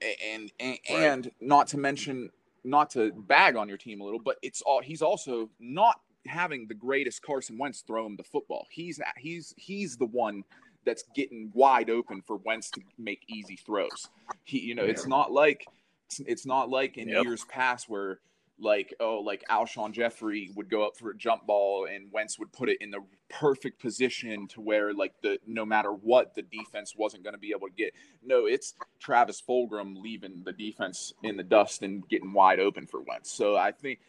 [0.00, 0.98] and and, right.
[0.98, 2.30] and not to mention
[2.64, 6.66] not to bag on your team a little, but it's all he's also not having
[6.66, 8.66] the greatest Carson Wentz throw him the football.
[8.70, 10.44] He's he's he's the one
[10.84, 14.08] that's getting wide open for Wentz to make easy throws.
[14.44, 15.66] He, you know, it's not like
[16.06, 17.24] it's, it's not like in yep.
[17.24, 18.20] years past where
[18.60, 22.52] like oh like Alshon Jeffery would go up for a jump ball and Wentz would
[22.52, 26.94] put it in the perfect position to where like the no matter what the defense
[26.96, 27.94] wasn't going to be able to get.
[28.22, 33.00] No, it's Travis Fulgham leaving the defense in the dust and getting wide open for
[33.00, 33.32] Wentz.
[33.32, 34.00] So I think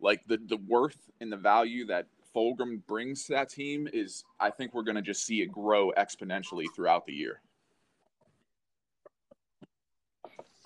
[0.00, 4.50] like the the worth and the value that Fulgham brings to that team is I
[4.50, 7.40] think we're going to just see it grow exponentially throughout the year.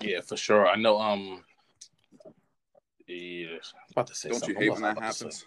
[0.01, 0.67] Yeah, for sure.
[0.67, 1.43] I know um
[3.07, 3.57] yeah,
[3.91, 4.29] about to say.
[4.29, 5.45] Don't you hate when that happens?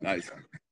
[0.00, 0.30] Nice.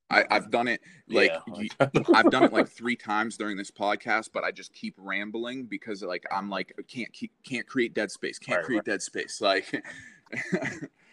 [0.09, 1.89] I, I've done it like yeah.
[2.15, 6.03] I've done it like three times during this podcast, but I just keep rambling because
[6.03, 8.85] like I'm like can't keep can't create dead space, can't right, create right.
[8.85, 9.41] dead space.
[9.41, 9.85] Like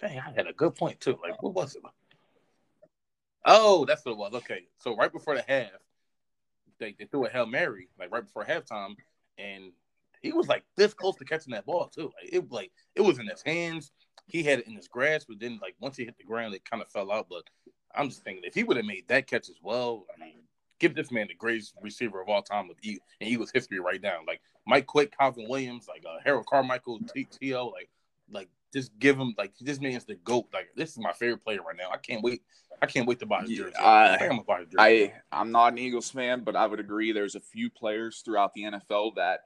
[0.00, 1.18] Dang, I had a good point too.
[1.22, 1.82] Like what was it?
[3.44, 4.34] Oh, that's what it was.
[4.34, 4.64] Okay.
[4.78, 5.70] So right before the half,
[6.78, 8.96] they, they threw a Hail Mary, like right before halftime,
[9.38, 9.72] and
[10.22, 12.12] he was like this close to catching that ball too.
[12.20, 13.92] Like it like it was in his hands.
[14.26, 16.64] He had it in his grasp, but then like once he hit the ground, it
[16.64, 17.26] kind of fell out.
[17.28, 17.44] But
[17.94, 20.40] I'm just thinking if he would have made that catch as well, I mean,
[20.78, 24.00] give this man the greatest receiver of all time with e- in Eagles history right
[24.00, 24.20] now.
[24.26, 27.66] Like Mike Quick, Calvin Williams, like uh, Harold Carmichael, T.O.
[27.68, 27.90] Like
[28.30, 30.46] like just give him like this man's the goat.
[30.52, 31.90] Like this is my favorite player right now.
[31.92, 32.42] I can't wait.
[32.82, 33.76] I can't wait to buy his jersey.
[33.76, 34.76] I, I, am buy his jersey.
[34.78, 37.12] I I'm not an Eagles fan, but I would agree.
[37.12, 39.40] There's a few players throughout the NFL that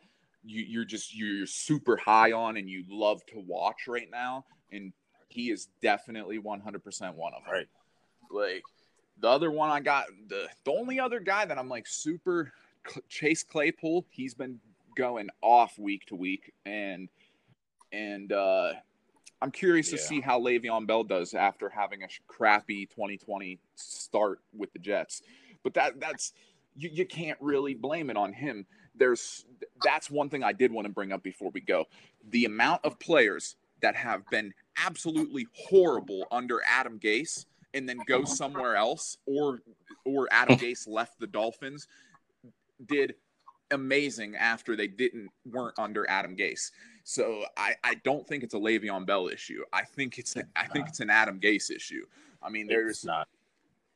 [0.44, 4.92] you, you're just you're super high on and you love to watch right now, and
[5.28, 7.52] he is definitely 100 percent one of them.
[7.52, 7.68] Right.
[8.30, 8.62] Like
[9.20, 12.52] the other one I got the the only other guy that I'm like super
[13.08, 14.06] Chase Claypool.
[14.10, 14.60] He's been
[14.96, 17.08] going off week to week, and
[17.92, 18.72] and uh,
[19.44, 24.72] I'm curious to see how Le'Veon Bell does after having a crappy 2020 start with
[24.72, 25.20] the Jets.
[25.62, 26.32] But that that's
[26.74, 28.64] you, you can't really blame it on him.
[28.94, 29.44] There's
[29.84, 31.84] that's one thing I did want to bring up before we go.
[32.30, 37.44] The amount of players that have been absolutely horrible under Adam Gase
[37.74, 38.24] and then go uh-huh.
[38.24, 39.60] somewhere else or
[40.06, 41.86] or Adam Gase left the Dolphins
[42.86, 43.14] did
[43.70, 46.70] amazing after they didn't weren't under Adam Gase.
[47.04, 49.62] So I, I don't think it's a Le'Veon Bell issue.
[49.72, 52.04] I think it's a, I think it's an Adam Gase issue.
[52.42, 53.28] I mean, It's there's not.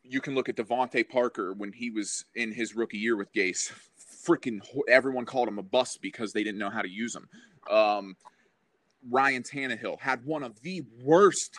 [0.05, 3.73] you can look at DeVante Parker when he was in his rookie year with Gase.
[4.27, 7.29] Freaking everyone called him a bust because they didn't know how to use him.
[7.71, 8.15] Um,
[9.11, 11.59] Ryan Tannehill had one of the worst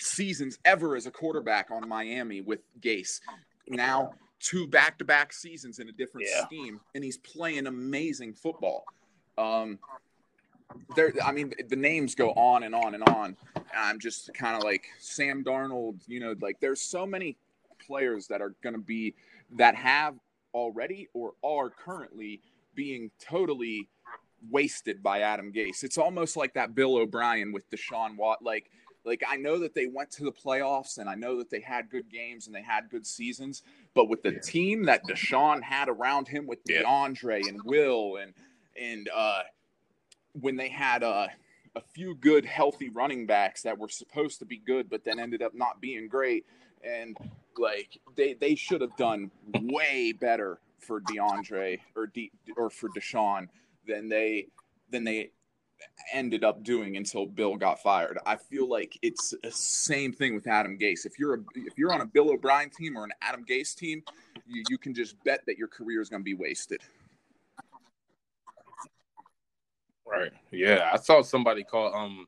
[0.00, 3.20] seasons ever as a quarterback on Miami with Gase.
[3.68, 6.44] Now two back-to-back seasons in a different Yeah.
[6.46, 8.84] scheme, and he's playing amazing football.
[9.36, 9.78] Um,
[10.94, 13.36] there, I mean, the names go on and on and on.
[13.74, 16.00] I'm just kind of like Sam Darnold.
[16.06, 17.36] You know, like there's so many
[17.86, 19.14] players that are going to be
[19.52, 20.16] that have
[20.54, 22.40] already or are currently
[22.74, 23.88] being totally
[24.50, 25.82] wasted by Adam Gase.
[25.82, 28.42] It's almost like that Bill O'Brien with Deshaun Watt.
[28.42, 28.70] Like,
[29.04, 31.88] like I know that they went to the playoffs and I know that they had
[31.90, 33.62] good games and they had good seasons,
[33.94, 36.82] but with the team that Deshaun had around him with Yeah.
[36.82, 38.32] DeAndre and Will and
[38.80, 39.42] and uh,
[40.40, 41.28] when they had uh,
[41.74, 45.42] a few good healthy running backs that were supposed to be good but then ended
[45.42, 46.44] up not being great
[46.82, 47.16] and
[47.58, 53.48] like they they should have done way better for DeAndre or D, or for Deshaun
[53.86, 54.48] than they
[54.90, 55.30] than they
[56.12, 58.18] ended up doing until Bill got fired.
[58.24, 61.04] I feel like it's the same thing with Adam Gase.
[61.04, 64.02] If you're a if you're on a Bill O'Brien team or an Adam Gase team,
[64.46, 66.80] you, you can just bet that your career is going to be wasted.
[70.06, 70.32] Right.
[70.50, 72.26] Yeah, I saw somebody call um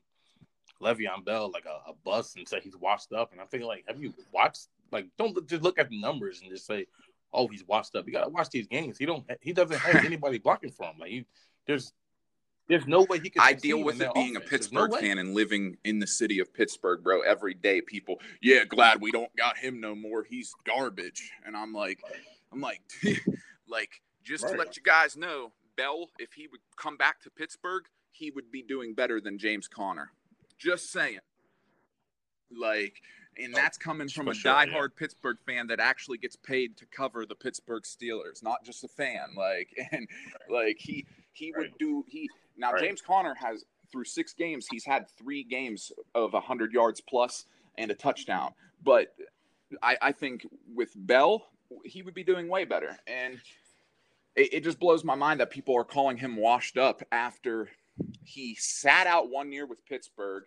[0.81, 3.85] Le'Veon Bell like a, a bust and say he's washed up, and I think like,
[3.87, 4.67] have you watched?
[4.91, 6.85] Like, don't look, just look at the numbers and just say,
[7.33, 8.07] oh, he's washed up.
[8.07, 8.97] You gotta watch these games.
[8.97, 9.23] He don't.
[9.41, 10.95] He doesn't have anybody blocking for him.
[10.99, 11.25] Like, he,
[11.67, 11.93] there's
[12.67, 13.41] there's no way he can.
[13.41, 14.71] I deal with it being a offense.
[14.71, 15.01] No Pittsburgh way.
[15.01, 17.21] fan and living in the city of Pittsburgh, bro.
[17.21, 20.23] Every day, people, yeah, glad we don't got him no more.
[20.23, 21.99] He's garbage, and I'm like,
[22.51, 22.81] I'm like,
[23.67, 23.89] like
[24.23, 28.31] just to let you guys know, Bell, if he would come back to Pittsburgh, he
[28.31, 30.11] would be doing better than James Conner.
[30.57, 31.19] Just saying.
[32.51, 33.01] Like,
[33.41, 34.99] and that's oh, coming from For a sure, diehard yeah.
[34.99, 39.35] Pittsburgh fan that actually gets paid to cover the Pittsburgh Steelers, not just a fan.
[39.37, 40.07] Like, and
[40.49, 42.83] like he he would do he now Right.
[42.83, 47.45] James Conner has through six games he's had three games of a hundred yards plus
[47.77, 48.53] and a touchdown.
[48.83, 49.15] But
[49.81, 50.45] I, I think
[50.75, 51.47] with Bell,
[51.85, 52.97] he would be doing way better.
[53.07, 53.39] And
[54.35, 57.69] it, it just blows my mind that people are calling him washed up after
[58.23, 60.43] he sat out one year with Pittsburgh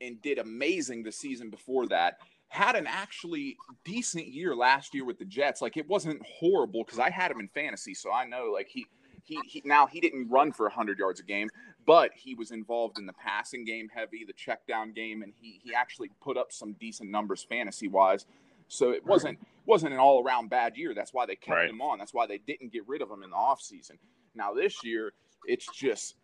[0.00, 2.18] and did amazing the season before that.
[2.48, 5.62] Had an actually decent year last year with the Jets.
[5.62, 8.86] Like it wasn't horrible because I had him in fantasy, so I know like he
[9.22, 11.48] he, he now he didn't run for 100 yards a game,
[11.86, 15.60] but he was involved in the passing game heavy, the check down game, and he
[15.62, 18.26] he actually put up some decent numbers fantasy wise.
[18.70, 20.94] So it wasn't wasn't an all around bad year.
[20.94, 21.68] That's why they kept Right.
[21.70, 21.98] him on.
[21.98, 23.98] That's why they didn't get rid of him in the offseason.
[24.34, 25.12] Now this year,
[25.44, 26.14] it's just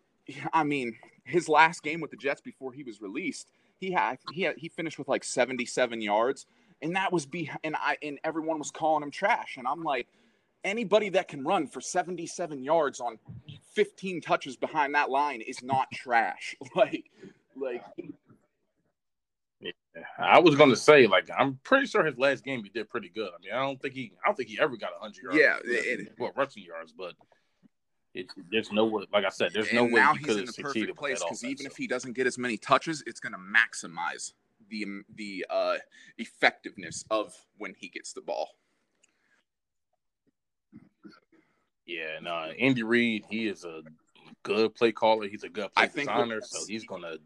[0.53, 4.41] I mean, his last game with the Jets before he was released, he had he
[4.43, 6.45] had, he finished with like 77 yards
[6.81, 10.07] and that was be and I and everyone was calling him trash and I'm like
[10.63, 13.19] anybody that can run for 77 yards on
[13.73, 16.55] 15 touches behind that line is not trash.
[16.75, 17.09] Like
[17.55, 17.83] like
[20.17, 23.29] I was gonna say like I'm pretty sure his last game he did pretty good.
[23.29, 25.37] I mean, I don't think he I don't think he ever got hundred yards.
[25.37, 27.13] Yeah, it- well, rushing yards, but
[28.17, 29.05] it, there's no way.
[29.13, 31.65] Like I said, there's no way now he he's in the perfect place because even
[31.65, 31.73] offense.
[31.73, 34.33] if he doesn't get as many touches, it's going to maximize
[34.69, 35.75] the the uh,
[36.17, 38.49] effectiveness of when he gets the ball.
[41.85, 43.81] Yeah, no, Andy Reid, he is a
[44.43, 45.27] good play caller.
[45.27, 46.41] He's a good play I think designer.
[46.41, 47.17] So he's gonna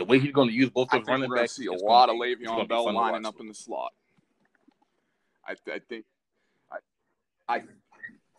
[0.00, 0.96] the way he's gonna use both of them.
[0.96, 1.56] I those think we're running backs.
[1.56, 3.92] see a lot of be- it's gonna Le'Veon Bell lining up in the slot.
[5.46, 6.06] I, I think
[6.72, 6.78] I
[7.48, 7.62] I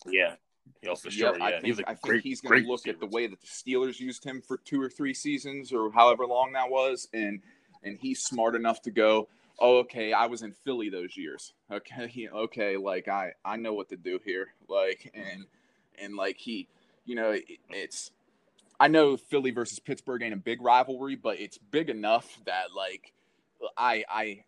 [0.08, 0.36] Yeah,
[0.82, 1.38] yeah, for Yep, sure.
[1.38, 3.06] Yeah, I think, he's a I think great, he's going great to look at the
[3.06, 6.70] way that the Steelers used him for two or three seasons or however long that
[6.70, 7.42] was, and
[7.84, 9.28] and he's smart enough to go.
[9.60, 11.54] Oh, okay, I was in Philly those years.
[11.72, 14.48] Okay, he, okay, like I I know what to do here.
[14.68, 15.46] Like and
[16.02, 16.68] and like he,
[17.06, 18.12] you know, it, it's.
[18.82, 23.14] I know Philly versus Pittsburgh ain't a big rivalry, but it's big enough that like
[23.78, 24.44] I I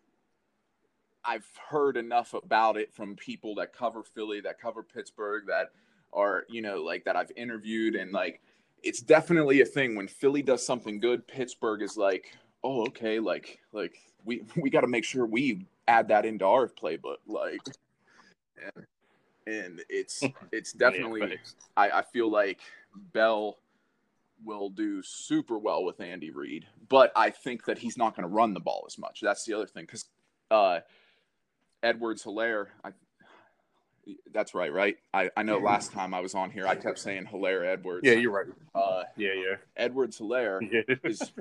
[1.24, 5.70] I've heard enough about it from people that cover Philly, that cover Pittsburgh, that
[6.12, 8.40] are you know like that I've interviewed, and like
[8.82, 9.94] it's definitely a thing.
[9.94, 13.94] When Philly does something good, Pittsburgh is like, oh, okay, like like
[14.24, 17.60] we we got to make sure we add that into our playbook, like,
[18.74, 18.86] and,
[19.46, 21.36] and it's it's definitely Yeah.
[21.76, 22.62] I, I feel like
[23.12, 23.58] Bell
[24.44, 28.34] will do super well with Andy Reid, but I think that he's not going to
[28.34, 29.20] run the ball as much.
[29.20, 30.06] That's the other thing because
[30.50, 30.80] uh,
[31.82, 32.90] Edwards Helaire, I,
[34.32, 34.96] that's right, right?
[35.12, 38.06] I, I know last time I was on here, I kept saying Helaire Edwards.
[38.06, 38.46] yeah, you're right.
[38.74, 39.32] Uh, Yeah,
[39.76, 40.94] Edwards Helaire yeah.
[41.04, 41.32] is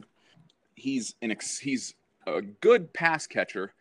[0.76, 1.94] he's an ex- he's
[2.26, 3.74] a good pass catcher,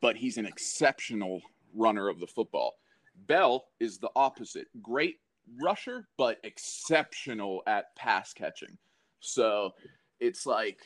[0.00, 1.42] but he's an exceptional
[1.74, 2.76] runner of the football.
[3.26, 4.68] Bell is the opposite.
[4.82, 5.18] Great
[5.62, 8.78] rusher, but exceptional at pass catching.
[9.20, 9.72] So
[10.18, 10.78] it's like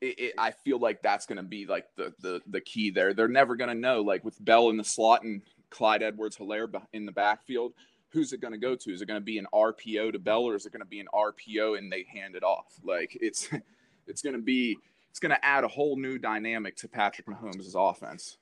[0.00, 3.14] it, it, I feel like that's going to be like the, the the key there.
[3.14, 6.68] They're never going to know like with Bell in the slot and Clyde Edwards Helaire
[6.92, 7.72] in the backfield.
[8.10, 8.90] Who's it going to go to?
[8.92, 11.00] Is it going to be an RPO to Bell, or is it going to be
[11.00, 12.66] an RPO and they hand it off?
[12.84, 13.48] Like it's
[14.06, 14.76] it's going to be
[15.08, 18.38] it's going to add a whole new dynamic to Patrick Mahomes' offense.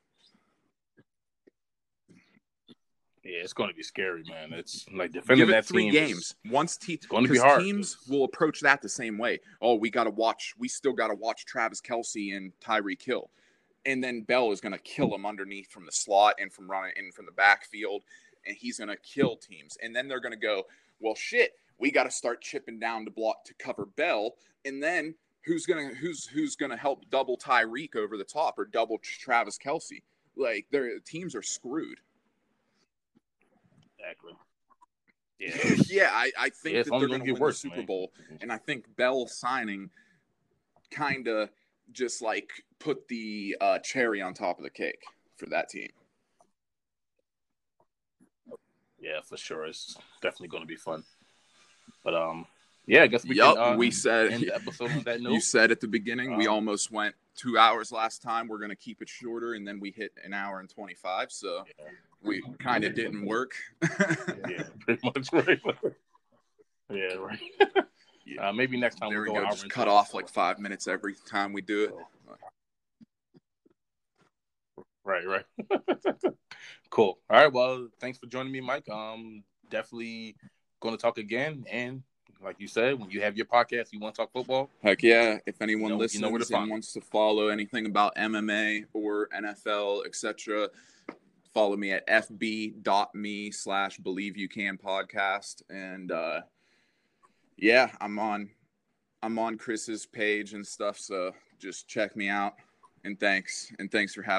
[3.22, 4.52] Yeah, it's going to be scary, man.
[4.55, 6.34] It's like defending Give it that three team is- games.
[6.51, 7.62] Once te- gonna be 'cause hard.
[7.62, 9.40] teams will approach that the same way.
[9.60, 10.55] Oh, we got to watch.
[10.59, 13.30] We still got to watch Travis Kelce and Tyreek Hill,
[13.84, 16.92] and then Bell is going to kill him underneath from the slot and from running
[16.97, 18.05] in from the backfield,
[18.47, 19.76] and he's going to kill teams.
[19.82, 20.66] And then they're going to go,
[20.98, 25.14] well, shit, we got to start chipping down to block to cover Bell, and then
[25.44, 30.02] who's gonna who's who's gonna help double Tyreek over the top or double Travis Kelce?
[30.36, 32.01] Like their teams are screwed.
[34.11, 34.32] Exactly.
[35.39, 35.85] Yeah.
[35.89, 37.87] yeah, I, I think yeah, that they're gonna going to win worse, the Super man.
[37.87, 39.91] Bowl, and I think Bell signing
[40.91, 41.49] kind of
[41.93, 45.03] just like put the uh, cherry on top of the cake
[45.37, 45.89] for that team.
[48.99, 49.65] Yeah, for sure.
[49.65, 51.05] It's definitely going to be fun.
[52.05, 52.47] But um,
[52.87, 53.74] yeah, I guess we Yup, can.
[53.74, 55.32] Uh, we said end the episode on that note.
[55.32, 58.49] you said at the beginning we Um, almost went two hours last time.
[58.49, 61.31] We're going to keep it shorter, and then we hit an hour and twenty five.
[61.33, 61.85] So Yeah.
[62.23, 63.53] we kind of didn't work.
[63.83, 65.61] yeah, pretty much right.
[66.91, 67.39] yeah, right.
[68.27, 68.49] Yeah.
[68.49, 69.49] Uh, maybe next time there we we'll go.
[69.49, 71.95] go Just cut off like five minutes every time we do it.
[75.05, 75.45] Right, right.
[76.91, 77.19] cool.
[77.31, 77.53] All right.
[77.53, 78.89] Well, thanks for joining me, Mike.
[78.89, 80.37] Um, definitely
[80.81, 81.65] going to talk again.
[81.71, 82.03] And
[82.43, 84.71] like you said, when you have your podcast, you want to talk football.
[84.83, 85.39] Heck yeah!
[85.47, 88.87] If anyone You know- you listens know and find wants to follow anything about MMA
[88.93, 90.69] or NFL, etc.,
[91.53, 95.62] follow me at fb.me slash believe you can podcast.
[95.69, 96.43] And uh,
[97.57, 98.51] yeah, I'm on
[99.23, 100.99] I'm on Chris's page and stuff.
[100.99, 102.55] So just check me out.
[103.05, 103.73] And thanks.
[103.79, 104.39] And thanks for having.